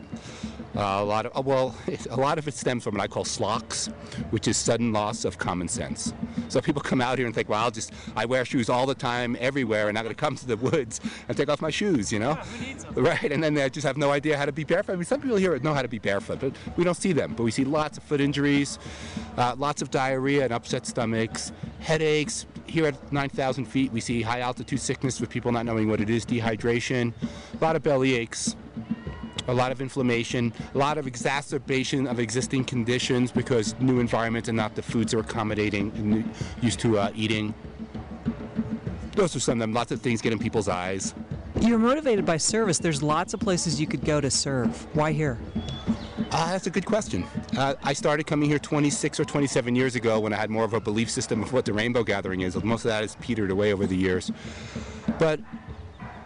[0.76, 1.76] uh, a lot of uh, well,
[2.10, 3.88] a lot of it stems from what I call slocks,
[4.30, 6.14] which is sudden loss of common sense.
[6.50, 8.96] So people come out here and think, well, I'll just I wear shoes all the
[8.96, 12.12] time everywhere, and I'm going to come to the woods and take off my shoes,
[12.12, 12.40] you know?
[12.94, 13.32] right?
[13.32, 14.94] And then they just have no idea how to be barefoot.
[14.94, 17.34] I mean, some people here know how to be barefoot, but we don't see them.
[17.36, 18.80] But we see lots of foot injuries,
[19.38, 22.46] uh, lots of diarrhea and upset stomachs, headaches.
[22.68, 26.10] Here at 9,000 feet, we see high altitude sickness with people not knowing what it
[26.10, 27.12] is, dehydration,
[27.60, 28.56] a lot of belly aches
[29.48, 34.58] a lot of inflammation, a lot of exacerbation of existing conditions because new environments and
[34.58, 37.54] not the foods are accommodating and used to uh, eating.
[39.16, 39.74] Those are some of them.
[39.74, 41.14] Lots of things get in people's eyes.
[41.60, 42.80] You're motivated by service.
[42.80, 44.88] There's lots of places you could go to serve.
[44.96, 45.38] Why here?
[46.32, 47.26] Uh, that's a good question.
[47.58, 50.74] Uh, I started coming here 26 or 27 years ago when I had more of
[50.74, 52.56] a belief system of what the Rainbow Gathering is.
[52.64, 54.32] Most of that has petered away over the years.
[55.20, 55.42] But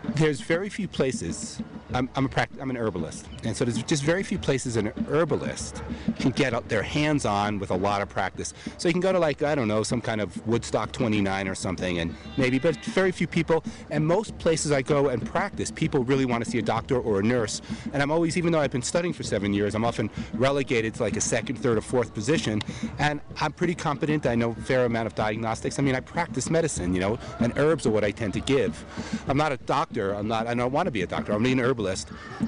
[0.03, 1.61] there's very few places
[1.93, 5.83] I'm, I'm a I'm an herbalist, and so there's just very few places an herbalist
[6.19, 8.53] can get their hands on with a lot of practice.
[8.77, 11.55] So you can go to like I don't know some kind of Woodstock 29 or
[11.55, 13.63] something, and maybe, but very few people.
[13.91, 17.19] And most places I go and practice, people really want to see a doctor or
[17.19, 17.61] a nurse.
[17.93, 21.03] And I'm always, even though I've been studying for seven years, I'm often relegated to
[21.03, 22.61] like a second, third, or fourth position.
[22.97, 24.25] And I'm pretty competent.
[24.25, 25.79] I know a fair amount of diagnostics.
[25.79, 28.83] I mean, I practice medicine, you know, and herbs are what I tend to give.
[29.27, 30.13] I'm not a doctor.
[30.13, 30.47] I'm not.
[30.47, 31.33] I don't want to be a doctor.
[31.33, 31.75] I'm an herbalist.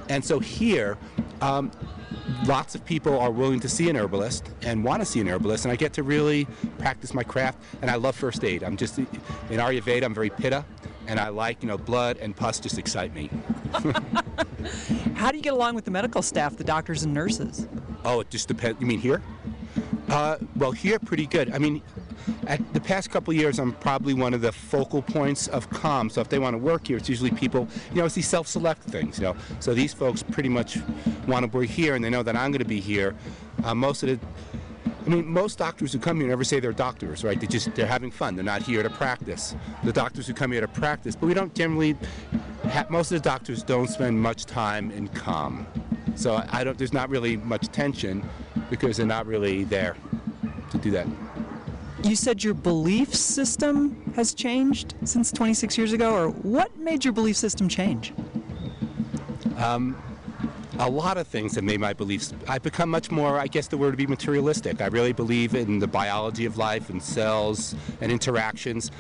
[0.10, 0.98] And so here.
[1.42, 1.72] Um,
[2.46, 5.66] lots of people are willing to see an herbalist and want to see an herbalist,
[5.66, 6.46] and I get to really
[6.78, 7.60] practice my craft.
[7.82, 8.64] And I love first aid.
[8.64, 9.08] I'm just in
[9.50, 10.04] Ayurveda.
[10.04, 10.66] I'm very pitta,
[11.08, 13.30] and I like you know blood and pus just excite me.
[15.16, 17.68] How do you get along with the medical staff, the doctors and nurses?
[18.06, 18.80] Oh, it just depends.
[18.80, 19.22] You mean here?
[20.10, 21.54] Uh, well, here pretty good.
[21.54, 21.82] I mean,
[22.48, 26.10] at the past couple years, I'm probably one of the focal points of calm.
[26.10, 28.84] So if they want to work here, it's usually people, you know, it's these self-select
[28.84, 29.36] things, you know.
[29.60, 30.78] So these folks pretty much
[31.28, 33.16] want to work here, and they know that I'm going to be here.
[33.64, 34.28] Uh, most of the
[35.08, 37.40] I mean, most doctors who come here never say they're doctors, right?
[37.40, 38.36] They just they're having fun.
[38.36, 39.56] They're not here to practice.
[39.86, 41.96] The doctors who come here to practice, but we don't generally.
[42.90, 45.66] Most of the doctors don't spend much time in calm,
[46.18, 46.78] so I don't.
[46.78, 48.28] There's not really much tension
[48.70, 49.96] because they're not really there
[50.72, 51.08] to do that.
[52.04, 57.14] You said your belief system has changed since 26 years ago, or what made your
[57.14, 58.14] belief system change?
[59.58, 60.02] Um,
[60.80, 62.34] a lot of things have made my beliefs.
[62.48, 64.80] I've become much more, I guess the word would be materialistic.
[64.80, 68.92] I really believe in the biology of life and cells and interactions.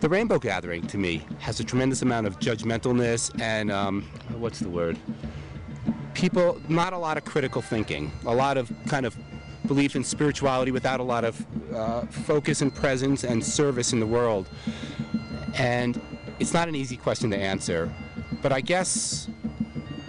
[0.00, 4.02] The Rainbow Gathering, to me, has a tremendous amount of judgmentalness and, um,
[4.38, 4.96] what's the word?
[6.14, 9.16] People, not a lot of critical thinking, a lot of kind of
[9.66, 14.06] belief in spirituality without a lot of uh, focus and presence and service in the
[14.06, 14.48] world.
[15.54, 16.00] And
[16.38, 17.92] it's not an easy question to answer,
[18.42, 19.28] but I guess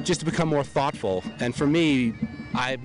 [0.04, 1.24] just to become more thoughtful.
[1.40, 2.14] And for me,
[2.54, 2.82] I'm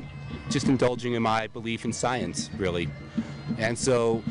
[0.51, 2.89] just indulging in my belief in science, really.
[3.59, 4.23] And so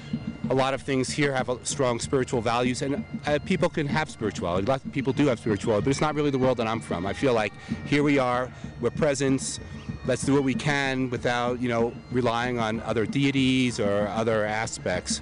[0.50, 4.66] a lot of things here have strong spiritual values, and uh, people can have spirituality.
[4.66, 6.80] A lot of people do have spirituality, but it's not really the world that I'm
[6.80, 7.06] from.
[7.06, 7.54] I feel like
[7.86, 9.60] here we are, we're presence.
[10.06, 15.22] Let's do what we can without, you know, relying on other deities or other aspects.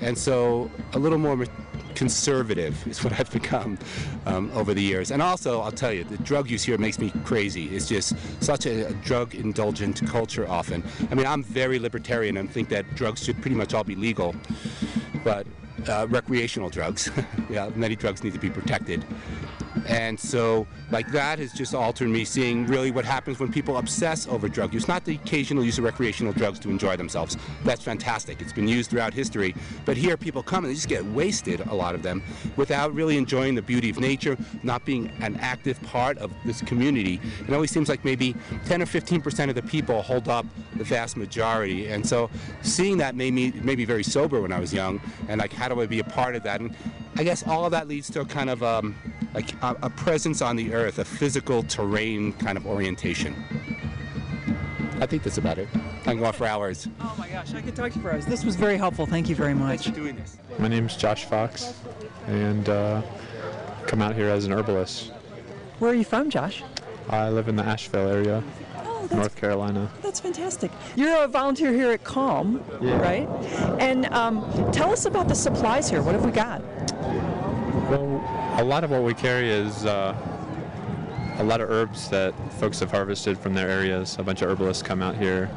[0.00, 1.46] And so a little more
[1.94, 3.78] conservative is what I've become
[4.26, 5.10] um, over the years.
[5.10, 7.74] And also, I'll tell you, the drug use here makes me crazy.
[7.74, 10.82] It's just such a, a drug indulgent culture often.
[11.10, 14.34] I mean, I'm very libertarian and think that drugs should pretty much all be legal,
[15.22, 15.46] but
[15.88, 17.10] uh, recreational drugs,
[17.50, 19.04] yeah, many drugs need to be protected.
[19.86, 24.26] And so, like that has just altered me seeing really what happens when people obsess
[24.26, 24.88] over drug use.
[24.88, 27.36] Not the occasional use of recreational drugs to enjoy themselves.
[27.64, 28.40] That's fantastic.
[28.40, 29.54] It's been used throughout history.
[29.84, 32.22] But here, people come and they just get wasted, a lot of them,
[32.56, 37.20] without really enjoying the beauty of nature, not being an active part of this community.
[37.46, 38.34] It always seems like maybe
[38.66, 40.46] 10 or 15 percent of the people hold up
[40.76, 41.88] the vast majority.
[41.88, 42.30] And so,
[42.62, 45.00] seeing that made me made me very sober when I was young.
[45.28, 46.60] And like, how do I be a part of that?
[46.60, 46.74] And
[47.16, 48.96] I guess all of that leads to a kind of um,
[49.34, 53.34] like a, a presence on the earth, a physical terrain kind of orientation.
[55.00, 55.68] I think that's about it.
[56.02, 56.86] I can go on for hours.
[57.00, 58.26] Oh my gosh, I could talk to you for hours.
[58.26, 59.06] This was very helpful.
[59.06, 59.80] Thank you very much.
[59.82, 60.36] Thanks for doing this.
[60.58, 61.74] My name's Josh Fox,
[62.26, 63.02] and uh,
[63.86, 65.10] come out here as an herbalist.
[65.78, 66.62] Where are you from, Josh?
[67.08, 68.42] I live in the Asheville area,
[68.78, 69.90] Oh, North Carolina.
[70.00, 70.70] That's fantastic.
[70.96, 72.98] You're a volunteer here at Calm, Yeah.
[73.00, 73.28] right?
[73.80, 76.00] And um, tell us about the supplies here.
[76.02, 76.62] What have we got?
[77.90, 78.22] Well,
[78.56, 80.14] a lot of what we carry is uh,
[81.38, 84.16] a lot of herbs that folks have harvested from their areas.
[84.18, 85.50] A bunch of herbalists come out here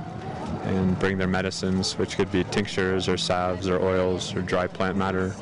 [0.63, 4.97] and bring their medicines, which could be tinctures or salves or oils or dry plant
[4.97, 5.35] matter.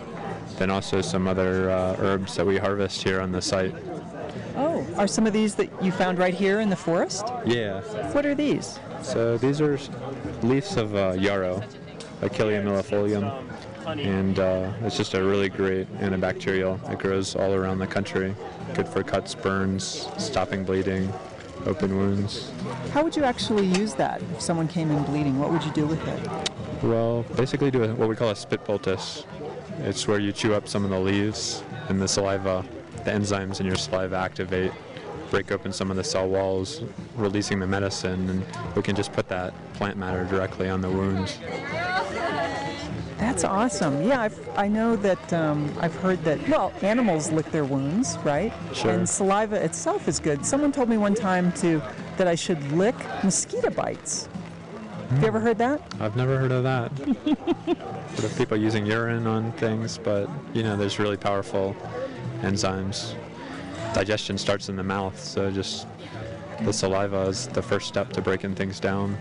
[0.57, 3.73] Then also some other uh, herbs that we harvest here on the site.
[4.57, 7.25] Oh, are some of these that you found right here in the forest?
[7.45, 7.81] Yeah.
[8.11, 8.79] What are these?
[9.01, 9.79] So these are
[10.43, 11.61] leaves of uh, yarrow,
[12.21, 13.43] Achillea millefolium,
[13.87, 16.77] and uh, it's just a really great antibacterial.
[16.91, 18.35] It grows all around the country.
[18.73, 21.11] Good for cuts, burns, stopping bleeding,
[21.65, 22.51] open wounds.
[22.91, 25.39] How would you actually use that if someone came in bleeding?
[25.39, 26.83] What would you do with it?
[26.83, 29.25] Well, basically do a, what we call a spit poultice.
[29.79, 32.65] It's where you chew up some of the leaves and the saliva,
[33.03, 34.71] the enzymes in your saliva activate,
[35.29, 36.81] break open some of the cell walls,
[37.15, 38.45] releasing the medicine, and
[38.75, 41.37] we can just put that plant matter directly on the wounds.
[43.17, 44.03] That's awesome.
[44.03, 48.53] Yeah, I've, I know that um, I've heard that, well, animals lick their wounds, right?
[48.73, 48.91] Sure.
[48.91, 50.45] And saliva itself is good.
[50.45, 51.81] Someone told me one time to
[52.17, 54.27] that I should lick mosquito bites.
[55.09, 55.81] Have you ever heard that?
[55.99, 56.91] I've never heard of that.
[58.15, 61.75] Heard of people using urine on things, but you know, there's really powerful
[62.41, 63.13] enzymes.
[63.93, 65.85] digestion starts in the mouth, so just
[66.61, 69.17] the saliva is the first step to breaking things down,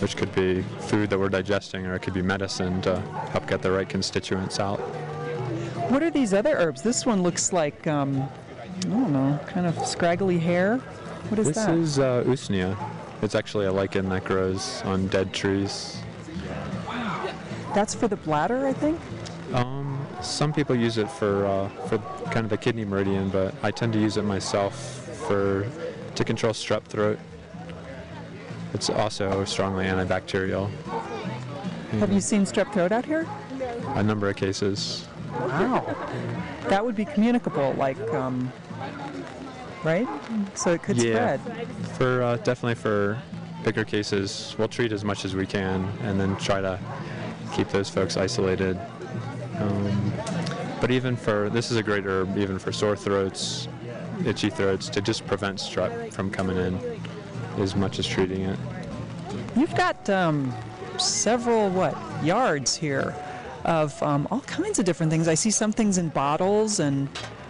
[0.00, 3.00] which could be food that we're digesting, or it could be medicine to
[3.32, 4.80] help get the right constituents out.
[5.90, 6.82] What are these other herbs?
[6.82, 10.78] This one looks like, um, I don't know, kind of scraggly hair.
[11.28, 11.54] What is that?
[11.54, 11.74] this that?
[11.76, 12.76] is uh, usnea.
[13.22, 15.98] It's actually a lichen that grows on dead trees.
[16.88, 17.30] Wow.
[17.74, 18.98] That's for the bladder, I think.
[19.52, 21.98] Um, some people use it for uh, for
[22.30, 24.74] kind of the kidney meridian, but I tend to use it myself
[25.28, 25.68] for
[26.14, 27.18] to control strep throat.
[28.72, 30.70] It's also strongly antibacterial.
[31.98, 33.26] Have you seen strep throat out here?
[33.94, 35.06] A number of cases.
[35.32, 35.96] Wow.
[36.68, 38.52] That would be communicable, like, um,
[39.82, 40.08] right?
[40.54, 41.68] So it could yeah, spread.
[41.96, 43.20] for uh, definitely for
[43.64, 46.78] bigger cases, we'll treat as much as we can, and then try to
[47.52, 48.78] keep those folks isolated.
[49.58, 50.12] Um,
[50.80, 53.68] but even for this is a great herb, even for sore throats,
[54.24, 56.99] itchy throats, to just prevent strep from coming in,
[57.58, 58.58] as much as treating it.
[59.56, 60.54] You've got um,
[60.98, 63.14] several, what, yards here
[63.64, 65.28] of um, all kinds of different things.
[65.28, 67.08] I see some things in bottles, and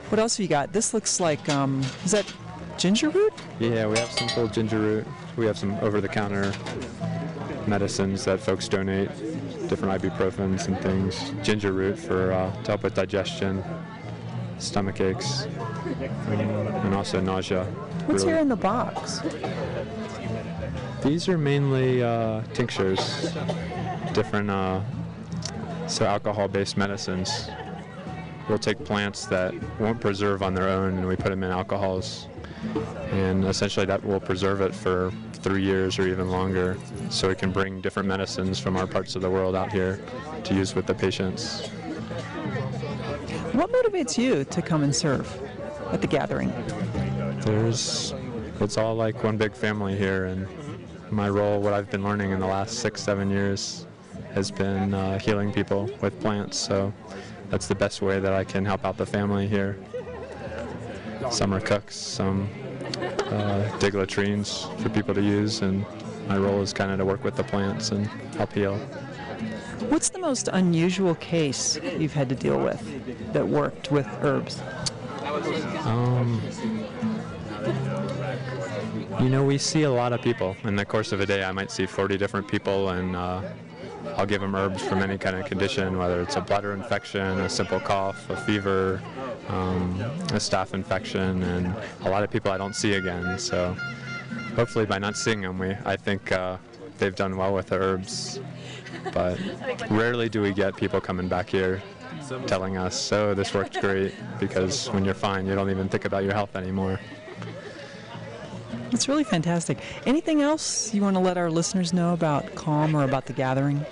[0.09, 0.73] what else have you got?
[0.73, 2.33] This looks like, um, is that
[2.79, 3.33] ginger root?
[3.59, 5.07] Yeah, we have some full ginger root.
[5.37, 6.53] We have some over-the-counter
[7.67, 9.09] medicines that folks donate,
[9.69, 11.33] different ibuprofens and things.
[11.45, 13.63] Ginger root for uh, to help with digestion,
[14.59, 15.47] stomach aches,
[16.27, 17.67] and also nausea.
[18.07, 19.21] What's Really- here in the box?
[21.03, 23.33] These are mainly uh, tinctures,
[24.13, 24.81] different, uh,
[25.87, 27.49] so alcohol-based medicines.
[28.49, 32.27] We'll take plants that won't preserve on their own, and we put them in alcohols,
[33.13, 36.77] and essentially that will preserve it for three years or even longer,
[37.09, 40.01] so we can bring different medicines from our parts of the world out here
[40.45, 41.67] to use with the patients.
[43.53, 45.41] What motivates you to come and serve
[45.93, 46.53] at the gathering?
[47.41, 48.15] There's,
[48.61, 50.47] it's all like one big family here, and
[51.11, 53.87] my role, what I've been learning in the last six, seven years,
[54.35, 56.59] has been uh, healing people with plants.
[56.59, 56.93] So
[57.49, 59.79] that's the best way that I can help out the family here.
[61.31, 62.49] Some are cooks, some
[62.99, 65.85] uh, dig latrines for people to use, and
[66.29, 68.07] my role is kind of to work with the plants and
[68.37, 68.77] help heal.
[69.89, 74.61] What's the most unusual case you've had to deal with that worked with herbs?
[75.85, 76.43] Um,
[79.23, 80.57] you know, we see a lot of people.
[80.65, 83.43] In the course of a day, I might see 40 different people, and uh,
[84.17, 87.49] I'll give them herbs from any kind of condition, whether it's a bladder infection, a
[87.49, 89.03] simple cough, a fever,
[89.49, 93.39] um, a staph infection, and a lot of people I don't see again.
[93.39, 93.77] So
[94.57, 96.57] hopefully, by not seeing them, we I think uh,
[96.99, 98.41] they've done well with the herbs.
[99.13, 99.39] But
[99.91, 101.83] rarely do we get people coming back here
[102.47, 106.25] telling us, "Oh, this worked great," because when you're fine, you don't even think about
[106.25, 106.99] your health anymore.
[108.93, 109.79] It's really fantastic.
[110.05, 113.85] Anything else you want to let our listeners know about Calm or about the gathering?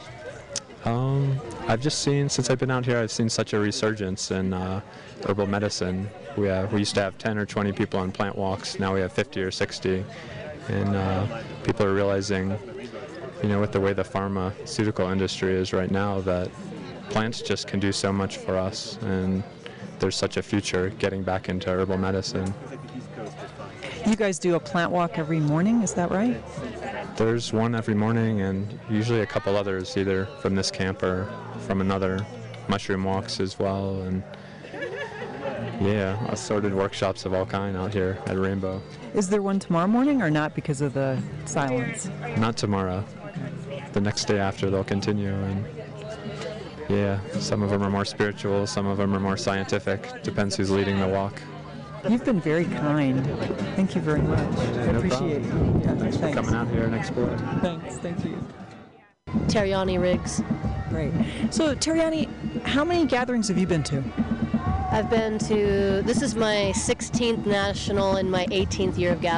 [0.84, 4.52] Um, I've just seen since I've been out here, I've seen such a resurgence in
[4.52, 4.80] uh,
[5.26, 6.08] herbal medicine.
[6.36, 8.78] We have, we used to have 10 or 20 people on plant walks.
[8.78, 10.04] Now we have 50 or 60,
[10.68, 12.58] and uh, people are realizing,
[13.42, 16.50] you know, with the way the pharmaceutical industry is right now, that
[17.10, 19.42] plants just can do so much for us, and
[19.98, 22.54] there's such a future getting back into herbal medicine.
[24.08, 26.42] You guys do a plant walk every morning, is that right?
[27.18, 31.30] There's one every morning, and usually a couple others, either from this camp or
[31.66, 32.26] from another.
[32.68, 34.22] Mushroom walks as well, and
[35.82, 38.80] yeah, assorted workshops of all kind out here at Rainbow.
[39.12, 42.10] Is there one tomorrow morning or not because of the silence?
[42.38, 43.04] Not tomorrow.
[43.92, 45.66] The next day after, they'll continue, and
[46.88, 50.22] yeah, some of them are more spiritual, some of them are more scientific.
[50.22, 51.42] Depends who's leading the walk.
[52.08, 53.24] You've been very kind.
[53.76, 54.40] Thank you very much.
[54.58, 55.80] I No appreciate problem.
[55.80, 55.84] you.
[55.84, 57.38] Yeah, Thanks for coming out here and exploring.
[57.60, 58.38] Thanks, thank you.
[59.46, 60.42] Terriani Riggs.
[60.88, 61.12] Great.
[61.50, 62.28] So, Terriani,
[62.62, 64.02] how many gatherings have you been to?
[64.90, 69.36] I've been to, this is my 16th national and my 18th year of gathering.